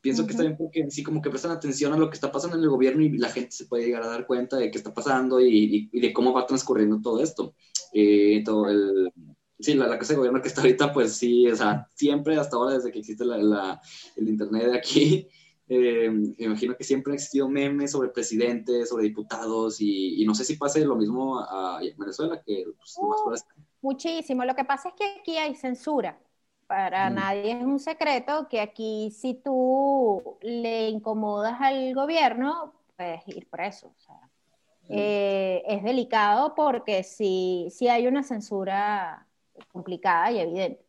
pienso 0.00 0.24
que 0.24 0.32
está 0.32 0.42
bien 0.42 0.56
porque 0.56 0.90
sí 0.90 1.02
como 1.02 1.20
que 1.20 1.30
prestan 1.30 1.52
atención 1.52 1.92
a 1.92 1.96
lo 1.96 2.08
que 2.08 2.14
está 2.14 2.32
pasando 2.32 2.56
en 2.56 2.62
el 2.62 2.70
gobierno 2.70 3.02
y 3.02 3.18
la 3.18 3.28
gente 3.28 3.52
se 3.52 3.66
puede 3.66 3.84
llegar 3.84 4.02
a 4.02 4.08
dar 4.08 4.26
cuenta 4.26 4.56
de 4.56 4.70
qué 4.70 4.78
está 4.78 4.94
pasando 4.94 5.40
y, 5.40 5.88
y, 5.92 6.00
de 6.00 6.12
cómo 6.12 6.32
va 6.32 6.46
transcurriendo 6.46 7.00
todo 7.02 7.22
esto. 7.22 7.54
Eh, 7.92 8.42
todo 8.44 8.68
el, 8.68 9.12
Sí, 9.60 9.74
la, 9.74 9.98
casa 9.98 10.14
de 10.14 10.16
gobierno 10.16 10.40
que 10.40 10.48
está 10.48 10.62
ahorita, 10.62 10.92
pues 10.92 11.12
sí, 11.12 11.46
o 11.46 11.54
sea, 11.54 11.86
siempre 11.94 12.38
hasta 12.38 12.56
ahora, 12.56 12.76
desde 12.76 12.90
que 12.90 13.00
existe 13.00 13.26
la, 13.26 13.78
el 14.16 14.28
internet 14.28 14.70
de 14.70 14.78
aquí, 14.78 15.28
eh, 15.72 16.10
me 16.10 16.34
imagino 16.46 16.76
que 16.76 16.82
siempre 16.82 17.12
han 17.12 17.14
existido 17.14 17.48
memes 17.48 17.92
sobre 17.92 18.08
presidentes, 18.08 18.88
sobre 18.88 19.04
diputados, 19.04 19.80
y, 19.80 20.24
no 20.26 20.34
sé 20.34 20.44
si 20.44 20.56
pase 20.56 20.84
lo 20.84 20.96
mismo 20.96 21.38
a, 21.38 21.78
Venezuela, 21.96 22.42
que 22.44 22.64
pues, 22.76 22.96
uh, 22.98 23.34
Muchísimo. 23.80 24.44
Lo 24.44 24.56
que 24.56 24.64
pasa 24.64 24.88
es 24.88 24.94
que 24.96 25.20
aquí 25.20 25.36
hay 25.36 25.54
censura. 25.54 26.18
Para 26.66 27.08
mm. 27.08 27.14
nadie 27.14 27.52
es 27.52 27.62
un 27.62 27.78
secreto 27.78 28.48
que 28.48 28.60
aquí 28.60 29.12
si 29.12 29.34
tú 29.34 30.38
le 30.42 30.88
incomodas 30.88 31.60
al 31.60 31.94
gobierno, 31.94 32.74
puedes 32.96 33.26
ir 33.28 33.48
preso. 33.48 33.94
O 33.96 34.00
sea, 34.00 34.16
mm. 34.16 34.88
eh, 34.88 35.62
es 35.68 35.84
delicado 35.84 36.56
porque 36.56 37.04
si, 37.04 37.68
si 37.70 37.86
hay 37.86 38.08
una 38.08 38.24
censura 38.24 39.24
complicada 39.70 40.32
y 40.32 40.40
evidente. 40.40 40.84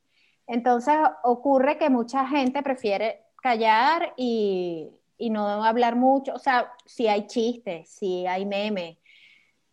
Entonces 0.48 0.96
ocurre 1.24 1.78
que 1.78 1.92
mucha 1.92 2.28
gente 2.28 2.64
prefiere 2.64 3.22
callar 3.42 4.14
y, 4.18 4.90
y 5.18 5.30
no 5.30 5.64
hablar 5.64 5.96
mucho. 5.96 6.34
O 6.34 6.40
sea, 6.40 6.72
si 6.86 7.08
hay 7.08 7.28
chistes, 7.28 7.90
si 7.90 8.26
hay 8.28 8.46
memes, 8.46 8.98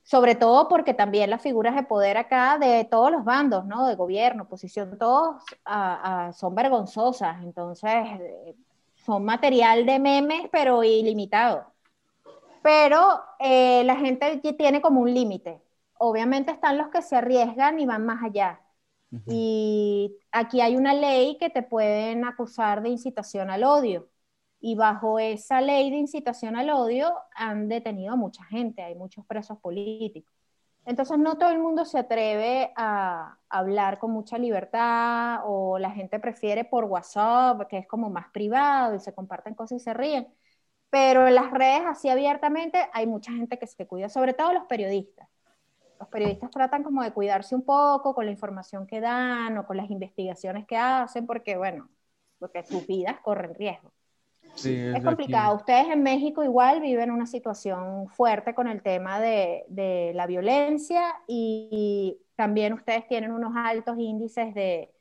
sobre 0.08 0.34
todo 0.34 0.68
porque 0.68 0.94
también 0.94 1.28
las 1.28 1.42
figuras 1.42 1.74
de 1.76 1.82
poder 1.82 2.16
acá 2.16 2.56
de 2.58 2.84
todos 2.84 3.10
los 3.12 3.24
bandos, 3.24 3.66
¿no? 3.66 3.86
De 3.86 3.94
gobierno, 3.94 4.44
oposición, 4.44 4.96
todos 4.98 5.42
son 6.34 6.54
vergonzosas, 6.54 7.42
entonces 7.42 7.90
eh, 8.18 8.54
son 9.04 9.24
material 9.26 9.84
de 9.84 9.98
memes, 9.98 10.48
pero 10.50 10.82
ilimitado. 10.82 11.66
Pero 12.62 13.22
eh, 13.38 13.84
la 13.84 13.96
gente 13.96 14.38
tiene 14.56 14.80
como 14.80 15.00
un 15.02 15.12
límite. 15.12 15.60
Obviamente 15.98 16.52
están 16.52 16.78
los 16.78 16.88
que 16.88 17.02
se 17.02 17.16
arriesgan 17.16 17.78
y 17.78 17.86
van 17.86 18.06
más 18.06 18.22
allá. 18.22 18.60
Y 19.26 20.16
aquí 20.32 20.61
hay 20.61 20.76
una 20.76 20.94
ley 20.94 21.38
que 21.38 21.50
te 21.50 21.62
pueden 21.62 22.24
acusar 22.24 22.82
de 22.82 22.90
incitación 22.90 23.50
al 23.50 23.64
odio 23.64 24.09
y 24.61 24.74
bajo 24.74 25.18
esa 25.18 25.61
ley 25.61 25.90
de 25.90 25.96
incitación 25.98 26.56
al 26.56 26.70
odio 26.70 27.12
han 27.34 27.68
detenido 27.68 28.14
a 28.14 28.16
mucha 28.16 28.44
gente, 28.44 28.82
hay 28.82 28.94
muchos 28.94 29.24
presos 29.26 29.59
políticos. 29.59 30.32
Entonces 30.84 31.18
no 31.18 31.36
todo 31.38 31.50
el 31.50 31.59
mundo 31.59 31.84
se 31.84 31.98
atreve 31.98 32.72
a 32.76 33.38
hablar 33.50 33.98
con 33.98 34.11
mucha 34.11 34.38
libertad 34.38 35.40
o 35.44 35.78
la 35.78 35.90
gente 35.90 36.18
prefiere 36.18 36.64
por 36.64 36.84
WhatsApp, 36.84 37.68
que 37.68 37.78
es 37.78 37.86
como 37.86 38.09
más 38.11 38.30
privado 38.30 38.94
y 38.94 38.98
se 39.00 39.14
comparten 39.14 39.54
cosas 39.54 39.82
y 39.82 39.84
se 39.84 39.94
ríen. 39.94 40.28
Pero 40.90 41.26
en 41.28 41.34
las 41.34 41.50
redes 41.50 41.82
así 41.86 42.09
abiertamente 42.09 42.88
hay 42.94 43.06
mucha 43.06 43.32
gente 43.32 43.59
que 43.59 43.66
se 43.66 43.86
cuida, 43.86 44.09
sobre 44.09 44.32
todo 44.34 44.52
los 44.54 44.64
periodistas. 44.66 45.28
Los 45.99 46.09
periodistas 46.09 46.51
tratan 46.51 46.82
como 46.82 47.03
de 47.03 47.12
cuidarse 47.12 47.55
un 47.55 47.62
poco 47.62 48.14
con 48.14 48.24
la 48.24 48.32
información 48.32 48.86
que 48.86 49.01
dan 49.01 49.59
o 49.59 49.66
con 49.66 49.76
las 49.76 49.90
investigaciones 49.90 50.66
que 50.66 50.76
hacen 50.76 51.26
porque, 51.26 51.57
bueno, 51.57 51.88
porque 52.38 52.64
sus 52.64 52.86
vidas 52.86 53.18
corren 53.20 53.55
riesgo 53.55 53.92
es, 54.66 55.05
complicado. 55.05 55.57
Ustedes 55.57 55.88
en 55.88 56.03
México 56.03 56.42
igual 56.42 56.80
viven 56.80 57.11
una 57.11 57.26
situación 57.26 58.09
fuerte 58.09 58.55
con 58.55 58.66
el 58.66 58.82
tema 58.82 59.20
de, 59.20 59.64
de 59.68 60.12
la 60.14 60.26
violencia 60.26 61.03
y, 61.26 62.18
también 62.36 62.72
ustedes 62.72 63.05
tienen 63.09 63.32
unos 63.32 63.53
altos 63.57 63.99
índices 63.99 64.55
de, 64.55 64.92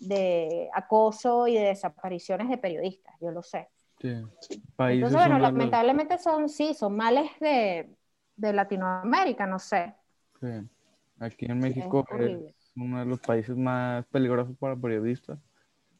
de, 0.00 0.68
acoso 0.74 1.46
y 1.46 1.54
de 1.54 1.68
desapariciones 1.68 2.50
de 2.50 2.58
periodistas, 2.58 3.14
yo 3.22 3.30
lo 3.30 3.42
sé. 3.42 3.70
Sí. 4.02 4.22
Entonces, 4.76 5.18
bueno, 5.18 5.38
lamentablemente 5.38 6.18
son, 6.18 6.50
sí, 6.50 6.74
son 6.74 6.94
males 6.94 7.30
de, 7.40 7.96
de 8.36 8.52
Latinoamérica, 8.52 9.46
no 9.46 9.58
sé. 9.58 9.94
Sí. 10.44 10.68
Aquí 11.20 11.46
en 11.48 11.58
México 11.58 12.04
es, 12.18 12.54
uno 12.76 12.98
de 12.98 13.06
los 13.06 13.20
países 13.20 13.56
más 13.56 14.04
peligrosos 14.06 14.56
para 14.58 14.76
periodistas, 14.76 15.38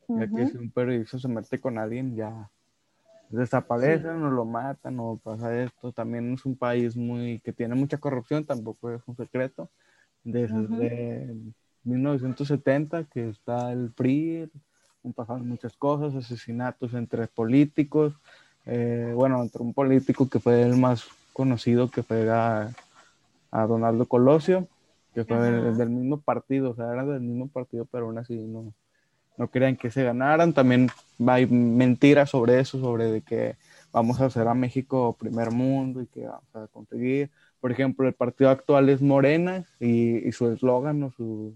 ya 0.09 0.28
que 0.28 0.47
si 0.49 0.57
un 0.59 0.70
periodista 0.70 1.18
se 1.18 1.28
mete 1.28 1.59
con 1.59 1.78
alguien, 1.78 2.14
ya 2.14 2.51
desaparecen 3.30 4.22
o 4.22 4.30
lo 4.30 4.45
matan 4.45 4.99
o 5.01 5.16
pasa 5.16 5.62
esto. 5.62 5.92
También 5.92 6.34
es 6.34 6.45
un 6.45 6.57
país 6.57 6.95
muy 6.97 7.38
que 7.40 7.53
tiene 7.53 7.74
mucha 7.74 7.97
corrupción, 7.99 8.45
tampoco 8.45 8.90
es 8.90 9.03
un 9.07 9.16
secreto. 9.16 9.70
Desde 10.24 11.34
1970 11.84 13.05
que 13.05 13.30
está 13.30 13.72
el 13.72 13.92
PRI, 13.92 14.51
han 15.05 15.12
pasado 15.12 15.38
muchas 15.38 15.76
cosas, 15.76 16.14
asesinatos 16.14 16.92
entre 16.95 17.28
políticos, 17.28 18.14
eh, 18.66 19.12
bueno, 19.14 19.42
entre 19.42 19.62
un 19.62 19.72
político 19.72 20.28
que 20.28 20.40
fue 20.40 20.62
el 20.62 20.76
más 20.76 21.07
conocido, 21.32 21.90
que 21.90 22.03
fue 22.03 22.30
a, 22.30 22.74
Donaldo 23.62 24.07
Colosio, 24.07 24.68
que 25.14 25.24
fue 25.24 25.38
del, 25.38 25.90
mismo 25.90 26.20
partido, 26.20 26.70
o 26.70 26.74
sea, 26.74 26.92
era 26.92 27.05
del 27.05 27.20
mismo 27.20 27.48
partido, 27.48 27.86
pero 27.90 28.07
aún 28.07 28.18
así 28.18 28.34
no, 28.34 28.74
no 29.36 29.50
querían 29.50 29.76
que 29.76 29.90
se 29.90 30.02
ganaran. 30.02 30.52
También 30.52 30.88
hay 31.26 31.46
mentiras 31.46 32.30
sobre 32.30 32.61
eso, 32.61 32.80
sobre 32.80 33.11
de 33.11 33.22
que 33.22 33.57
vamos 33.92 34.20
a 34.20 34.26
hacer 34.26 34.48
a 34.48 34.55
México 34.55 35.16
primer 35.18 35.50
mundo 35.52 36.02
y 36.02 36.07
que 36.07 36.26
vamos 36.26 36.55
a 36.55 36.66
conseguir. 36.66 37.30
Por 37.61 37.72
ejemplo, 37.72 38.07
el 38.07 38.14
partido 38.14 38.50
actual 38.50 38.88
es 38.88 39.00
Morena 39.00 39.64
y, 39.80 40.30
su 40.32 40.50
eslogan 40.50 41.02
o 41.05 41.11
su, 41.12 41.55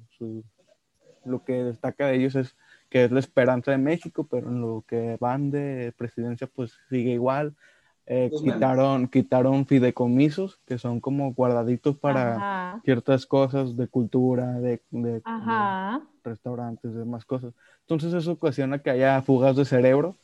lo 1.24 1.44
que 1.44 1.64
destaca 1.64 2.06
de 2.06 2.16
ellos 2.16 2.34
es 2.36 2.56
que 2.88 3.04
es 3.04 3.10
la 3.10 3.20
esperanza 3.20 3.72
de 3.72 3.78
México, 3.78 4.26
pero 4.30 4.48
en 4.48 4.60
lo 4.60 4.84
que 4.86 5.18
van 5.20 5.50
de 5.50 5.92
presidencia 5.98 6.46
pues 6.46 6.78
sigue 6.88 7.10
igual. 7.10 7.54
Eh, 8.10 8.30
quitaron, 8.30 9.06
quitaron 9.06 9.66
fideicomisos, 9.66 10.58
que 10.64 10.78
son 10.78 10.98
como 10.98 11.34
guardaditos 11.34 11.94
para 11.98 12.80
ciertas 12.82 13.26
cosas 13.26 13.76
de 13.76 13.86
cultura, 13.86 14.60
de, 14.60 14.80
de, 14.90 15.22
restaurantes, 16.24 16.94
demás 16.94 17.26
cosas. 17.26 17.52
Entonces 17.80 18.14
eso 18.14 18.32
ocasiona 18.32 18.78
que 18.78 18.88
haya 18.88 19.20
fugas 19.20 19.56
de 19.56 19.66
cerebro, 19.66 20.16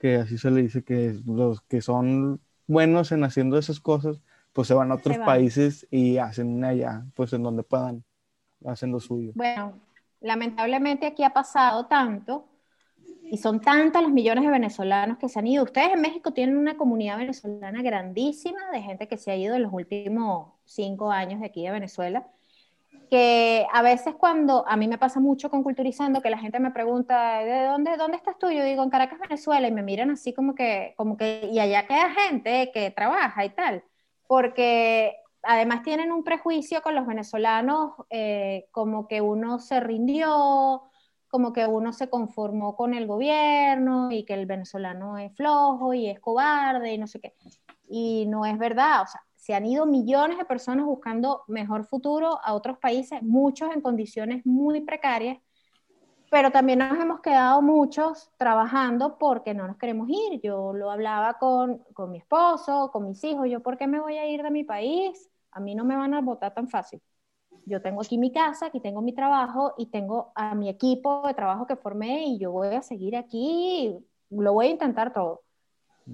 que 0.00 0.16
así 0.16 0.38
se 0.38 0.50
le 0.50 0.62
dice 0.62 0.82
que 0.82 1.20
los 1.24 1.60
que 1.60 1.80
son 1.80 2.40
buenos 2.66 3.12
en 3.12 3.22
haciendo 3.22 3.58
esas 3.58 3.78
cosas, 3.78 4.20
pues 4.52 4.66
se 4.66 4.74
van 4.74 4.90
a 4.90 4.96
otros 4.96 5.16
países 5.18 5.86
y 5.88 6.18
hacen 6.18 6.64
allá, 6.64 7.04
pues 7.14 7.32
en 7.32 7.44
donde 7.44 7.62
puedan, 7.62 8.02
hacen 8.66 8.90
lo 8.90 8.98
suyo. 8.98 9.30
Bueno, 9.36 9.74
lamentablemente 10.20 11.06
aquí 11.06 11.22
ha 11.22 11.30
pasado 11.32 11.86
tanto 11.86 12.49
y 13.30 13.36
son 13.36 13.60
tantos 13.60 14.02
los 14.02 14.10
millones 14.10 14.42
de 14.42 14.50
venezolanos 14.50 15.16
que 15.16 15.28
se 15.28 15.38
han 15.38 15.46
ido. 15.46 15.62
Ustedes 15.62 15.92
en 15.92 16.00
México 16.00 16.32
tienen 16.32 16.56
una 16.56 16.76
comunidad 16.76 17.16
venezolana 17.16 17.80
grandísima 17.80 18.58
de 18.72 18.82
gente 18.82 19.06
que 19.06 19.16
se 19.16 19.30
ha 19.30 19.36
ido 19.36 19.54
en 19.54 19.62
los 19.62 19.72
últimos 19.72 20.52
cinco 20.64 21.12
años 21.12 21.38
de 21.38 21.46
aquí 21.46 21.64
de 21.64 21.70
Venezuela, 21.70 22.26
que 23.08 23.66
a 23.72 23.82
veces 23.82 24.14
cuando, 24.16 24.66
a 24.66 24.76
mí 24.76 24.88
me 24.88 24.98
pasa 24.98 25.20
mucho 25.20 25.48
con 25.48 25.62
Culturizando, 25.62 26.20
que 26.20 26.28
la 26.28 26.38
gente 26.38 26.58
me 26.58 26.72
pregunta, 26.72 27.38
¿de 27.44 27.66
dónde, 27.66 27.96
dónde 27.96 28.16
estás 28.16 28.36
tú? 28.36 28.50
Yo 28.50 28.64
digo, 28.64 28.82
en 28.82 28.90
Caracas, 28.90 29.20
Venezuela, 29.20 29.68
y 29.68 29.72
me 29.72 29.82
miran 29.82 30.10
así 30.10 30.32
como 30.32 30.56
que, 30.56 30.94
como 30.96 31.16
que, 31.16 31.48
y 31.52 31.60
allá 31.60 31.86
queda 31.86 32.10
gente 32.10 32.72
que 32.74 32.90
trabaja 32.90 33.44
y 33.44 33.50
tal, 33.50 33.84
porque 34.26 35.16
además 35.42 35.84
tienen 35.84 36.10
un 36.10 36.24
prejuicio 36.24 36.82
con 36.82 36.96
los 36.96 37.06
venezolanos, 37.06 37.92
eh, 38.10 38.66
como 38.72 39.06
que 39.06 39.20
uno 39.20 39.60
se 39.60 39.78
rindió, 39.78 40.89
como 41.30 41.52
que 41.52 41.66
uno 41.66 41.92
se 41.92 42.10
conformó 42.10 42.76
con 42.76 42.92
el 42.92 43.06
gobierno 43.06 44.10
y 44.10 44.24
que 44.24 44.34
el 44.34 44.46
venezolano 44.46 45.16
es 45.16 45.34
flojo 45.34 45.94
y 45.94 46.08
es 46.08 46.18
cobarde 46.20 46.92
y 46.92 46.98
no 46.98 47.06
sé 47.06 47.20
qué. 47.20 47.34
Y 47.88 48.26
no 48.26 48.44
es 48.44 48.58
verdad, 48.58 49.02
o 49.02 49.06
sea, 49.06 49.22
se 49.36 49.54
han 49.54 49.64
ido 49.64 49.86
millones 49.86 50.38
de 50.38 50.44
personas 50.44 50.84
buscando 50.84 51.44
mejor 51.46 51.84
futuro 51.86 52.40
a 52.42 52.52
otros 52.52 52.78
países, 52.78 53.22
muchos 53.22 53.72
en 53.72 53.80
condiciones 53.80 54.44
muy 54.44 54.80
precarias, 54.82 55.38
pero 56.30 56.50
también 56.50 56.80
nos 56.80 57.00
hemos 57.00 57.20
quedado 57.20 57.62
muchos 57.62 58.30
trabajando 58.36 59.16
porque 59.18 59.54
no 59.54 59.66
nos 59.66 59.76
queremos 59.76 60.08
ir. 60.08 60.40
Yo 60.42 60.72
lo 60.72 60.90
hablaba 60.90 61.34
con, 61.38 61.78
con 61.94 62.10
mi 62.10 62.18
esposo, 62.18 62.90
con 62.92 63.06
mis 63.06 63.22
hijos, 63.24 63.48
yo, 63.48 63.60
¿por 63.62 63.76
qué 63.76 63.86
me 63.86 64.00
voy 64.00 64.16
a 64.18 64.28
ir 64.28 64.42
de 64.42 64.50
mi 64.50 64.64
país? 64.64 65.30
A 65.52 65.60
mí 65.60 65.74
no 65.74 65.84
me 65.84 65.96
van 65.96 66.14
a 66.14 66.20
votar 66.20 66.54
tan 66.54 66.68
fácil 66.68 67.00
yo 67.66 67.82
tengo 67.82 68.02
aquí 68.02 68.18
mi 68.18 68.32
casa, 68.32 68.66
aquí 68.66 68.80
tengo 68.80 69.02
mi 69.02 69.12
trabajo 69.12 69.74
y 69.78 69.86
tengo 69.86 70.32
a 70.34 70.54
mi 70.54 70.68
equipo 70.68 71.26
de 71.26 71.34
trabajo 71.34 71.66
que 71.66 71.76
formé 71.76 72.26
y 72.26 72.38
yo 72.38 72.52
voy 72.52 72.68
a 72.68 72.82
seguir 72.82 73.16
aquí, 73.16 73.96
lo 74.30 74.52
voy 74.52 74.66
a 74.66 74.70
intentar 74.70 75.12
todo. 75.12 75.42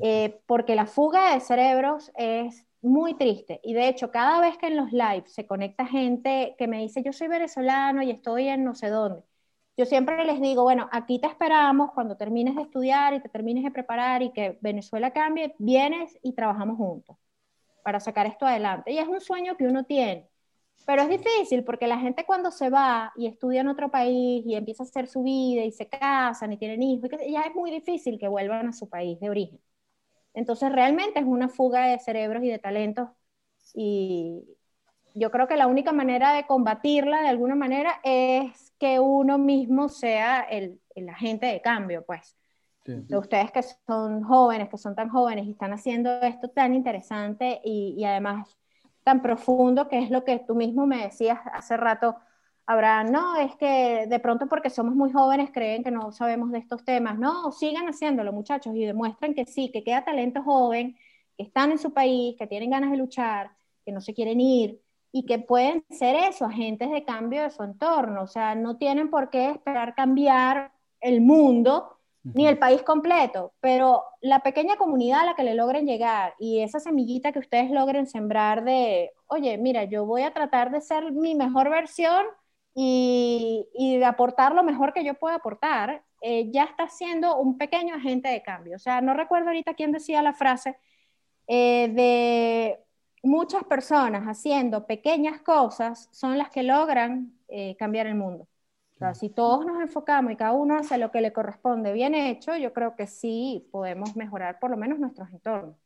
Eh, 0.01 0.41
porque 0.47 0.75
la 0.75 0.87
fuga 0.87 1.35
de 1.35 1.41
cerebros 1.41 2.13
es 2.17 2.67
muy 2.83 3.15
triste 3.15 3.61
y 3.63 3.73
de 3.73 3.89
hecho 3.89 4.11
cada 4.11 4.41
vez 4.41 4.59
que 4.59 4.67
en 4.67 4.77
los 4.77 4.93
lives 4.93 5.33
se 5.33 5.47
conecta 5.47 5.87
gente 5.87 6.55
que 6.59 6.69
me 6.69 6.81
dice 6.81 7.03
yo 7.03 7.13
soy 7.13 7.29
venezolano 7.29 8.03
y 8.03 8.11
estoy 8.11 8.49
en 8.49 8.63
no 8.65 8.75
sé 8.75 8.91
dónde, 8.91 9.23
yo 9.77 9.85
siempre 9.85 10.25
les 10.25 10.41
digo, 10.41 10.63
bueno, 10.63 10.89
aquí 10.91 11.19
te 11.19 11.27
esperamos 11.27 11.93
cuando 11.93 12.17
termines 12.17 12.57
de 12.57 12.63
estudiar 12.63 13.13
y 13.13 13.21
te 13.21 13.29
termines 13.29 13.63
de 13.63 13.71
preparar 13.71 14.23
y 14.23 14.33
que 14.33 14.59
Venezuela 14.63 15.11
cambie, 15.13 15.55
vienes 15.59 16.19
y 16.23 16.33
trabajamos 16.33 16.79
juntos 16.79 17.17
para 17.83 18.01
sacar 18.01 18.27
esto 18.27 18.47
adelante. 18.47 18.91
Y 18.93 18.99
es 18.99 19.07
un 19.07 19.21
sueño 19.21 19.57
que 19.57 19.67
uno 19.67 19.85
tiene. 19.85 20.29
Pero 20.87 21.03
es 21.03 21.09
difícil 21.09 21.65
porque 21.65 21.87
la 21.87 21.99
gente 21.99 22.25
cuando 22.25 22.51
se 22.51 22.71
va 22.71 23.13
y 23.17 23.27
estudia 23.27 23.61
en 23.61 23.69
otro 23.69 23.91
país 23.91 24.45
y 24.47 24.55
empieza 24.55 24.85
a 24.85 24.87
hacer 24.87 25.09
su 25.09 25.23
vida 25.23 25.63
y 25.65 25.73
se 25.73 25.89
casan 25.89 26.53
y 26.53 26.59
tienen 26.59 26.83
hijos, 26.83 27.11
ya 27.29 27.43
es 27.43 27.55
muy 27.55 27.71
difícil 27.71 28.19
que 28.19 28.29
vuelvan 28.29 28.69
a 28.69 28.73
su 28.73 28.89
país 28.89 29.21
de 29.21 29.29
origen. 29.29 29.61
Entonces 30.33 30.73
realmente 30.73 31.21
es 31.21 31.27
una 31.27 31.49
fuga 31.49 31.87
de 31.87 31.99
cerebros 31.99 32.43
y 32.45 32.49
de 32.49 32.59
talentos 32.59 33.09
y, 33.75 34.45
yo 35.17 35.31
creo 35.31 35.49
que 35.49 35.57
la 35.57 35.67
única 35.67 35.93
manera 35.93 36.35
de 36.35 36.47
combatirla 36.47 37.23
de 37.23 37.29
alguna 37.29 37.55
manera 37.55 38.01
es 38.05 38.75
que 38.79 39.01
uno 39.01 39.39
mismo 39.39 39.89
sea 39.89 40.43
el, 40.43 40.79
el 40.95 41.09
agente 41.09 41.47
de 41.47 41.61
cambio, 41.63 42.05
pues. 42.05 42.37
De 42.85 43.19
ustedes 43.19 43.51
que 43.51 43.63
son 43.65 44.23
jóvenes, 44.23 44.69
que 44.69 44.79
son 44.79 44.95
tan 44.95 45.09
jóvenes 45.09 45.47
y 45.47 45.51
están 45.51 45.73
haciendo 45.73 46.21
esto 46.23 46.51
tan 46.51 46.73
interesante 46.73 47.61
y, 47.65 47.97
y, 47.99 48.05
además 48.05 48.57
tan 49.07 49.23
profundo, 49.23 49.87
que 49.87 50.01
es 50.01 50.11
lo 50.11 50.25
que 50.25 50.41
tú 50.41 50.57
mismo 50.57 50.85
me 50.85 51.05
decías 51.05 51.39
hace 51.53 51.77
rato, 51.77 52.17
Abraham, 52.67 53.13
no, 53.13 53.37
es 53.37 53.55
que 53.55 54.09
de 54.09 54.19
pronto 54.19 54.49
porque 54.49 54.69
somos 54.69 54.97
muy 54.97 55.13
jóvenes 55.13 55.51
creen 55.53 55.85
que 55.85 55.93
no 55.93 56.11
sabemos 56.11 56.51
de 56.51 56.59
estos 56.59 56.85
temas. 56.85 57.17
No, 57.17 57.53
sigan 57.53 57.87
haciéndolo, 57.87 58.33
muchachos, 58.33 58.75
y 58.75 58.85
demuestran 58.85 59.33
que 59.33 59.47
sí, 59.47 59.71
que 59.71 59.85
queda 59.85 60.05
talento 60.05 60.43
joven, 60.43 60.97
que 61.37 61.45
están 61.45 61.71
en 61.71 61.79
su 61.79 61.93
país, 61.95 62.35
que 62.37 62.49
tienen 62.49 62.71
ganas 62.71 62.91
de 62.91 62.97
luchar, 62.97 63.53
que 63.85 63.93
no 63.93 64.01
se 64.01 64.13
quieren 64.13 64.41
ir 64.41 64.83
y 65.13 65.25
que 65.25 65.39
pueden 65.39 65.85
ser 65.89 66.17
eso, 66.17 66.45
agentes 66.45 66.91
de 66.91 67.05
cambio 67.05 67.45
de 67.45 67.51
su 67.51 67.63
entorno. 67.63 68.25
O 68.25 68.27
sea, 68.27 68.57
no 68.57 68.77
tienen 68.77 69.09
por 69.09 69.31
qué 69.31 69.51
esperar 69.51 69.95
cambiar 69.95 70.73
el 71.01 71.21
mundo 71.21 71.96
ni 72.35 72.47
el 72.47 72.59
país 72.59 72.83
completo, 72.83 73.53
pero 73.61 74.05
la 74.21 74.41
pequeña 74.41 74.77
comunidad 74.77 75.21
a 75.21 75.27
la 75.27 75.35
que 75.35 75.45
le 75.45 75.55
logren 75.55 75.87
llegar 75.87 76.35
y 76.39 76.61
esa 76.61 76.81
semillita 76.81 77.33
que 77.33 77.39
ustedes 77.39 77.71
logren 77.71 78.07
sembrar 78.07 78.65
de, 78.65 79.13
oye, 79.29 79.59
mira, 79.59 79.85
yo 79.85 80.05
voy 80.07 80.23
a 80.23 80.33
tratar 80.35 80.71
de 80.71 80.81
ser 80.81 81.13
mi 81.13 81.35
mejor 81.35 81.71
versión 81.71 82.25
y, 82.75 83.69
y 83.75 83.99
de 83.99 84.05
aportar 84.05 84.55
lo 84.55 84.63
mejor 84.63 84.93
que 84.93 85.05
yo 85.05 85.15
pueda 85.15 85.37
aportar, 85.37 86.03
eh, 86.21 86.51
ya 86.51 86.65
está 86.65 86.89
siendo 86.89 87.37
un 87.39 87.59
pequeño 87.59 87.95
agente 87.95 88.29
de 88.29 88.43
cambio. 88.43 88.77
O 88.77 88.79
sea, 88.79 89.01
no 89.01 89.15
recuerdo 89.15 89.49
ahorita 89.49 89.75
quién 89.75 89.93
decía 89.93 90.23
la 90.23 90.33
frase 90.33 90.77
eh, 91.47 91.89
de 91.95 92.81
muchas 93.23 93.65
personas 93.65 94.25
haciendo 94.27 94.87
pequeñas 94.87 95.41
cosas 95.43 96.09
son 96.13 96.39
las 96.39 96.51
que 96.51 96.63
logran 96.63 97.33
eh, 97.49 97.77
cambiar 97.79 98.07
el 98.07 98.15
mundo. 98.17 98.49
O 98.97 98.99
sea, 98.99 99.15
si 99.15 99.29
todos 99.29 99.67
nos 99.67 99.83
enfocamos 99.83 100.33
y 100.33 100.37
cada 100.37 100.53
uno 100.53 100.79
hace 100.79 100.97
lo 100.97 101.11
que 101.11 101.21
le 101.21 101.31
corresponde 101.31 101.93
bien 101.93 102.15
hecho, 102.15 102.57
yo 102.57 102.73
creo 102.73 102.97
que 102.97 103.07
sí 103.07 103.69
podemos 103.71 104.17
mejorar 104.17 104.59
por 104.59 104.71
lo 104.71 104.79
menos 104.79 104.99
nuestros 104.99 105.31
entornos. 105.31 105.77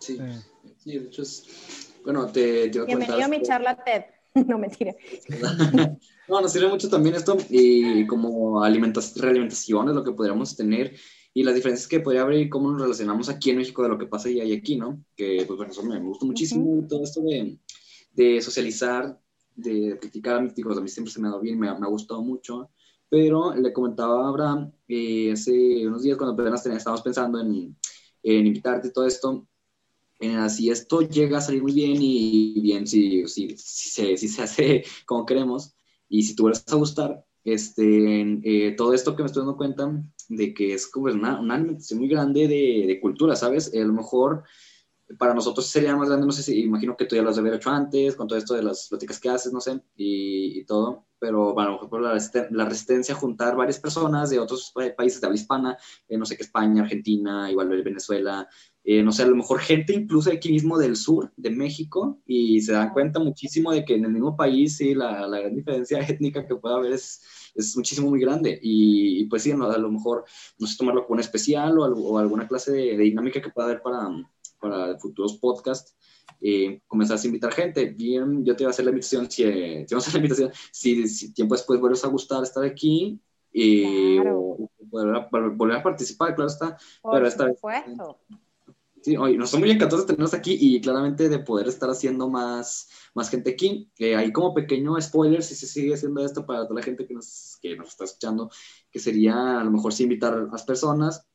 Sí, 0.00 0.18
sí 0.78 0.98
de 0.98 1.06
hecho 1.06 1.22
es... 1.22 1.94
Bueno, 2.02 2.26
te, 2.26 2.70
te 2.70 2.84
Bienvenido 2.84 3.24
a 3.24 3.28
mi 3.28 3.42
charla 3.42 3.76
TED. 3.84 4.02
no, 4.48 4.58
mentira. 4.58 4.94
no, 6.28 6.40
nos 6.40 6.52
sirve 6.52 6.68
mucho 6.68 6.88
también 6.88 7.14
esto 7.14 7.36
y 7.48 8.04
como 8.08 8.64
realimentación 8.64 9.88
es 9.90 9.94
lo 9.94 10.02
que 10.02 10.12
podríamos 10.12 10.56
tener 10.56 10.96
y 11.32 11.44
las 11.44 11.54
diferencias 11.54 11.86
que 11.86 12.00
podría 12.00 12.22
haber 12.22 12.40
y 12.40 12.48
cómo 12.48 12.72
nos 12.72 12.82
relacionamos 12.82 13.28
aquí 13.28 13.50
en 13.50 13.58
México 13.58 13.84
de 13.84 13.90
lo 13.90 13.98
que 13.98 14.06
pasa 14.06 14.28
y 14.28 14.40
hay 14.40 14.52
aquí, 14.52 14.76
¿no? 14.76 15.04
Que, 15.14 15.44
pues, 15.46 15.56
bueno, 15.56 15.70
eso 15.70 15.84
me, 15.84 16.00
gusta 16.00 16.26
muchísimo 16.26 16.84
todo 16.88 17.04
esto 17.04 17.20
de, 17.22 17.58
de, 18.12 18.42
socializar, 18.42 19.16
de 19.54 19.98
criticar 20.00 20.36
a 20.36 20.40
mis 20.40 20.58
hijos, 20.58 20.78
a 20.78 20.80
mí 20.80 20.88
siempre 20.88 21.12
se 21.12 21.20
me 21.20 21.28
ha 21.28 21.30
dado 21.30 21.42
bien, 21.42 21.58
me, 21.58 21.66
me 21.66 21.86
ha 21.86 21.88
gustado 21.88 22.22
mucho, 22.22 22.70
pero 23.08 23.54
le 23.54 23.72
comentaba 23.72 24.24
a 24.24 24.28
Abraham 24.28 24.72
eh, 24.88 25.32
hace 25.32 25.86
unos 25.86 26.02
días 26.02 26.16
cuando 26.16 26.34
apenas 26.40 26.64
estábamos 26.64 27.02
pensando 27.02 27.40
en, 27.40 27.76
en 28.22 28.46
invitarte 28.46 28.88
y 28.88 28.92
todo 28.92 29.06
esto, 29.06 29.46
en, 30.20 30.48
si 30.48 30.70
esto 30.70 31.00
llega 31.02 31.38
a 31.38 31.40
salir 31.40 31.62
muy 31.62 31.72
bien 31.72 31.98
y 32.00 32.60
bien, 32.60 32.86
si, 32.86 33.26
si, 33.26 33.56
si, 33.56 33.90
se, 33.90 34.16
si 34.16 34.28
se 34.28 34.42
hace 34.42 34.84
como 35.06 35.26
queremos 35.26 35.74
y 36.08 36.22
si 36.22 36.34
tú 36.34 36.44
vuelves 36.44 36.64
a 36.68 36.76
gustar, 36.76 37.24
este, 37.44 38.40
eh, 38.44 38.72
todo 38.76 38.94
esto 38.94 39.16
que 39.16 39.22
me 39.22 39.26
estoy 39.26 39.40
dando 39.40 39.56
cuenta 39.56 39.90
de 40.28 40.54
que 40.54 40.74
es 40.74 40.86
como 40.86 41.06
una, 41.06 41.40
una 41.40 41.58
muy 41.58 42.08
grande 42.08 42.46
de, 42.46 42.84
de 42.86 43.00
cultura, 43.00 43.34
¿sabes? 43.34 43.72
a 43.74 43.78
lo 43.78 43.92
mejor 43.92 44.44
para 45.18 45.34
nosotros 45.34 45.66
sería 45.66 45.96
más 45.96 46.08
grande, 46.08 46.26
no 46.26 46.32
sé 46.32 46.42
si, 46.42 46.60
imagino 46.60 46.96
que 46.96 47.04
tú 47.04 47.16
ya 47.16 47.22
lo 47.22 47.30
has 47.30 47.36
de 47.36 47.40
haber 47.40 47.54
hecho 47.54 47.70
antes, 47.70 48.16
con 48.16 48.28
todo 48.28 48.38
esto 48.38 48.54
de 48.54 48.62
las 48.62 48.88
pláticas 48.88 49.18
que 49.18 49.28
haces, 49.28 49.52
no 49.52 49.60
sé, 49.60 49.80
y, 49.96 50.60
y 50.60 50.64
todo, 50.64 51.06
pero 51.18 51.58
a 51.58 51.64
lo 51.64 51.72
mejor 51.72 51.90
por 51.90 52.02
la, 52.02 52.18
la, 52.50 52.64
resistencia 52.64 53.14
a 53.14 53.18
juntar 53.18 53.56
varias 53.56 53.78
personas 53.78 54.30
de 54.30 54.38
otros 54.38 54.72
países 54.96 55.20
de 55.20 55.26
habla 55.26 55.38
hispana, 55.38 55.78
eh, 56.08 56.16
no 56.16 56.24
sé 56.24 56.36
qué, 56.36 56.42
España, 56.42 56.82
Argentina, 56.82 57.50
igual 57.50 57.68
Venezuela, 57.82 58.48
eh, 58.82 59.02
no 59.02 59.12
sé, 59.12 59.24
a 59.24 59.26
lo 59.26 59.36
mejor 59.36 59.60
gente 59.60 59.92
incluso 59.92 60.30
aquí 60.32 60.50
mismo 60.50 60.78
del 60.78 60.96
sur, 60.96 61.32
de 61.36 61.50
México, 61.50 62.20
y 62.26 62.60
se 62.62 62.72
dan 62.72 62.92
cuenta 62.92 63.20
muchísimo 63.20 63.72
de 63.72 63.84
que 63.84 63.94
en 63.96 64.04
el 64.04 64.12
mismo 64.12 64.36
país, 64.36 64.76
sí, 64.76 64.94
la, 64.94 65.26
la 65.26 65.40
gran 65.40 65.54
diferencia 65.54 65.98
étnica 66.08 66.46
que 66.46 66.56
puede 66.56 66.74
haber 66.76 66.92
es, 66.92 67.22
es 67.54 67.76
muchísimo, 67.76 68.08
muy 68.10 68.20
grande. 68.20 68.58
Y, 68.62 69.26
pues 69.26 69.42
sí, 69.42 69.52
no, 69.52 69.70
a 69.70 69.78
lo 69.78 69.90
mejor, 69.90 70.24
no 70.58 70.66
sé, 70.66 70.76
tomarlo 70.78 71.02
como 71.02 71.14
un 71.14 71.20
especial 71.20 71.78
o, 71.78 71.84
o 71.84 72.18
alguna 72.18 72.48
clase 72.48 72.72
de, 72.72 72.96
de, 72.96 73.04
dinámica 73.04 73.42
que 73.42 73.50
pueda 73.50 73.68
haber 73.68 73.82
para, 73.82 74.08
para 74.60 74.98
futuros 74.98 75.38
podcasts. 75.38 75.96
Eh, 76.40 76.80
comenzar 76.86 77.18
a 77.18 77.26
invitar 77.26 77.52
gente. 77.52 77.86
Bien, 77.86 78.44
yo 78.44 78.54
te 78.54 78.64
voy 78.64 78.68
a 78.68 78.70
hacer 78.70 78.84
la 78.84 78.90
invitación, 78.90 79.30
si, 79.30 79.42
eh, 79.42 79.84
te 79.88 79.94
voy 79.94 79.98
a 80.00 80.06
hacer 80.06 80.14
la 80.14 80.18
invitación, 80.18 80.52
si, 80.70 81.08
si 81.08 81.32
tiempo 81.32 81.54
después 81.54 81.80
vuelves 81.80 82.04
a 82.04 82.08
gustar 82.08 82.42
estar 82.42 82.64
aquí, 82.64 83.20
eh, 83.52 84.18
claro. 84.20 84.38
o, 84.38 84.70
volver, 84.78 85.16
a, 85.16 85.28
volver, 85.30 85.76
a, 85.76 85.82
participar, 85.82 86.34
claro 86.34 86.50
está. 86.50 86.76
Por 87.02 87.14
pero 87.14 87.26
esta 87.26 87.48
supuesto. 87.48 88.18
Vez, 88.28 88.40
Sí, 89.02 89.16
hoy 89.16 89.38
nos 89.38 89.48
son 89.48 89.60
muy 89.60 89.70
encantados 89.70 90.06
de 90.06 90.08
tenernos 90.12 90.34
aquí 90.34 90.58
y 90.60 90.78
claramente 90.80 91.30
de 91.30 91.38
poder 91.38 91.68
estar 91.68 91.88
haciendo 91.88 92.28
más, 92.28 92.90
más 93.14 93.30
gente 93.30 93.50
aquí. 93.50 93.90
Eh, 93.98 94.14
ahí 94.14 94.30
como 94.30 94.52
pequeño 94.52 95.00
spoiler, 95.00 95.42
si 95.42 95.54
se 95.54 95.66
sigue 95.66 95.94
haciendo 95.94 96.22
esto 96.22 96.44
para 96.44 96.64
toda 96.64 96.80
la 96.80 96.84
gente 96.84 97.06
que 97.06 97.14
nos, 97.14 97.58
que 97.62 97.76
nos 97.76 97.88
está 97.88 98.04
escuchando, 98.04 98.50
que 98.90 98.98
sería 98.98 99.60
a 99.60 99.64
lo 99.64 99.70
mejor 99.70 99.94
sí 99.94 100.02
invitar 100.02 100.34
a 100.34 100.42
las 100.42 100.64
personas. 100.64 101.26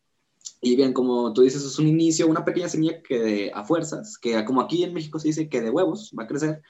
Y 0.61 0.75
bien, 0.75 0.93
como 0.93 1.33
tú 1.33 1.41
dices, 1.41 1.63
es 1.63 1.77
un 1.77 1.87
inicio, 1.87 2.27
una 2.27 2.45
pequeña 2.45 2.69
semilla 2.69 3.01
que 3.01 3.19
de, 3.19 3.51
a 3.53 3.63
fuerzas, 3.63 4.17
que 4.17 4.43
como 4.45 4.61
aquí 4.61 4.83
en 4.83 4.93
México 4.93 5.19
se 5.19 5.27
dice 5.27 5.49
que 5.49 5.61
de 5.61 5.69
huevos 5.69 6.11
va 6.17 6.23
a 6.23 6.27
crecer. 6.27 6.61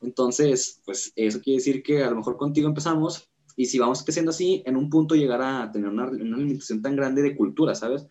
Entonces, 0.00 0.82
pues 0.84 1.12
eso 1.16 1.40
quiere 1.40 1.58
decir 1.58 1.82
que 1.82 2.02
a 2.02 2.10
lo 2.10 2.16
mejor 2.16 2.36
contigo 2.36 2.68
empezamos 2.68 3.30
y 3.56 3.66
si 3.66 3.78
vamos 3.78 4.02
creciendo 4.02 4.30
así, 4.30 4.62
en 4.66 4.76
un 4.76 4.90
punto 4.90 5.14
llegar 5.14 5.40
a 5.42 5.70
tener 5.72 5.88
una, 5.88 6.06
una 6.06 6.36
limitación 6.36 6.82
tan 6.82 6.96
grande 6.96 7.22
de 7.22 7.36
cultura, 7.36 7.74
¿sabes? 7.74 8.06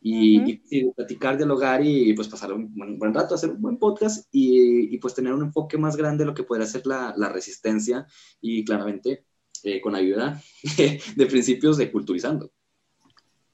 y, 0.00 0.38
uh 0.38 0.42
-huh. 0.42 0.60
y, 0.70 0.78
y, 0.78 0.90
platicar, 0.92 1.36
dialogar 1.36 1.84
y 1.84 2.14
pues 2.14 2.28
pasar 2.28 2.52
un 2.52 2.74
buen, 2.74 2.98
buen 2.98 3.14
rato, 3.14 3.34
hacer 3.34 3.50
un 3.50 3.60
buen 3.60 3.78
podcast 3.78 4.26
y, 4.32 4.94
y, 4.94 4.98
pues 4.98 5.14
tener 5.14 5.32
un 5.34 5.42
enfoque 5.42 5.76
más 5.76 5.96
grande 5.96 6.24
de 6.24 6.28
lo 6.28 6.34
que 6.34 6.42
podría 6.42 6.66
ser 6.66 6.86
la, 6.86 7.14
la 7.16 7.28
resistencia 7.28 8.06
y 8.40 8.64
claramente 8.64 9.26
eh, 9.62 9.80
con 9.80 9.94
ayuda 9.94 10.42
de 11.16 11.26
principios 11.26 11.76
de 11.76 11.92
culturizando. 11.92 12.50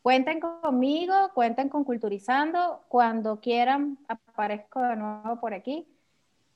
Cuenten 0.06 0.38
conmigo, 0.38 1.32
cuenten 1.34 1.68
con 1.68 1.82
Culturizando, 1.82 2.84
cuando 2.86 3.40
quieran 3.40 3.98
aparezco 4.06 4.80
de 4.80 4.94
nuevo 4.94 5.40
por 5.40 5.52
aquí. 5.52 5.84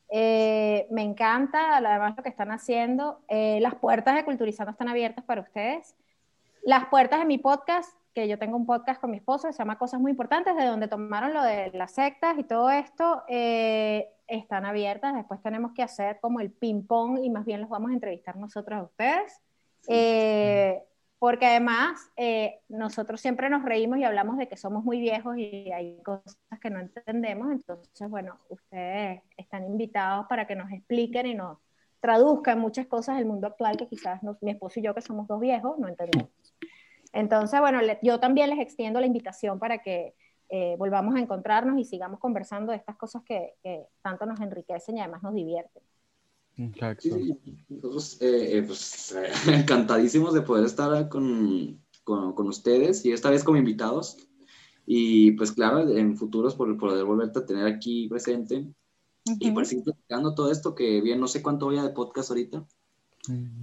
Eh, 0.08 0.86
me 0.92 1.02
encanta 1.02 1.78
además 1.78 2.14
lo 2.16 2.22
que 2.22 2.28
están 2.28 2.52
haciendo. 2.52 3.18
Eh, 3.26 3.58
las 3.60 3.74
puertas 3.74 4.14
de 4.14 4.24
Culturizando 4.24 4.70
están 4.70 4.88
abiertas 4.88 5.24
para 5.24 5.40
ustedes. 5.40 5.96
Las 6.62 6.86
puertas 6.90 7.18
de 7.18 7.24
mi 7.24 7.38
podcast 7.38 7.92
que 8.14 8.28
yo 8.28 8.38
tengo 8.38 8.56
un 8.56 8.66
podcast 8.66 9.00
con 9.00 9.10
mi 9.10 9.16
esposo 9.16 9.48
que 9.48 9.52
se 9.52 9.58
llama 9.58 9.78
Cosas 9.78 10.00
Muy 10.00 10.12
Importantes, 10.12 10.54
de 10.54 10.66
donde 10.66 10.86
tomaron 10.86 11.34
lo 11.34 11.42
de 11.42 11.72
las 11.72 11.90
sectas 11.90 12.38
y 12.38 12.44
todo 12.44 12.70
esto, 12.70 13.24
eh, 13.26 14.12
están 14.28 14.64
abiertas. 14.64 15.12
Después 15.12 15.42
tenemos 15.42 15.72
que 15.72 15.82
hacer 15.82 16.20
como 16.20 16.38
el 16.38 16.52
ping-pong 16.52 17.18
y 17.20 17.30
más 17.30 17.44
bien 17.44 17.62
los 17.62 17.68
vamos 17.68 17.90
a 17.90 17.94
entrevistar 17.94 18.36
nosotros 18.36 18.78
a 18.78 18.82
ustedes. 18.84 19.42
Sí. 19.80 20.89
Porque 21.20 21.44
además 21.44 22.10
eh, 22.16 22.60
nosotros 22.70 23.20
siempre 23.20 23.50
nos 23.50 23.62
reímos 23.62 23.98
y 23.98 24.04
hablamos 24.04 24.38
de 24.38 24.48
que 24.48 24.56
somos 24.56 24.84
muy 24.84 24.98
viejos 25.00 25.36
y 25.36 25.70
hay 25.70 26.00
cosas 26.02 26.34
que 26.62 26.70
no 26.70 26.80
entendemos. 26.80 27.52
Entonces, 27.52 28.08
bueno, 28.08 28.38
ustedes 28.48 29.20
están 29.36 29.66
invitados 29.66 30.24
para 30.30 30.46
que 30.46 30.56
nos 30.56 30.72
expliquen 30.72 31.26
y 31.26 31.34
nos 31.34 31.58
traduzcan 32.00 32.58
muchas 32.58 32.86
cosas 32.86 33.18
del 33.18 33.26
mundo 33.26 33.48
actual 33.48 33.76
que 33.76 33.86
quizás 33.86 34.22
mi 34.40 34.50
esposo 34.50 34.80
y 34.80 34.82
yo, 34.82 34.94
que 34.94 35.02
somos 35.02 35.28
dos 35.28 35.38
viejos, 35.40 35.78
no 35.78 35.88
entendemos. 35.88 36.30
Entonces, 37.12 37.60
bueno, 37.60 37.80
yo 38.02 38.18
también 38.18 38.48
les 38.48 38.58
extiendo 38.58 38.98
la 38.98 39.06
invitación 39.06 39.58
para 39.58 39.82
que 39.82 40.14
eh, 40.48 40.74
volvamos 40.78 41.16
a 41.16 41.20
encontrarnos 41.20 41.78
y 41.78 41.84
sigamos 41.84 42.18
conversando 42.18 42.72
de 42.72 42.78
estas 42.78 42.96
cosas 42.96 43.22
que 43.24 43.52
tanto 44.00 44.24
nos 44.24 44.40
enriquecen 44.40 44.96
y 44.96 45.00
además 45.00 45.22
nos 45.22 45.34
divierten. 45.34 45.82
Nosotros 47.68 48.20
eh, 48.20 48.58
eh, 48.58 48.62
pues, 48.62 49.16
encantadísimos 49.46 50.34
de 50.34 50.42
poder 50.42 50.66
estar 50.66 51.08
con, 51.08 51.80
con, 52.04 52.34
con, 52.34 52.48
ustedes 52.48 53.04
y 53.04 53.12
esta 53.12 53.30
vez 53.30 53.42
como 53.44 53.58
invitados. 53.58 54.18
Y 54.86 55.32
pues 55.32 55.52
claro, 55.52 55.88
en 55.88 56.16
futuros 56.16 56.54
por 56.54 56.76
poder 56.76 57.04
volverte 57.04 57.38
a 57.38 57.46
tener 57.46 57.66
aquí 57.66 58.08
presente 58.08 58.56
uh 58.56 59.32
-huh. 59.32 59.36
y 59.38 59.50
por 59.52 59.64
seguir 59.64 59.84
platicando 59.84 60.34
todo 60.34 60.50
esto 60.50 60.74
que 60.74 61.00
bien, 61.00 61.20
no 61.20 61.28
sé 61.28 61.42
cuánto 61.42 61.66
voy 61.66 61.78
a 61.78 61.82
de 61.84 61.90
podcast 61.90 62.30
ahorita. 62.30 62.66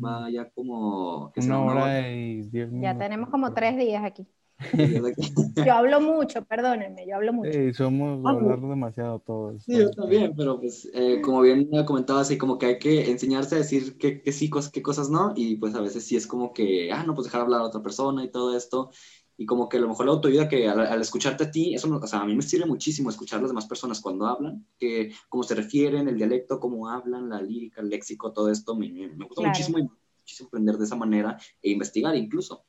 Va 0.04 0.30
ya 0.30 0.50
como... 0.52 1.34
Una 1.36 1.62
hora 1.62 2.10
y 2.12 2.44
diez 2.44 2.72
minutos. 2.72 2.82
Ya 2.82 2.98
tenemos 2.98 3.30
como 3.30 3.54
tres 3.54 3.78
días 3.78 4.04
aquí. 4.04 4.26
yo 5.66 5.74
hablo 5.74 6.02
mucho, 6.02 6.44
perdónenme, 6.46 7.06
yo 7.08 7.16
hablo 7.16 7.32
mucho. 7.32 7.52
Sí, 7.52 7.74
somos 7.74 8.22
ah, 8.26 8.32
hablar 8.32 8.60
demasiado 8.60 9.20
todos. 9.20 9.64
Sí, 9.64 9.78
yo 9.78 9.92
también, 9.92 10.34
pero 10.36 10.60
pues 10.60 10.90
eh, 10.94 11.22
como 11.22 11.42
bien 11.42 11.70
me 11.72 11.86
comentaba 11.86 12.22
así, 12.22 12.38
como 12.38 12.58
que 12.58 12.66
hay 12.66 12.80
que 12.80 13.12
enseñarse 13.12 13.56
a 13.56 13.60
decir 13.60 13.98
qué, 13.98 14.24
sí, 14.32 14.50
cosas, 14.50 14.72
qué 14.72 14.82
cosas 14.82 15.10
no, 15.10 15.34
y 15.36 15.58
pues 15.58 15.76
a 15.76 15.82
veces 15.82 16.06
sí 16.06 16.16
es 16.16 16.26
como 16.26 16.54
que, 16.54 16.92
ah, 16.92 17.04
no, 17.04 17.14
pues 17.14 17.26
dejar 17.26 17.42
hablar 17.42 17.62
a 17.62 17.66
otra 17.66 17.84
persona 17.84 18.24
y 18.24 18.32
todo 18.32 18.58
esto, 18.58 18.90
y 19.38 19.46
como 19.46 19.70
que 19.70 19.78
a 19.78 19.80
lo 19.80 19.90
mejor 19.90 20.08
la 20.08 20.14
autoayuda 20.14 20.50
que 20.50 20.68
al, 20.68 21.02
escucharte 21.02 21.44
a 21.44 21.52
ti, 21.52 21.76
eso, 21.76 21.96
o 21.96 22.08
sea, 22.08 22.22
a 22.22 22.26
mí 22.26 22.36
me 22.36 22.42
sirve 22.42 22.66
muchísimo 22.66 23.12
escuchar 23.12 23.38
a 23.38 23.42
las 23.44 23.52
demás 23.52 23.68
personas 23.68 24.02
cuando 24.02 24.26
hablan, 24.26 24.66
que 24.80 25.12
cómo 25.30 25.44
se 25.44 25.54
refieren, 25.54 26.08
el 26.08 26.18
dialecto, 26.18 26.60
cómo 26.60 26.90
hablan, 26.90 27.30
la 27.30 27.40
lírica, 27.42 27.82
el 27.82 27.90
léxico, 27.90 28.34
todo 28.34 28.50
esto, 28.50 28.76
me, 28.76 28.90
me, 28.90 29.26
gusta 29.26 29.46
muchísimo, 29.46 29.78
muchísimo 30.20 30.48
aprender 30.48 30.78
de 30.78 30.86
esa 30.86 30.96
manera 30.96 31.38
e 31.62 31.70
investigar 31.70 32.16
incluso. 32.16 32.66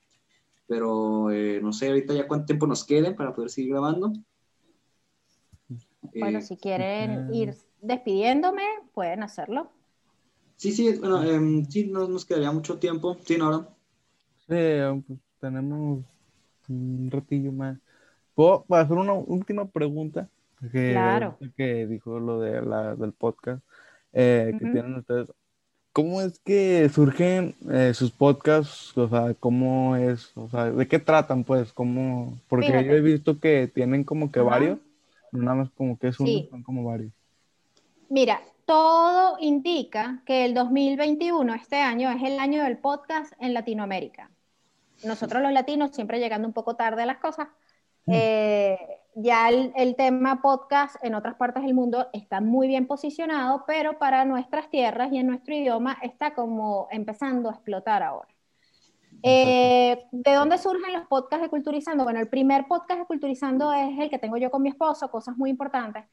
Pero 0.69 1.31
eh, 1.33 1.61
no 1.63 1.73
sé 1.73 1.89
ahorita 1.89 2.15
ya 2.15 2.29
cuánto 2.29 2.47
tiempo 2.47 2.67
nos 2.67 2.85
quede 2.85 3.13
para 3.13 3.35
poder 3.35 3.51
seguir 3.51 3.73
grabando. 3.73 4.13
Bueno, 6.15 6.39
eh, 6.39 6.43
si 6.43 6.57
quieren 6.57 7.35
ir 7.35 7.57
despidiéndome, 7.81 8.63
pueden 8.93 9.23
hacerlo. 9.23 9.71
Sí, 10.57 10.73
sí, 10.73 10.99
bueno, 10.99 11.23
em, 11.23 11.65
sí, 11.65 11.87
no 11.87 12.07
nos 12.09 12.25
quedaría 12.25 12.53
mucho 12.53 12.79
tiempo. 12.79 13.17
Sí, 13.25 13.39
Nora. 13.39 13.69
Sí, 14.47 14.55
pues, 15.07 15.21
tenemos 15.41 16.05
un 16.69 17.11
ratillo 17.11 17.53
más. 17.53 17.79
¿Puedo 18.35 18.65
hacer 18.69 18.97
una 18.97 19.15
última 19.15 19.67
pregunta? 19.67 20.29
Que, 20.73 20.91
claro. 20.91 21.39
Que 21.57 21.87
dijo 21.87 22.19
lo 22.19 22.41
de 22.41 22.63
la, 22.63 22.95
del 22.97 23.13
podcast 23.13 23.63
eh, 24.13 24.53
que 24.59 24.67
tienen 24.67 24.97
ustedes. 24.97 25.29
¿Cómo 25.99 26.21
es 26.21 26.39
que 26.39 26.89
surgen 26.91 27.57
eh, 27.69 27.93
sus 27.93 28.13
podcasts? 28.13 28.97
O 28.97 29.09
sea, 29.09 29.35
¿cómo 29.35 29.97
es? 29.97 30.31
O 30.37 30.49
sea, 30.49 30.71
¿de 30.71 30.87
qué 30.87 31.01
tratan, 31.01 31.43
pues? 31.43 31.73
¿Cómo? 31.73 32.39
Porque 32.47 32.69
yo 32.69 32.93
he 32.93 33.01
visto 33.01 33.41
que 33.41 33.67
tienen 33.67 34.05
como 34.05 34.31
que 34.31 34.39
varios, 34.39 34.79
nada 35.33 35.57
más 35.57 35.71
como 35.71 35.99
que 35.99 36.07
es 36.07 36.21
uno, 36.21 36.31
son 36.51 36.63
como 36.63 36.85
varios. 36.85 37.11
Mira, 38.09 38.41
todo 38.65 39.39
indica 39.41 40.23
que 40.25 40.45
el 40.45 40.55
2021, 40.55 41.53
este 41.55 41.81
año, 41.81 42.13
es 42.13 42.23
el 42.23 42.39
año 42.39 42.63
del 42.63 42.79
podcast 42.79 43.33
en 43.41 43.53
Latinoamérica. 43.53 44.31
Nosotros 45.03 45.43
los 45.43 45.51
latinos 45.51 45.91
siempre 45.97 46.21
llegando 46.21 46.47
un 46.47 46.55
poco 46.55 46.77
tarde 46.77 47.03
a 47.03 47.07
las 47.07 47.19
cosas. 47.19 47.49
Mm. 48.07 48.13
Eh, 48.15 48.79
ya 49.21 49.49
el, 49.49 49.97
tema 49.97 50.41
podcast 50.41 50.97
en 51.03 51.15
otras 51.15 51.35
partes 51.35 51.65
del 51.65 51.75
mundo 51.75 52.09
está 52.13 52.41
muy 52.41 52.69
bien 52.69 52.87
posicionado, 52.87 53.65
pero 53.67 53.99
para 53.99 54.25
nuestras 54.25 54.71
tierras 54.71 55.13
y 55.13 55.19
en 55.19 55.27
nuestro 55.27 55.55
idioma 55.55 55.99
está 56.03 56.35
como 56.35 56.87
empezando 56.91 57.49
a 57.49 57.55
explotar 57.55 58.03
ahora. 58.03 58.29
Eh, 59.25 60.05
¿De 60.13 60.33
dónde 60.35 60.59
surgen 60.59 60.93
los 60.93 61.07
podcasts 61.09 61.43
de 61.43 61.49
Culturizando? 61.49 62.05
Bueno, 62.05 62.21
el 62.21 62.29
primer 62.29 62.69
podcast 62.69 63.01
de 63.01 63.07
Culturizando 63.07 63.73
es 63.73 63.99
el 63.99 64.09
que 64.09 64.19
tengo 64.19 64.37
yo 64.37 64.51
con 64.51 64.63
mi 64.63 64.69
esposo, 64.69 65.11
cosas 65.11 65.37
muy 65.37 65.51
importantes 65.51 66.05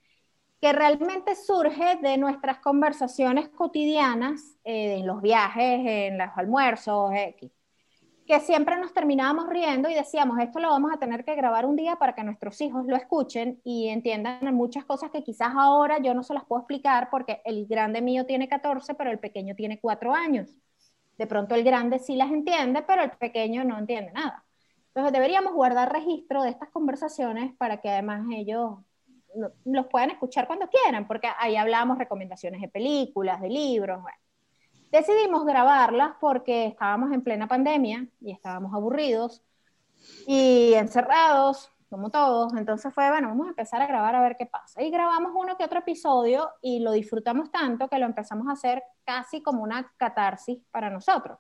que 0.62 0.74
realmente 0.74 1.36
surge 1.36 1.98
de 2.02 2.18
nuestras 2.18 2.60
conversaciones 2.60 3.50
cotidianas, 3.50 4.58
eh, 4.64 4.96
en 5.00 5.06
los 5.06 5.22
viajes, 5.22 5.82
en 5.86 6.18
los 6.18 6.30
almuerzos, 6.36 7.12
que 8.26 8.40
siempre 8.40 8.78
nos 8.78 8.94
terminábamos 8.94 9.48
riendo 9.48 9.88
y 9.88 9.94
decíamos, 9.94 10.40
esto 10.40 10.60
lo 10.60 10.70
vamos 10.70 10.92
a 10.92 10.98
tener 10.98 11.24
que 11.24 11.36
grabar 11.36 11.66
un 11.66 11.76
día 11.76 11.98
para 11.98 12.16
que 12.16 12.24
nuestros 12.24 12.60
hijos 12.62 12.86
lo 12.88 12.96
escuchen 12.96 13.62
y 13.64 13.90
entiendan 13.90 14.40
muchas 14.56 14.84
cosas 14.84 15.12
que 15.12 15.24
quizás 15.24 15.54
ahora 15.56 16.00
yo 16.00 16.14
no 16.16 16.24
se 16.24 16.34
las 16.34 16.44
puedo 16.46 16.62
explicar 16.62 17.10
porque 17.12 17.42
el 17.46 17.68
grande 17.68 18.02
mío 18.02 18.26
tiene 18.26 18.50
14, 18.50 18.96
pero 18.96 19.12
el 19.12 19.20
pequeño 19.20 19.54
tiene 19.56 19.80
4 19.80 20.14
años. 20.14 20.50
De 21.18 21.28
pronto 21.28 21.54
el 21.54 21.64
grande 21.64 22.00
sí 22.00 22.16
las 22.16 22.32
entiende, 22.32 22.82
pero 22.82 23.04
el 23.04 23.12
pequeño 23.12 23.64
no 23.64 23.78
entiende 23.78 24.12
nada. 24.12 24.44
Entonces 24.88 25.14
deberíamos 25.14 25.54
guardar 25.54 25.94
registro 25.94 26.42
de 26.42 26.50
estas 26.50 26.70
conversaciones 26.70 27.54
para 27.58 27.80
que 27.80 27.90
además 27.90 28.26
ellos 28.34 28.80
los 29.66 29.88
puedan 29.88 30.10
escuchar 30.10 30.48
cuando 30.48 30.68
quieran, 30.70 31.06
porque 31.08 31.28
ahí 31.38 31.58
hablábamos 31.58 31.98
recomendaciones 31.98 32.62
de 32.62 32.70
películas, 32.70 33.40
de 33.42 33.50
libros. 33.50 34.04
Decidimos 34.96 35.44
grabarlas 35.44 36.16
porque 36.22 36.68
estábamos 36.68 37.12
en 37.12 37.22
plena 37.22 37.50
pandemia 37.50 38.08
y 38.22 38.32
estábamos 38.32 38.74
aburridos 38.74 39.44
y 40.26 40.74
encerrados, 40.74 41.70
como 41.90 42.12
todos. 42.12 42.54
Entonces 42.54 42.94
fue, 42.94 43.10
bueno, 43.10 43.28
vamos 43.28 43.48
a 43.48 43.50
empezar 43.50 43.82
a 43.82 43.88
grabar 43.88 44.16
a 44.16 44.22
ver 44.22 44.38
qué 44.38 44.46
pasa. 44.46 44.82
Y 44.82 44.90
grabamos 44.92 45.34
uno 45.36 45.58
que 45.58 45.66
otro 45.66 45.80
episodio 45.80 46.50
y 46.62 46.80
lo 46.80 46.94
disfrutamos 46.94 47.52
tanto 47.52 47.90
que 47.90 48.00
lo 48.00 48.06
empezamos 48.06 48.48
a 48.48 48.54
hacer 48.54 48.84
casi 49.04 49.44
como 49.44 49.64
una 49.64 49.92
catarsis 49.98 50.64
para 50.72 50.90
nosotros. 50.90 51.40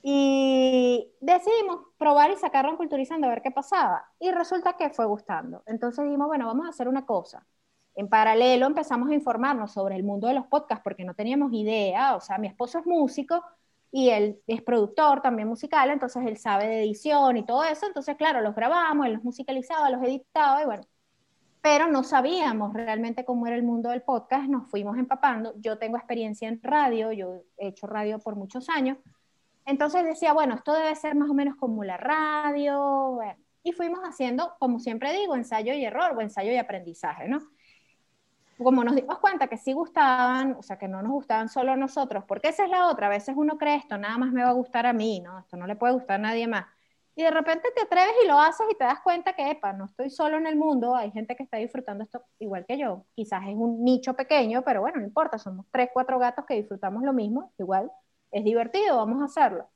Y 0.00 1.12
decidimos 1.20 1.88
probar 1.98 2.30
y 2.30 2.36
sacarlo 2.36 2.70
en 2.70 2.78
Culturizando 2.78 3.26
a 3.26 3.30
ver 3.30 3.42
qué 3.42 3.50
pasaba. 3.50 4.02
Y 4.18 4.30
resulta 4.30 4.78
que 4.78 4.88
fue 4.88 5.04
gustando. 5.04 5.62
Entonces 5.66 6.06
dijimos, 6.06 6.28
bueno, 6.28 6.46
vamos 6.46 6.64
a 6.64 6.70
hacer 6.70 6.88
una 6.88 7.04
cosa. 7.04 7.46
En 7.98 8.08
paralelo 8.08 8.66
empezamos 8.66 9.10
a 9.10 9.14
informarnos 9.14 9.72
sobre 9.72 9.96
el 9.96 10.04
mundo 10.04 10.28
de 10.28 10.34
los 10.34 10.46
podcasts 10.46 10.82
porque 10.84 11.04
no 11.04 11.14
teníamos 11.14 11.52
idea. 11.52 12.14
O 12.16 12.20
sea, 12.20 12.38
mi 12.38 12.46
esposo 12.46 12.78
es 12.78 12.86
músico 12.86 13.42
y 13.90 14.10
él 14.10 14.40
es 14.46 14.62
productor 14.62 15.20
también 15.20 15.48
musical, 15.48 15.90
entonces 15.90 16.24
él 16.26 16.36
sabe 16.36 16.68
de 16.68 16.82
edición 16.84 17.36
y 17.36 17.44
todo 17.44 17.64
eso. 17.64 17.86
Entonces, 17.86 18.16
claro, 18.16 18.40
los 18.40 18.54
grabamos, 18.54 19.06
él 19.06 19.14
los 19.14 19.24
musicalizaba, 19.24 19.90
los 19.90 20.02
editaba 20.02 20.62
y 20.62 20.66
bueno. 20.66 20.84
Pero 21.60 21.88
no 21.88 22.04
sabíamos 22.04 22.72
realmente 22.72 23.24
cómo 23.24 23.46
era 23.46 23.56
el 23.56 23.64
mundo 23.64 23.90
del 23.90 24.02
podcast, 24.02 24.48
nos 24.48 24.70
fuimos 24.70 24.96
empapando. 24.96 25.54
Yo 25.56 25.78
tengo 25.78 25.96
experiencia 25.96 26.48
en 26.48 26.60
radio, 26.62 27.12
yo 27.12 27.42
he 27.58 27.68
hecho 27.68 27.86
radio 27.86 28.18
por 28.20 28.36
muchos 28.36 28.68
años 28.68 28.96
entonces 29.68 30.02
decía, 30.02 30.32
bueno, 30.32 30.54
esto 30.54 30.72
debe 30.72 30.94
ser 30.96 31.14
más 31.14 31.28
o 31.28 31.34
menos 31.34 31.54
como 31.56 31.84
la 31.84 31.98
radio, 31.98 33.18
y 33.62 33.72
fuimos 33.72 34.00
haciendo, 34.00 34.54
como 34.58 34.80
siempre 34.80 35.12
digo, 35.12 35.36
ensayo 35.36 35.74
y 35.74 35.84
error 35.84 36.16
o 36.16 36.22
ensayo 36.22 36.50
y 36.50 36.56
aprendizaje, 36.56 37.28
¿no? 37.28 37.40
Como 38.58 38.82
nos 38.82 38.96
dimos 38.96 39.18
cuenta 39.20 39.46
que 39.46 39.56
sí 39.56 39.72
gustaban, 39.72 40.56
o 40.58 40.62
sea, 40.62 40.78
que 40.78 40.88
no 40.88 41.00
nos 41.00 41.12
gustaban 41.12 41.48
solo 41.48 41.72
a 41.72 41.76
nosotros, 41.76 42.24
porque 42.26 42.48
esa 42.48 42.64
es 42.64 42.70
la 42.70 42.88
otra, 42.88 43.06
a 43.06 43.10
veces 43.10 43.34
uno 43.36 43.56
cree 43.56 43.76
esto, 43.76 43.96
nada 43.98 44.18
más 44.18 44.32
me 44.32 44.42
va 44.42 44.50
a 44.50 44.52
gustar 44.52 44.84
a 44.86 44.92
mí, 44.92 45.20
¿no? 45.20 45.38
Esto 45.38 45.56
no 45.56 45.66
le 45.66 45.76
puede 45.76 45.92
gustar 45.94 46.16
a 46.16 46.22
nadie 46.22 46.48
más. 46.48 46.66
Y 47.14 47.22
de 47.22 47.30
repente 47.30 47.68
te 47.74 47.82
atreves 47.82 48.14
y 48.24 48.28
lo 48.28 48.38
haces 48.38 48.66
y 48.70 48.74
te 48.76 48.84
das 48.84 49.00
cuenta 49.00 49.32
que, 49.34 49.50
epa, 49.50 49.72
no 49.72 49.86
estoy 49.86 50.10
solo 50.10 50.36
en 50.38 50.46
el 50.46 50.56
mundo, 50.56 50.94
hay 50.96 51.10
gente 51.12 51.36
que 51.36 51.42
está 51.44 51.56
disfrutando 51.56 52.04
esto 52.04 52.24
igual 52.38 52.64
que 52.66 52.78
yo. 52.78 53.06
Quizás 53.14 53.42
es 53.48 53.54
un 53.56 53.84
nicho 53.84 54.14
pequeño, 54.14 54.62
pero 54.62 54.80
bueno, 54.80 54.98
no 55.00 55.04
importa, 55.06 55.38
somos 55.38 55.66
tres, 55.70 55.90
cuatro 55.92 56.18
gatos 56.18 56.44
que 56.46 56.54
disfrutamos 56.54 57.02
lo 57.02 57.12
mismo, 57.12 57.52
igual 57.58 57.90
es 58.30 58.44
divertido, 58.44 58.96
vamos 58.96 59.20
a 59.22 59.24
hacerlo. 59.26 59.68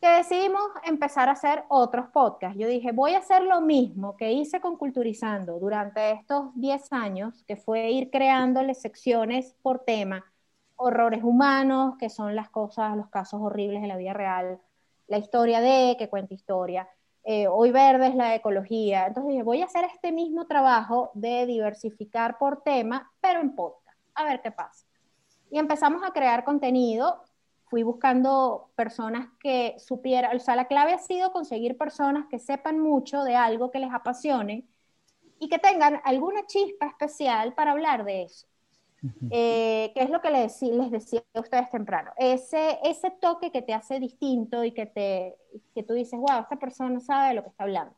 Que 0.00 0.08
decidimos 0.08 0.62
empezar 0.84 1.28
a 1.28 1.32
hacer 1.32 1.64
otros 1.68 2.08
podcasts. 2.10 2.56
Yo 2.56 2.68
dije, 2.68 2.92
voy 2.92 3.14
a 3.14 3.18
hacer 3.18 3.42
lo 3.42 3.60
mismo 3.60 4.16
que 4.16 4.30
hice 4.32 4.60
con 4.60 4.76
Culturizando 4.76 5.58
durante 5.58 6.12
estos 6.12 6.52
10 6.54 6.92
años, 6.92 7.42
que 7.48 7.56
fue 7.56 7.90
ir 7.90 8.10
creándole 8.10 8.74
secciones 8.74 9.56
por 9.60 9.80
tema, 9.80 10.24
horrores 10.76 11.24
humanos, 11.24 11.96
que 11.98 12.10
son 12.10 12.36
las 12.36 12.48
cosas, 12.48 12.96
los 12.96 13.08
casos 13.08 13.40
horribles 13.42 13.82
de 13.82 13.88
la 13.88 13.96
vida 13.96 14.12
real, 14.12 14.60
la 15.08 15.18
historia 15.18 15.60
de, 15.60 15.96
que 15.98 16.08
cuenta 16.08 16.32
historia, 16.32 16.88
eh, 17.24 17.48
Hoy 17.48 17.72
Verde 17.72 18.06
es 18.06 18.14
la 18.14 18.36
ecología. 18.36 19.06
Entonces 19.06 19.30
dije, 19.30 19.42
voy 19.42 19.62
a 19.62 19.64
hacer 19.64 19.84
este 19.84 20.12
mismo 20.12 20.46
trabajo 20.46 21.10
de 21.14 21.44
diversificar 21.44 22.38
por 22.38 22.62
tema, 22.62 23.10
pero 23.20 23.40
en 23.40 23.54
podcast, 23.56 23.98
a 24.14 24.24
ver 24.24 24.42
qué 24.42 24.52
pasa. 24.52 24.86
Y 25.50 25.58
empezamos 25.58 26.02
a 26.04 26.12
crear 26.12 26.44
contenido 26.44 27.22
fui 27.70 27.82
buscando 27.82 28.70
personas 28.76 29.28
que 29.40 29.76
supieran, 29.78 30.36
o 30.36 30.40
sea, 30.40 30.56
la 30.56 30.66
clave 30.66 30.92
ha 30.92 30.98
sido 30.98 31.32
conseguir 31.32 31.76
personas 31.76 32.26
que 32.30 32.38
sepan 32.38 32.78
mucho 32.80 33.22
de 33.24 33.36
algo 33.36 33.70
que 33.70 33.78
les 33.78 33.92
apasione 33.92 34.66
y 35.38 35.48
que 35.48 35.58
tengan 35.58 36.00
alguna 36.04 36.46
chispa 36.46 36.86
especial 36.86 37.54
para 37.54 37.72
hablar 37.72 38.04
de 38.04 38.22
eso. 38.24 38.46
Eh, 39.30 39.92
que 39.94 40.02
es 40.02 40.10
lo 40.10 40.20
que 40.20 40.30
les, 40.30 40.60
les 40.62 40.90
decía 40.90 41.22
a 41.34 41.40
ustedes 41.40 41.70
temprano. 41.70 42.10
Ese, 42.16 42.80
ese 42.82 43.12
toque 43.12 43.52
que 43.52 43.62
te 43.62 43.72
hace 43.72 44.00
distinto 44.00 44.64
y 44.64 44.72
que, 44.72 44.86
te, 44.86 45.36
que 45.74 45.84
tú 45.84 45.94
dices, 45.94 46.18
wow, 46.18 46.40
esta 46.40 46.56
persona 46.58 46.98
sabe 47.00 47.28
de 47.28 47.34
lo 47.34 47.42
que 47.44 47.50
está 47.50 47.64
hablando 47.64 47.94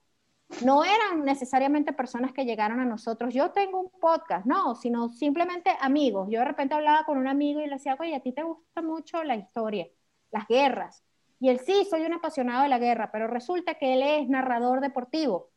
no 0.64 0.84
eran 0.84 1.24
necesariamente 1.24 1.92
personas 1.92 2.32
que 2.32 2.44
llegaron 2.44 2.80
a 2.80 2.84
nosotros, 2.84 3.32
yo 3.32 3.50
tengo 3.50 3.80
un 3.80 3.90
podcast, 4.00 4.44
no, 4.46 4.74
sino 4.74 5.08
simplemente 5.08 5.70
amigos. 5.80 6.28
Yo 6.30 6.40
de 6.40 6.44
repente 6.44 6.74
hablaba 6.74 7.04
con 7.04 7.18
un 7.18 7.28
amigo 7.28 7.60
y 7.60 7.66
le 7.66 7.74
decía, 7.74 7.96
oye, 7.98 8.14
a 8.14 8.20
ti 8.20 8.32
te 8.32 8.42
gusta 8.42 8.82
mucho 8.82 9.22
la 9.24 9.36
historia, 9.36 9.86
las 10.30 10.46
guerras. 10.48 11.04
Y 11.38 11.48
él 11.48 11.60
sí, 11.60 11.86
soy 11.88 12.02
un 12.02 12.12
apasionado 12.12 12.62
de 12.64 12.68
la 12.68 12.78
guerra, 12.78 13.10
pero 13.10 13.26
resulta 13.26 13.74
que 13.74 13.94
él 13.94 14.02
es 14.02 14.28
narrador 14.28 14.80
deportivo. 14.80 15.50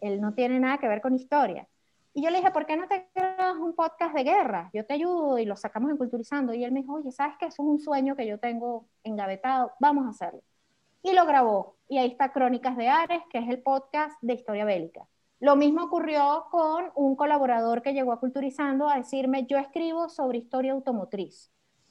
Él 0.00 0.20
no 0.20 0.34
tiene 0.34 0.60
nada 0.60 0.78
que 0.78 0.88
ver 0.88 1.00
con 1.00 1.14
historia. 1.14 1.68
Y 2.12 2.22
yo 2.22 2.30
le 2.30 2.38
dije, 2.38 2.50
¿por 2.50 2.66
qué 2.66 2.76
no 2.76 2.86
te 2.88 3.08
creas 3.14 3.56
un 3.56 3.74
podcast 3.74 4.14
de 4.14 4.24
guerra? 4.24 4.70
Yo 4.74 4.84
te 4.84 4.94
ayudo 4.94 5.38
y 5.38 5.46
lo 5.46 5.56
sacamos 5.56 5.90
en 5.90 5.96
Culturizando. 5.96 6.52
Y 6.52 6.64
él 6.64 6.72
me 6.72 6.80
dijo, 6.80 6.94
oye, 6.94 7.10
¿sabes 7.10 7.36
qué? 7.38 7.46
Eso 7.46 7.62
es 7.62 7.68
un 7.68 7.78
sueño 7.78 8.14
que 8.16 8.26
yo 8.26 8.38
tengo 8.38 8.86
engavetado, 9.02 9.72
vamos 9.80 10.06
a 10.06 10.10
hacerlo 10.10 10.42
y 11.02 11.12
lo 11.12 11.26
grabó. 11.26 11.76
Y 11.88 11.98
ahí 11.98 12.08
está 12.08 12.32
Crónicas 12.32 12.76
de 12.76 12.88
Ares, 12.88 13.22
que 13.30 13.38
es 13.38 13.48
el 13.48 13.62
podcast 13.62 14.16
de 14.22 14.34
historia 14.34 14.64
bélica. 14.64 15.06
Lo 15.40 15.56
mismo 15.56 15.82
ocurrió 15.82 16.46
con 16.50 16.90
un 16.94 17.16
colaborador 17.16 17.82
que 17.82 17.92
llegó 17.92 18.12
a 18.12 18.20
Culturizando 18.20 18.88
a 18.88 18.96
decirme, 18.96 19.44
yo 19.46 19.58
escribo 19.58 20.08
sobre 20.08 20.38
historia 20.38 20.72
automotriz. 20.72 21.50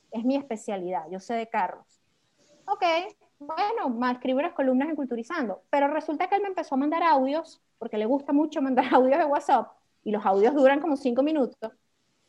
Es 0.10 0.24
mi 0.24 0.38
especialidad, 0.38 1.04
yo 1.10 1.20
sé 1.20 1.34
de 1.34 1.50
carros. 1.50 2.02
Ok, 2.66 2.84
bueno, 3.40 4.12
escribo 4.12 4.42
las 4.42 4.54
columnas 4.54 4.88
en 4.88 4.96
Culturizando. 4.96 5.64
Pero 5.70 5.90
resulta 5.90 6.28
que 6.28 6.36
él 6.36 6.42
me 6.42 6.48
empezó 6.48 6.76
a 6.76 6.78
mandar 6.78 7.04
audios, 7.04 7.62
porque 7.78 7.98
le 7.98 8.06
gusta 8.06 8.32
mucho 8.32 8.62
mandar 8.62 8.86
audios 8.94 9.20
de 9.20 9.26
WhatsApp, 9.26 9.72
y 10.04 10.12
los 10.12 10.26
audios 10.26 10.56
duran 10.56 10.80
como 10.80 10.96
cinco 10.96 11.22
minutos. 11.22 11.74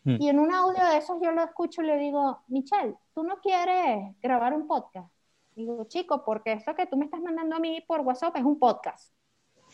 Hmm. 0.05 0.17
Y 0.19 0.29
en 0.29 0.41
un 0.41 0.53
audio 0.53 0.85
de 0.85 0.99
esos 0.99 1.19
yo 1.23 1.31
lo 1.31 1.45
escucho 1.45 1.83
y 1.83 1.87
le 1.87 1.99
digo, 1.99 2.41
Michelle, 2.49 2.97
¿tú 3.15 3.23
no 3.23 3.37
quieres 3.37 4.17
grabar 4.21 4.55
un 4.55 4.67
podcast? 4.67 5.09
Digo, 5.55 5.85
chico, 5.85 6.25
porque 6.25 6.53
eso 6.53 6.75
que 6.75 6.87
tú 6.87 6.97
me 6.97 7.05
estás 7.05 7.21
mandando 7.21 7.57
a 7.57 7.61
mí 7.61 7.85
por 7.87 8.01
WhatsApp 8.01 8.37
es 8.37 8.45
un 8.45 8.59
podcast. 8.59 9.13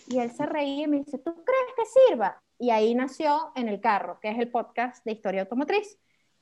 Y 0.09 0.19
él 0.19 0.31
se 0.31 0.47
reía 0.47 0.85
y 0.85 0.89
me 0.89 0.99
dice, 0.99 1.19
¿tú 1.19 1.35
crees 1.35 1.75
que 1.77 1.85
sirva? 2.09 2.43
Y 2.59 2.71
ahí 2.71 2.95
nació 2.95 3.53
En 3.55 3.69
el 3.69 3.81
Carro, 3.81 4.19
que 4.21 4.31
es 4.31 4.39
el 4.39 4.51
podcast 4.51 5.05
de 5.05 5.13
historia 5.13 5.43
automotriz. 5.43 5.99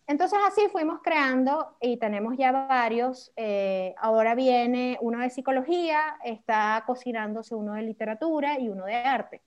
Entonces 0.07 0.39
así 0.47 0.69
fuimos 0.69 1.01
creando 1.03 1.77
y 1.81 1.97
tenemos 1.99 2.37
ya 2.39 2.53
varios. 2.53 3.33
Eh, 3.37 3.95
ahora 3.99 4.35
viene 4.35 4.99
uno 5.01 5.19
de 5.19 5.31
psicología, 5.31 6.17
está 6.25 6.85
cocinándose 6.87 7.55
uno 7.55 7.75
de 7.75 7.83
literatura 7.83 8.59
y 8.61 8.69
uno 8.69 8.85
de 8.85 8.95
arte. 8.95 9.43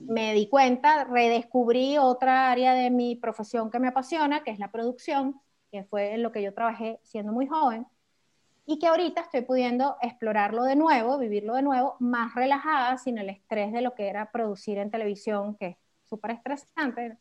Me 0.00 0.32
di 0.34 0.48
cuenta, 0.48 1.04
redescubrí 1.04 1.98
otra 1.98 2.50
área 2.50 2.74
de 2.74 2.90
mi 2.90 3.16
profesión 3.16 3.70
que 3.70 3.78
me 3.78 3.88
apasiona, 3.88 4.42
que 4.42 4.50
es 4.50 4.58
la 4.58 4.70
producción, 4.70 5.40
que 5.70 5.84
fue 5.84 6.14
en 6.14 6.22
lo 6.22 6.32
que 6.32 6.42
yo 6.42 6.52
trabajé 6.52 7.00
siendo 7.02 7.32
muy 7.32 7.46
joven, 7.46 7.86
y 8.70 8.78
que 8.78 8.86
ahorita 8.86 9.22
estoy 9.22 9.40
pudiendo 9.40 9.96
explorarlo 10.02 10.62
de 10.64 10.76
nuevo, 10.76 11.16
vivirlo 11.16 11.54
de 11.54 11.62
nuevo, 11.62 11.96
más 12.00 12.34
relajada, 12.34 12.98
sin 12.98 13.16
el 13.16 13.30
estrés 13.30 13.72
de 13.72 13.80
lo 13.80 13.94
que 13.94 14.08
era 14.08 14.30
producir 14.30 14.76
en 14.76 14.90
televisión, 14.90 15.56
que 15.56 15.66
es 15.68 15.76
súper 16.08 16.32
estresante 16.32 17.16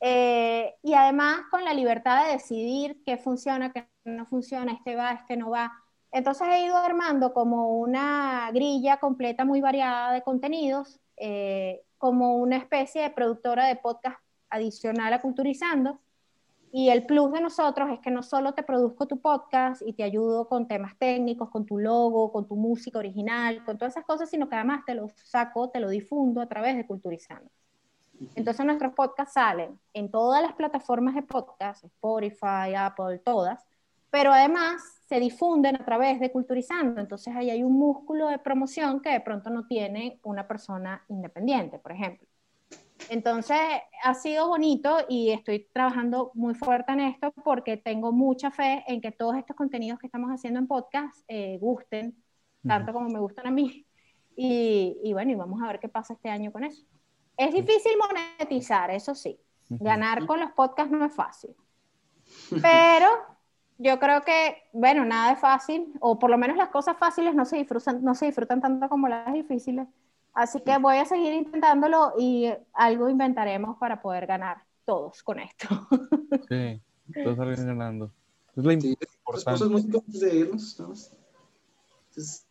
eh, 0.00 0.76
y 0.82 0.94
además 0.94 1.40
con 1.50 1.64
la 1.64 1.74
libertad 1.74 2.24
de 2.24 2.32
decidir 2.32 3.02
qué 3.04 3.18
funciona, 3.18 3.72
qué 3.72 3.86
no 4.04 4.24
funciona, 4.26 4.72
este 4.72 4.96
va, 4.96 5.12
este 5.12 5.36
no 5.36 5.50
va. 5.50 5.72
Entonces 6.12 6.48
he 6.48 6.64
ido 6.64 6.76
armando 6.78 7.34
como 7.34 7.78
una 7.78 8.50
grilla 8.52 8.96
completa 8.96 9.44
muy 9.44 9.60
variada 9.60 10.12
de 10.12 10.22
contenidos, 10.22 10.98
eh, 11.18 11.82
como 11.98 12.36
una 12.36 12.56
especie 12.56 13.02
de 13.02 13.10
productora 13.10 13.66
de 13.66 13.76
podcast 13.76 14.18
adicional 14.48 15.12
a 15.12 15.20
Culturizando. 15.20 16.00
Y 16.72 16.90
el 16.90 17.04
plus 17.04 17.32
de 17.32 17.40
nosotros 17.40 17.90
es 17.90 17.98
que 17.98 18.12
no 18.12 18.22
solo 18.22 18.52
te 18.52 18.62
produzco 18.62 19.06
tu 19.06 19.20
podcast 19.20 19.82
y 19.84 19.92
te 19.92 20.04
ayudo 20.04 20.48
con 20.48 20.68
temas 20.68 20.96
técnicos, 20.98 21.50
con 21.50 21.66
tu 21.66 21.78
logo, 21.78 22.30
con 22.30 22.46
tu 22.46 22.54
música 22.54 22.98
original, 22.98 23.64
con 23.64 23.76
todas 23.76 23.94
esas 23.94 24.04
cosas, 24.04 24.30
sino 24.30 24.48
que 24.48 24.54
además 24.54 24.84
te 24.86 24.94
lo 24.94 25.08
saco, 25.16 25.70
te 25.70 25.80
lo 25.80 25.88
difundo 25.88 26.40
a 26.40 26.46
través 26.46 26.76
de 26.76 26.86
Culturizando. 26.86 27.50
Entonces 28.36 28.64
nuestros 28.66 28.92
podcasts 28.94 29.34
salen 29.34 29.80
en 29.94 30.10
todas 30.10 30.42
las 30.42 30.52
plataformas 30.52 31.14
de 31.14 31.22
podcast, 31.22 31.84
Spotify, 31.84 32.74
Apple, 32.76 33.18
todas, 33.24 33.64
pero 34.10 34.32
además 34.32 34.82
se 35.08 35.18
difunden 35.18 35.76
a 35.76 35.84
través 35.84 36.20
de 36.20 36.30
Culturizando. 36.30 37.00
Entonces 37.00 37.34
ahí 37.34 37.50
hay 37.50 37.64
un 37.64 37.72
músculo 37.72 38.28
de 38.28 38.38
promoción 38.38 39.00
que 39.00 39.10
de 39.10 39.20
pronto 39.20 39.50
no 39.50 39.66
tiene 39.66 40.20
una 40.22 40.46
persona 40.46 41.02
independiente, 41.08 41.78
por 41.78 41.92
ejemplo. 41.92 42.29
Entonces 43.08 43.58
ha 44.02 44.14
sido 44.14 44.48
bonito 44.48 44.98
y 45.08 45.30
estoy 45.30 45.68
trabajando 45.72 46.30
muy 46.34 46.54
fuerte 46.54 46.92
en 46.92 47.00
esto 47.00 47.32
porque 47.44 47.76
tengo 47.76 48.12
mucha 48.12 48.50
fe 48.50 48.84
en 48.86 49.00
que 49.00 49.10
todos 49.12 49.36
estos 49.36 49.56
contenidos 49.56 49.98
que 49.98 50.06
estamos 50.06 50.30
haciendo 50.30 50.60
en 50.60 50.66
podcast 50.66 51.16
eh, 51.28 51.58
gusten, 51.60 52.16
tanto 52.66 52.92
como 52.92 53.08
me 53.08 53.18
gustan 53.18 53.46
a 53.46 53.50
mí. 53.50 53.86
Y, 54.36 54.98
y 55.02 55.12
bueno, 55.12 55.32
y 55.32 55.34
vamos 55.34 55.62
a 55.62 55.66
ver 55.66 55.80
qué 55.80 55.88
pasa 55.88 56.14
este 56.14 56.30
año 56.30 56.52
con 56.52 56.64
eso. 56.64 56.84
Es 57.36 57.52
difícil 57.52 57.92
monetizar, 57.98 58.90
eso 58.90 59.14
sí. 59.14 59.40
Ganar 59.68 60.26
con 60.26 60.40
los 60.40 60.50
podcasts 60.52 60.92
no 60.92 61.04
es 61.04 61.14
fácil. 61.14 61.54
Pero 62.60 63.06
yo 63.78 63.98
creo 63.98 64.22
que, 64.22 64.62
bueno, 64.72 65.04
nada 65.04 65.32
es 65.32 65.38
fácil, 65.38 65.92
o 66.00 66.18
por 66.18 66.28
lo 66.30 66.36
menos 66.36 66.56
las 66.56 66.68
cosas 66.68 66.98
fáciles 66.98 67.34
no 67.34 67.44
se 67.44 67.56
disfrutan, 67.56 68.02
no 68.02 68.14
se 68.14 68.26
disfrutan 68.26 68.60
tanto 68.60 68.88
como 68.88 69.08
las 69.08 69.32
difíciles. 69.32 69.86
Así 70.40 70.58
que 70.62 70.78
voy 70.78 70.96
a 70.96 71.04
seguir 71.04 71.34
intentándolo 71.34 72.14
y 72.18 72.50
algo 72.72 73.10
inventaremos 73.10 73.76
para 73.76 74.00
poder 74.00 74.26
ganar 74.26 74.64
todos 74.86 75.22
con 75.22 75.38
esto. 75.38 75.68
Sí, 76.48 76.80
todos 77.24 77.36
salen 77.36 77.66
ganando. 77.66 78.10
Es 78.56 78.64
la 78.64 78.80
sí, 78.80 78.96
importante. 79.18 79.64
músicos 79.66 80.02
antes 80.06 80.20
de 80.20 80.36
irnos, 80.36 81.12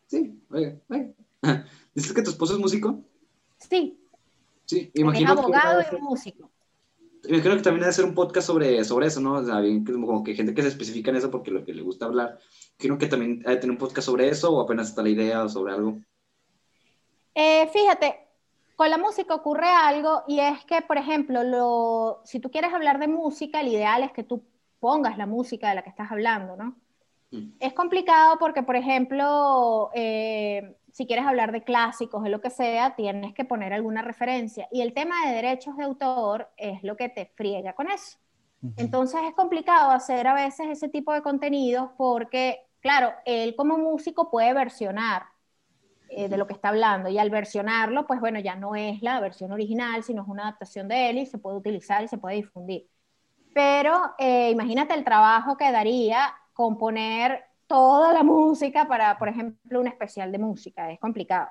Sí, 0.07 0.39
oye, 0.51 0.79
oye. 0.89 1.15
¿Dices 1.95 2.13
que 2.13 2.21
tu 2.21 2.29
esposo 2.29 2.53
es 2.53 2.59
músico? 2.59 3.01
Sí. 3.57 3.99
Sí, 4.65 4.91
imagino. 4.93 5.33
Es 5.33 5.39
abogado 5.39 5.81
y 5.81 6.01
músico. 6.01 6.51
Imagino 7.27 7.55
que 7.55 7.63
también 7.63 7.81
debe 7.81 7.93
ser 7.93 8.05
un 8.05 8.13
podcast 8.13 8.47
sobre, 8.47 8.83
sobre 8.83 9.07
eso, 9.07 9.19
¿no? 9.19 9.33
O 9.33 9.43
sea, 9.43 9.59
bien, 9.61 9.83
como 9.83 10.23
que 10.23 10.35
gente 10.35 10.53
que 10.53 10.61
se 10.61 10.67
especifica 10.67 11.09
en 11.09 11.17
eso 11.17 11.31
porque 11.31 11.49
lo 11.49 11.65
que 11.65 11.73
le 11.73 11.81
gusta 11.81 12.05
hablar. 12.05 12.37
Creo 12.77 12.99
que 12.99 13.07
también 13.07 13.43
hay 13.47 13.55
que 13.55 13.61
tener 13.61 13.71
un 13.71 13.79
podcast 13.79 14.05
sobre 14.05 14.29
eso 14.29 14.53
o 14.53 14.61
apenas 14.61 14.89
está 14.89 15.01
la 15.01 15.09
idea 15.09 15.43
o 15.43 15.49
sobre 15.49 15.73
algo. 15.73 15.99
Eh, 17.41 17.67
fíjate, 17.67 18.19
con 18.75 18.89
la 18.89 18.97
música 18.97 19.33
ocurre 19.33 19.69
algo 19.69 20.23
y 20.27 20.41
es 20.41 20.65
que, 20.65 20.81
por 20.81 20.97
ejemplo, 20.97 21.41
lo, 21.41 22.19
si 22.25 22.41
tú 22.41 22.51
quieres 22.51 22.73
hablar 22.73 22.99
de 22.99 23.07
música, 23.07 23.61
el 23.61 23.69
ideal 23.69 24.03
es 24.03 24.11
que 24.11 24.23
tú 24.25 24.43
pongas 24.81 25.17
la 25.17 25.25
música 25.25 25.69
de 25.69 25.75
la 25.75 25.81
que 25.81 25.89
estás 25.89 26.11
hablando, 26.11 26.57
¿no? 26.57 26.75
Mm. 27.31 27.51
Es 27.61 27.71
complicado 27.71 28.37
porque, 28.39 28.61
por 28.61 28.75
ejemplo, 28.75 29.89
eh, 29.93 30.75
si 30.91 31.07
quieres 31.07 31.25
hablar 31.25 31.53
de 31.53 31.63
clásicos, 31.63 32.23
de 32.23 32.29
lo 32.29 32.41
que 32.41 32.49
sea, 32.49 32.93
tienes 32.97 33.33
que 33.33 33.45
poner 33.45 33.71
alguna 33.71 34.01
referencia. 34.01 34.67
Y 34.69 34.81
el 34.81 34.91
tema 34.91 35.25
de 35.25 35.35
derechos 35.35 35.77
de 35.77 35.85
autor 35.85 36.49
es 36.57 36.83
lo 36.83 36.97
que 36.97 37.07
te 37.07 37.31
friega 37.35 37.71
con 37.71 37.89
eso. 37.89 38.17
Entonces 38.75 39.21
es 39.25 39.33
complicado 39.33 39.91
hacer 39.91 40.27
a 40.27 40.33
veces 40.33 40.67
ese 40.67 40.89
tipo 40.89 41.13
de 41.13 41.21
contenidos 41.21 41.91
porque, 41.97 42.67
claro, 42.81 43.13
él 43.23 43.55
como 43.55 43.77
músico 43.77 44.29
puede 44.29 44.53
versionar 44.53 45.23
eh, 46.09 46.27
de 46.27 46.37
lo 46.37 46.47
que 46.47 46.53
está 46.53 46.69
hablando 46.69 47.09
y 47.09 47.17
al 47.17 47.29
versionarlo, 47.29 48.07
pues 48.07 48.19
bueno, 48.19 48.39
ya 48.39 48.55
no 48.55 48.75
es 48.75 49.01
la 49.01 49.19
versión 49.19 49.51
original, 49.51 50.03
sino 50.03 50.23
es 50.23 50.27
una 50.27 50.43
adaptación 50.43 50.87
de 50.87 51.09
él 51.09 51.19
y 51.19 51.25
se 51.25 51.37
puede 51.37 51.57
utilizar 51.57 52.03
y 52.03 52.07
se 52.07 52.17
puede 52.17 52.37
difundir. 52.37 52.87
Pero 53.53 54.15
eh, 54.17 54.49
imagínate 54.51 54.93
el 54.95 55.03
trabajo 55.03 55.55
que 55.55 55.71
daría 55.71 56.33
componer 56.53 57.43
toda 57.67 58.11
la 58.13 58.23
música 58.23 58.87
para, 58.87 59.17
por 59.19 59.29
ejemplo, 59.29 59.79
un 59.79 59.87
especial 59.87 60.31
de 60.31 60.39
música. 60.39 60.91
Es 60.91 60.99
complicado. 60.99 61.47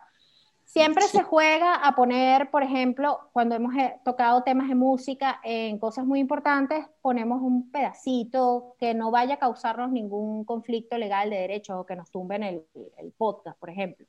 Siempre 0.64 1.04
se 1.04 1.22
juega 1.22 1.76
a 1.76 1.94
poner, 1.94 2.50
por 2.50 2.62
ejemplo, 2.62 3.30
cuando 3.32 3.54
hemos 3.54 3.74
eh, 3.76 4.00
tocado 4.04 4.42
temas 4.42 4.68
de 4.68 4.74
música 4.74 5.40
en 5.42 5.78
cosas 5.78 6.04
muy 6.04 6.20
importantes, 6.20 6.84
ponemos 7.00 7.40
un 7.40 7.70
pedacito 7.70 8.74
que 8.78 8.92
no 8.92 9.10
vaya 9.10 9.34
a 9.34 9.38
causarnos 9.38 9.90
ningún 9.90 10.44
conflicto 10.44 10.98
legal 10.98 11.30
de 11.30 11.36
derecho 11.36 11.80
o 11.80 11.86
que 11.86 11.96
nos 11.96 12.10
tumben 12.10 12.42
el, 12.42 12.66
el 12.98 13.12
podcast, 13.12 13.58
por 13.58 13.70
ejemplo. 13.70 14.06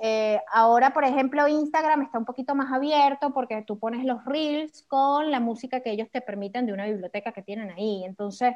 Eh, 0.00 0.40
ahora, 0.52 0.92
por 0.92 1.04
ejemplo, 1.04 1.48
Instagram 1.48 2.02
está 2.02 2.18
un 2.18 2.24
poquito 2.24 2.54
más 2.54 2.72
abierto 2.72 3.32
porque 3.32 3.62
tú 3.62 3.78
pones 3.78 4.04
los 4.04 4.24
reels 4.24 4.82
con 4.82 5.30
la 5.30 5.40
música 5.40 5.80
que 5.80 5.90
ellos 5.90 6.08
te 6.10 6.20
permiten 6.20 6.66
de 6.66 6.72
una 6.72 6.86
biblioteca 6.86 7.32
que 7.32 7.42
tienen 7.42 7.70
ahí. 7.70 8.04
Entonces, 8.04 8.54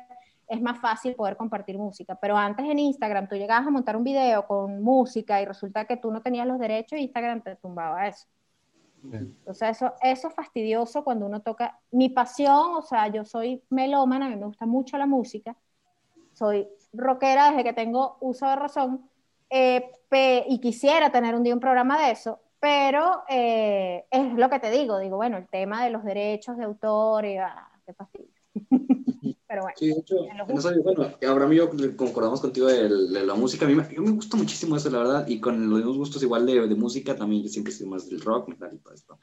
es 0.48 0.60
más 0.62 0.80
fácil 0.80 1.14
poder 1.14 1.36
compartir 1.36 1.78
música. 1.78 2.14
Pero 2.16 2.36
antes 2.36 2.66
en 2.66 2.78
Instagram 2.78 3.28
tú 3.28 3.36
llegabas 3.36 3.66
a 3.66 3.70
montar 3.70 3.96
un 3.96 4.04
video 4.04 4.46
con 4.46 4.82
música 4.82 5.40
y 5.40 5.44
resulta 5.44 5.84
que 5.84 5.96
tú 5.96 6.10
no 6.10 6.22
tenías 6.22 6.46
los 6.46 6.58
derechos 6.58 6.98
y 6.98 7.02
Instagram 7.02 7.42
te 7.42 7.56
tumbaba 7.56 8.08
eso. 8.08 8.26
Entonces 9.12 9.76
eso, 9.76 9.94
eso 10.02 10.28
es 10.28 10.34
fastidioso 10.34 11.04
cuando 11.04 11.26
uno 11.26 11.40
toca. 11.40 11.78
Mi 11.92 12.08
pasión, 12.08 12.74
o 12.74 12.82
sea, 12.82 13.06
yo 13.08 13.24
soy 13.24 13.62
melómana, 13.70 14.26
a 14.26 14.28
mí 14.28 14.36
me 14.36 14.46
gusta 14.46 14.66
mucho 14.66 14.98
la 14.98 15.06
música, 15.06 15.56
soy 16.32 16.68
rockera 16.92 17.50
desde 17.50 17.64
que 17.64 17.72
tengo 17.72 18.16
uso 18.20 18.48
de 18.48 18.56
razón 18.56 19.08
eh, 19.50 19.90
y 20.48 20.60
quisiera 20.60 21.10
tener 21.10 21.34
un 21.34 21.42
día 21.42 21.54
un 21.54 21.60
programa 21.60 22.04
de 22.04 22.12
eso, 22.12 22.40
pero 22.60 23.22
eh, 23.28 24.04
es 24.10 24.34
lo 24.34 24.50
que 24.50 24.58
te 24.58 24.70
digo, 24.70 24.98
digo, 24.98 25.16
bueno, 25.16 25.36
el 25.36 25.48
tema 25.48 25.84
de 25.84 25.90
los 25.90 26.04
derechos 26.04 26.56
de 26.56 26.64
autor, 26.64 27.24
y, 27.24 27.36
ah, 27.36 27.68
qué 27.86 27.94
fastidio. 27.94 28.28
Pero 29.48 29.62
bueno. 29.62 29.76
Sí, 29.78 29.86
de 29.86 30.00
hecho, 30.00 30.16
bueno, 30.82 31.10
Abraham 31.26 31.52
y 31.54 31.56
yo 31.56 31.70
concordamos 31.96 32.42
contigo 32.42 32.66
de, 32.66 32.90
la 33.24 33.34
música. 33.34 33.64
A 33.64 33.68
mí, 33.68 33.74
me, 33.74 33.82
me 33.82 34.10
gusta 34.10 34.36
muchísimo 34.36 34.76
eso, 34.76 34.90
la 34.90 34.98
verdad. 34.98 35.26
Y 35.26 35.40
con 35.40 35.70
los 35.70 35.78
mismos 35.78 35.96
gustos 35.96 36.22
igual 36.22 36.44
de, 36.44 36.68
de 36.68 36.74
música, 36.74 37.16
también 37.16 37.42
yo 37.42 37.48
siempre 37.48 37.72
sido 37.72 37.88
más 37.88 38.10
del 38.10 38.20
rock, 38.20 38.48
metal 38.50 38.70
y 38.74 38.78
todo 38.78 38.92
esto. 38.92 39.18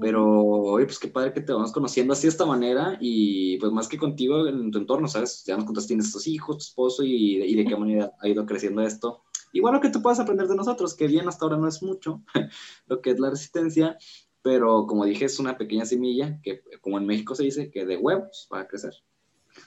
Pero, 0.00 0.42
oye, 0.42 0.86
pues 0.86 0.98
qué 0.98 1.06
padre 1.06 1.32
que 1.32 1.40
te 1.40 1.52
vamos 1.52 1.70
conociendo 1.70 2.14
así 2.14 2.22
de 2.22 2.30
esta 2.30 2.46
manera. 2.46 2.98
Y 3.00 3.56
pues 3.58 3.70
más 3.70 3.86
que 3.86 3.96
contigo 3.96 4.48
en 4.48 4.72
tu 4.72 4.78
entorno, 4.78 5.06
¿sabes? 5.06 5.44
Ya 5.46 5.56
nos 5.56 5.66
contaste, 5.66 5.88
tienes 5.88 6.06
estos 6.06 6.26
hijos, 6.26 6.56
tu 6.56 6.62
esposo 6.64 7.04
y, 7.04 7.40
y 7.40 7.54
de 7.54 7.64
qué 7.64 7.76
manera 7.76 8.12
ha 8.18 8.28
ido 8.28 8.44
creciendo 8.46 8.82
esto. 8.82 9.22
Igual 9.54 9.74
lo 9.74 9.80
que 9.80 9.88
tú 9.88 10.02
puedas 10.02 10.18
aprender 10.18 10.48
de 10.48 10.56
nosotros, 10.56 10.96
que 10.96 11.06
bien 11.06 11.28
hasta 11.28 11.44
ahora 11.44 11.56
no 11.56 11.68
es 11.68 11.80
mucho, 11.80 12.22
lo 12.86 13.00
que 13.00 13.10
es 13.10 13.20
la 13.20 13.30
resistencia, 13.30 13.96
pero 14.42 14.84
como 14.88 15.04
dije, 15.04 15.26
es 15.26 15.38
una 15.38 15.56
pequeña 15.56 15.86
semilla 15.86 16.40
que, 16.42 16.60
como 16.80 16.98
en 16.98 17.06
México 17.06 17.36
se 17.36 17.44
dice, 17.44 17.70
que 17.70 17.86
de 17.86 17.96
huevos 17.96 18.48
va 18.52 18.60
a 18.60 18.66
crecer. 18.66 18.94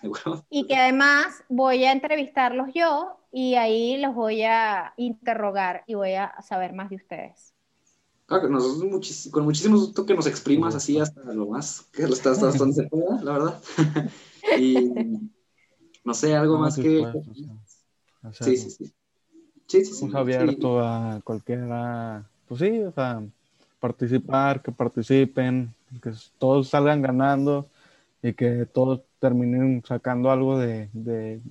Y 0.50 0.68
que 0.68 0.76
además 0.76 1.42
voy 1.48 1.86
a 1.86 1.94
entrevistarlos 1.94 2.68
yo 2.76 3.18
y 3.32 3.56
ahí 3.56 3.98
los 3.98 4.14
voy 4.14 4.44
a 4.44 4.94
interrogar 4.98 5.86
y 5.88 5.94
voy 5.94 6.16
a 6.16 6.36
saber 6.42 6.74
más 6.74 6.90
de 6.90 6.98
ustedes. 6.98 7.54
Claro, 8.26 8.50
nosotros 8.50 9.30
con 9.32 9.46
muchísimo 9.46 9.78
gusto 9.78 10.06
que 10.06 10.14
nos 10.14 10.28
exprimas 10.28 10.76
así 10.76 11.00
hasta 11.00 11.22
lo 11.34 11.48
más, 11.48 11.84
que 11.94 12.06
lo 12.06 12.14
estás 12.14 12.44
hasta 12.44 12.58
donde 12.58 12.76
se 12.76 12.90
pueda, 12.90 13.24
la 13.24 13.32
verdad. 13.32 13.62
y 14.60 14.92
no 16.04 16.14
sé, 16.14 16.36
algo 16.36 16.58
más 16.58 16.76
que... 16.76 17.10
sí, 18.34 18.58
sí, 18.58 18.70
sí. 18.70 18.97
Sí, 19.68 19.84
sí, 19.84 19.94
sí. 19.94 20.10
abierto 20.14 20.80
a 20.80 21.20
cualquiera, 21.24 22.24
pues 22.48 22.62
sí, 22.62 22.80
o 22.80 22.92
sea, 22.92 23.22
participar, 23.80 24.62
que 24.62 24.72
participen, 24.72 25.74
que 26.02 26.12
todos 26.38 26.70
salgan 26.70 27.02
ganando 27.02 27.68
y 28.22 28.34
que 28.34 28.66
todos 28.66 29.02
terminen 29.20 29.84
sacando 29.86 30.32
algo 30.32 30.58
de, 30.58 30.90
de, 30.94 31.42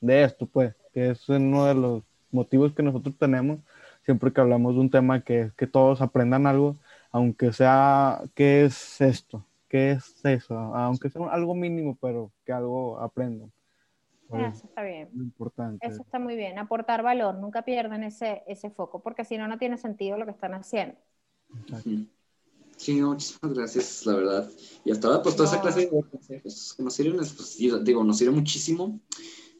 de, 0.00 0.22
esto, 0.24 0.46
pues, 0.46 0.74
que 0.92 1.10
es 1.10 1.28
uno 1.28 1.66
de 1.66 1.74
los 1.74 2.02
motivos 2.32 2.72
que 2.72 2.82
nosotros 2.82 3.14
tenemos 3.18 3.58
siempre 4.04 4.32
que 4.32 4.40
hablamos 4.40 4.74
de 4.74 4.80
un 4.80 4.90
tema 4.90 5.22
que 5.22 5.50
que 5.56 5.66
todos 5.66 6.00
aprendan 6.00 6.46
algo, 6.46 6.76
aunque 7.10 7.52
sea, 7.52 8.22
¿qué 8.34 8.64
es 8.64 9.00
esto? 9.00 9.44
¿Qué 9.68 9.92
es 9.92 10.24
eso? 10.24 10.54
Aunque 10.56 11.10
sea 11.10 11.26
algo 11.30 11.54
mínimo, 11.54 11.96
pero 12.00 12.30
que 12.44 12.52
algo 12.52 13.00
aprendan. 13.00 13.50
Eso 14.38 14.66
está 14.66 14.82
bien. 14.82 15.08
Importante. 15.14 15.86
Eso 15.86 16.02
está 16.02 16.18
muy 16.18 16.36
bien. 16.36 16.58
Aportar 16.58 17.02
valor. 17.02 17.36
Nunca 17.36 17.62
pierdan 17.62 18.02
ese, 18.02 18.42
ese 18.46 18.70
foco, 18.70 19.02
porque 19.02 19.24
si 19.24 19.38
no, 19.38 19.48
no 19.48 19.58
tiene 19.58 19.78
sentido 19.78 20.16
lo 20.18 20.24
que 20.24 20.32
están 20.32 20.54
haciendo. 20.54 20.96
Sí, 22.76 23.00
muchísimas 23.00 23.54
gracias, 23.54 24.04
la 24.06 24.14
verdad. 24.14 24.50
Y 24.84 24.90
hasta 24.90 25.08
ahora, 25.08 25.22
pues 25.22 25.36
toda 25.36 25.48
esa 25.48 25.60
clase 25.60 25.80
de 25.80 25.88
consejos 25.88 26.74
que 26.76 26.82
nos 26.82 26.94
sirven, 26.94 27.16
pues, 27.16 27.56
digo, 27.58 28.04
nos 28.04 28.18
sirve 28.18 28.32
muchísimo 28.32 29.00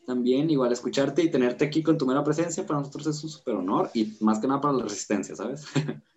también, 0.07 0.51
igual 0.51 0.73
escucharte 0.73 1.23
y 1.23 1.31
tenerte 1.31 1.65
aquí 1.65 1.83
con 1.83 1.97
tu 1.97 2.07
mera 2.07 2.23
presencia, 2.23 2.67
para 2.67 2.81
nosotros 2.81 3.07
es 3.07 3.25
un 3.25 3.31
súper 3.31 3.55
honor 3.55 3.91
y 3.95 4.17
más 4.21 4.39
que 4.39 4.47
nada 4.47 4.61
para 4.61 4.75
la 4.75 4.85
resistencia, 4.85 5.35
¿sabes? 5.35 5.65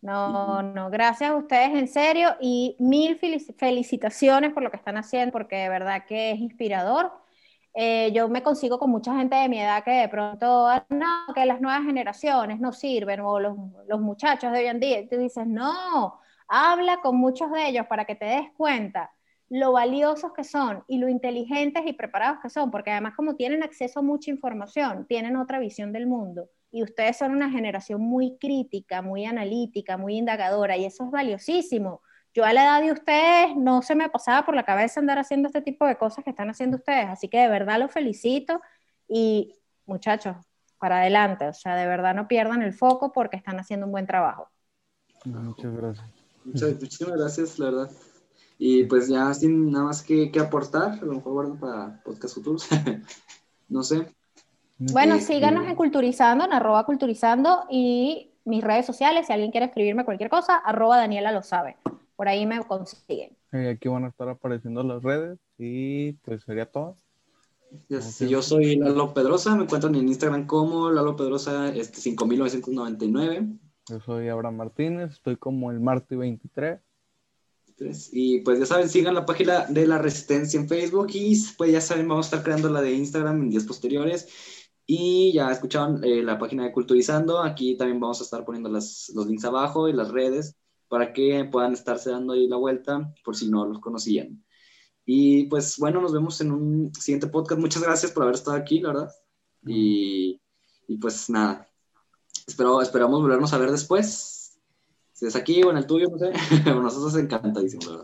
No, 0.00 0.62
no, 0.62 0.90
gracias 0.90 1.30
a 1.30 1.34
ustedes 1.34 1.70
en 1.70 1.88
serio 1.88 2.36
y 2.40 2.76
mil 2.78 3.18
felicitaciones 3.18 4.52
por 4.52 4.62
lo 4.62 4.70
que 4.70 4.76
están 4.76 4.96
haciendo, 4.96 5.32
porque 5.32 5.56
de 5.56 5.68
verdad 5.68 6.04
que 6.06 6.30
es 6.30 6.38
inspirador. 6.38 7.10
Eh, 7.74 8.10
yo 8.12 8.28
me 8.28 8.42
consigo 8.42 8.78
con 8.78 8.90
mucha 8.90 9.14
gente 9.14 9.36
de 9.36 9.48
mi 9.48 9.60
edad 9.60 9.84
que 9.84 9.92
de 9.92 10.08
pronto, 10.08 10.68
no, 10.88 11.34
que 11.34 11.46
las 11.46 11.60
nuevas 11.60 11.84
generaciones 11.84 12.60
no 12.60 12.72
sirven, 12.72 13.20
o 13.20 13.38
los, 13.38 13.56
los 13.86 14.00
muchachos 14.00 14.52
de 14.52 14.58
hoy 14.58 14.66
en 14.66 14.80
día, 14.80 15.00
y 15.00 15.08
tú 15.08 15.16
dices, 15.16 15.46
no, 15.46 16.18
habla 16.48 17.00
con 17.00 17.16
muchos 17.16 17.52
de 17.52 17.68
ellos 17.68 17.86
para 17.86 18.04
que 18.04 18.16
te 18.16 18.24
des 18.24 18.50
cuenta 18.56 19.12
lo 19.50 19.72
valiosos 19.72 20.32
que 20.32 20.44
son 20.44 20.84
y 20.88 20.98
lo 20.98 21.08
inteligentes 21.08 21.82
y 21.86 21.92
preparados 21.92 22.40
que 22.42 22.50
son, 22.50 22.70
porque 22.70 22.90
además 22.90 23.14
como 23.16 23.34
tienen 23.34 23.62
acceso 23.62 24.00
a 24.00 24.02
mucha 24.02 24.30
información, 24.30 25.06
tienen 25.06 25.36
otra 25.36 25.58
visión 25.58 25.92
del 25.92 26.06
mundo 26.06 26.50
y 26.70 26.82
ustedes 26.82 27.16
son 27.16 27.32
una 27.32 27.50
generación 27.50 28.00
muy 28.00 28.36
crítica, 28.38 29.00
muy 29.00 29.24
analítica, 29.24 29.96
muy 29.96 30.16
indagadora 30.16 30.76
y 30.76 30.84
eso 30.84 31.04
es 31.04 31.10
valiosísimo. 31.10 32.02
Yo 32.38 32.44
a 32.44 32.52
la 32.52 32.62
edad 32.62 32.80
de 32.80 32.92
ustedes 32.92 33.56
no 33.56 33.82
se 33.82 33.96
me 33.96 34.08
pasaba 34.08 34.46
por 34.46 34.54
la 34.54 34.62
cabeza 34.62 35.00
andar 35.00 35.18
haciendo 35.18 35.48
este 35.48 35.60
tipo 35.60 35.84
de 35.84 35.96
cosas 35.98 36.22
que 36.22 36.30
están 36.30 36.48
haciendo 36.48 36.76
ustedes, 36.76 37.06
así 37.08 37.26
que 37.28 37.36
de 37.36 37.48
verdad 37.48 37.80
los 37.80 37.90
felicito 37.90 38.60
y 39.08 39.56
muchachos, 39.86 40.36
para 40.78 40.98
adelante, 40.98 41.48
o 41.48 41.52
sea, 41.52 41.74
de 41.74 41.88
verdad 41.88 42.14
no 42.14 42.28
pierdan 42.28 42.62
el 42.62 42.72
foco 42.74 43.10
porque 43.10 43.36
están 43.36 43.58
haciendo 43.58 43.86
un 43.86 43.90
buen 43.90 44.06
trabajo. 44.06 44.48
Muchas 45.24 45.74
gracias. 45.74 46.06
Muchas, 46.44 46.80
muchísimas 46.80 47.18
gracias, 47.18 47.58
la 47.58 47.64
verdad. 47.64 47.90
Y 48.56 48.84
pues 48.84 49.08
ya 49.08 49.34
sin 49.34 49.72
nada 49.72 49.86
más 49.86 50.04
que, 50.04 50.30
que 50.30 50.38
aportar, 50.38 50.92
a 50.92 51.04
lo 51.04 51.14
mejor 51.14 51.32
guardo 51.32 51.56
para 51.56 52.00
podcast 52.04 52.36
futuros. 52.36 52.68
no 53.68 53.82
sé. 53.82 54.14
Bueno, 54.78 55.16
eh, 55.16 55.20
síganos 55.20 55.66
en 55.66 55.74
Culturizando, 55.74 56.44
en 56.44 56.52
arroba 56.52 56.86
Culturizando 56.86 57.64
y 57.68 58.30
mis 58.44 58.62
redes 58.62 58.86
sociales, 58.86 59.26
si 59.26 59.32
alguien 59.32 59.50
quiere 59.50 59.66
escribirme 59.66 60.04
cualquier 60.04 60.30
cosa, 60.30 60.54
arroba 60.54 60.98
Daniela 60.98 61.32
lo 61.32 61.42
sabe. 61.42 61.78
Por 62.18 62.26
ahí 62.26 62.46
me 62.46 62.60
consiguen. 62.64 63.36
aquí 63.52 63.88
van 63.88 64.04
a 64.04 64.08
estar 64.08 64.28
apareciendo 64.28 64.82
las 64.82 65.04
redes 65.04 65.38
y 65.56 66.14
pues 66.14 66.42
sería 66.42 66.66
todo. 66.66 66.96
Si 68.00 68.28
yo 68.28 68.42
soy 68.42 68.74
Lalo 68.74 69.14
Pedrosa, 69.14 69.54
me 69.54 69.62
encuentran 69.62 69.94
en 69.94 70.08
Instagram 70.08 70.48
como 70.48 70.90
Lalo 70.90 71.14
Pedrosa 71.14 71.72
este, 71.72 72.00
5999. 72.00 73.46
Yo 73.88 74.00
soy 74.00 74.26
Abraham 74.26 74.56
Martínez, 74.56 75.12
estoy 75.12 75.36
como 75.36 75.70
el 75.70 75.78
Marty23. 75.78 76.80
Y 78.10 78.40
pues 78.40 78.58
ya 78.58 78.66
saben, 78.66 78.88
sigan 78.88 79.14
la 79.14 79.24
página 79.24 79.66
de 79.66 79.86
la 79.86 79.98
Resistencia 79.98 80.58
en 80.58 80.68
Facebook 80.68 81.06
y 81.12 81.40
pues 81.56 81.70
ya 81.70 81.80
saben, 81.80 82.08
vamos 82.08 82.26
a 82.26 82.30
estar 82.30 82.42
creando 82.42 82.68
la 82.68 82.82
de 82.82 82.94
Instagram 82.94 83.42
en 83.42 83.50
días 83.50 83.64
posteriores. 83.64 84.26
Y 84.86 85.34
ya 85.34 85.52
escucharon 85.52 86.02
eh, 86.02 86.24
la 86.24 86.36
página 86.36 86.64
de 86.64 86.72
Culturizando, 86.72 87.38
aquí 87.40 87.76
también 87.76 88.00
vamos 88.00 88.20
a 88.20 88.24
estar 88.24 88.44
poniendo 88.44 88.68
las, 88.68 89.12
los 89.14 89.28
links 89.28 89.44
abajo 89.44 89.88
y 89.88 89.92
las 89.92 90.10
redes 90.10 90.56
para 90.88 91.12
que 91.12 91.48
puedan 91.50 91.72
estarse 91.72 92.10
dando 92.10 92.32
ahí 92.32 92.48
la 92.48 92.56
vuelta 92.56 93.14
por 93.24 93.36
si 93.36 93.48
no 93.48 93.66
los 93.66 93.80
conocían. 93.80 94.44
Y 95.04 95.44
pues 95.44 95.78
bueno, 95.78 96.00
nos 96.00 96.12
vemos 96.12 96.40
en 96.40 96.52
un 96.52 96.94
siguiente 96.94 97.28
podcast. 97.28 97.60
Muchas 97.60 97.82
gracias 97.82 98.12
por 98.12 98.22
haber 98.24 98.34
estado 98.34 98.56
aquí, 98.56 98.80
la 98.80 98.88
verdad. 98.88 99.10
Y, 99.66 100.40
y 100.86 100.96
pues 100.98 101.30
nada, 101.30 101.68
espero, 102.46 102.80
esperamos 102.82 103.20
volvernos 103.20 103.52
a 103.52 103.58
ver 103.58 103.70
después. 103.70 104.58
Si 105.12 105.26
es 105.26 105.34
aquí 105.34 105.62
o 105.62 105.70
en 105.70 105.78
el 105.78 105.86
tuyo, 105.86 106.08
no 106.10 106.18
sé, 106.18 106.32
nosotros 106.66 107.16
encantadísimos, 107.16 107.86
la 107.86 107.92
verdad. 107.92 107.96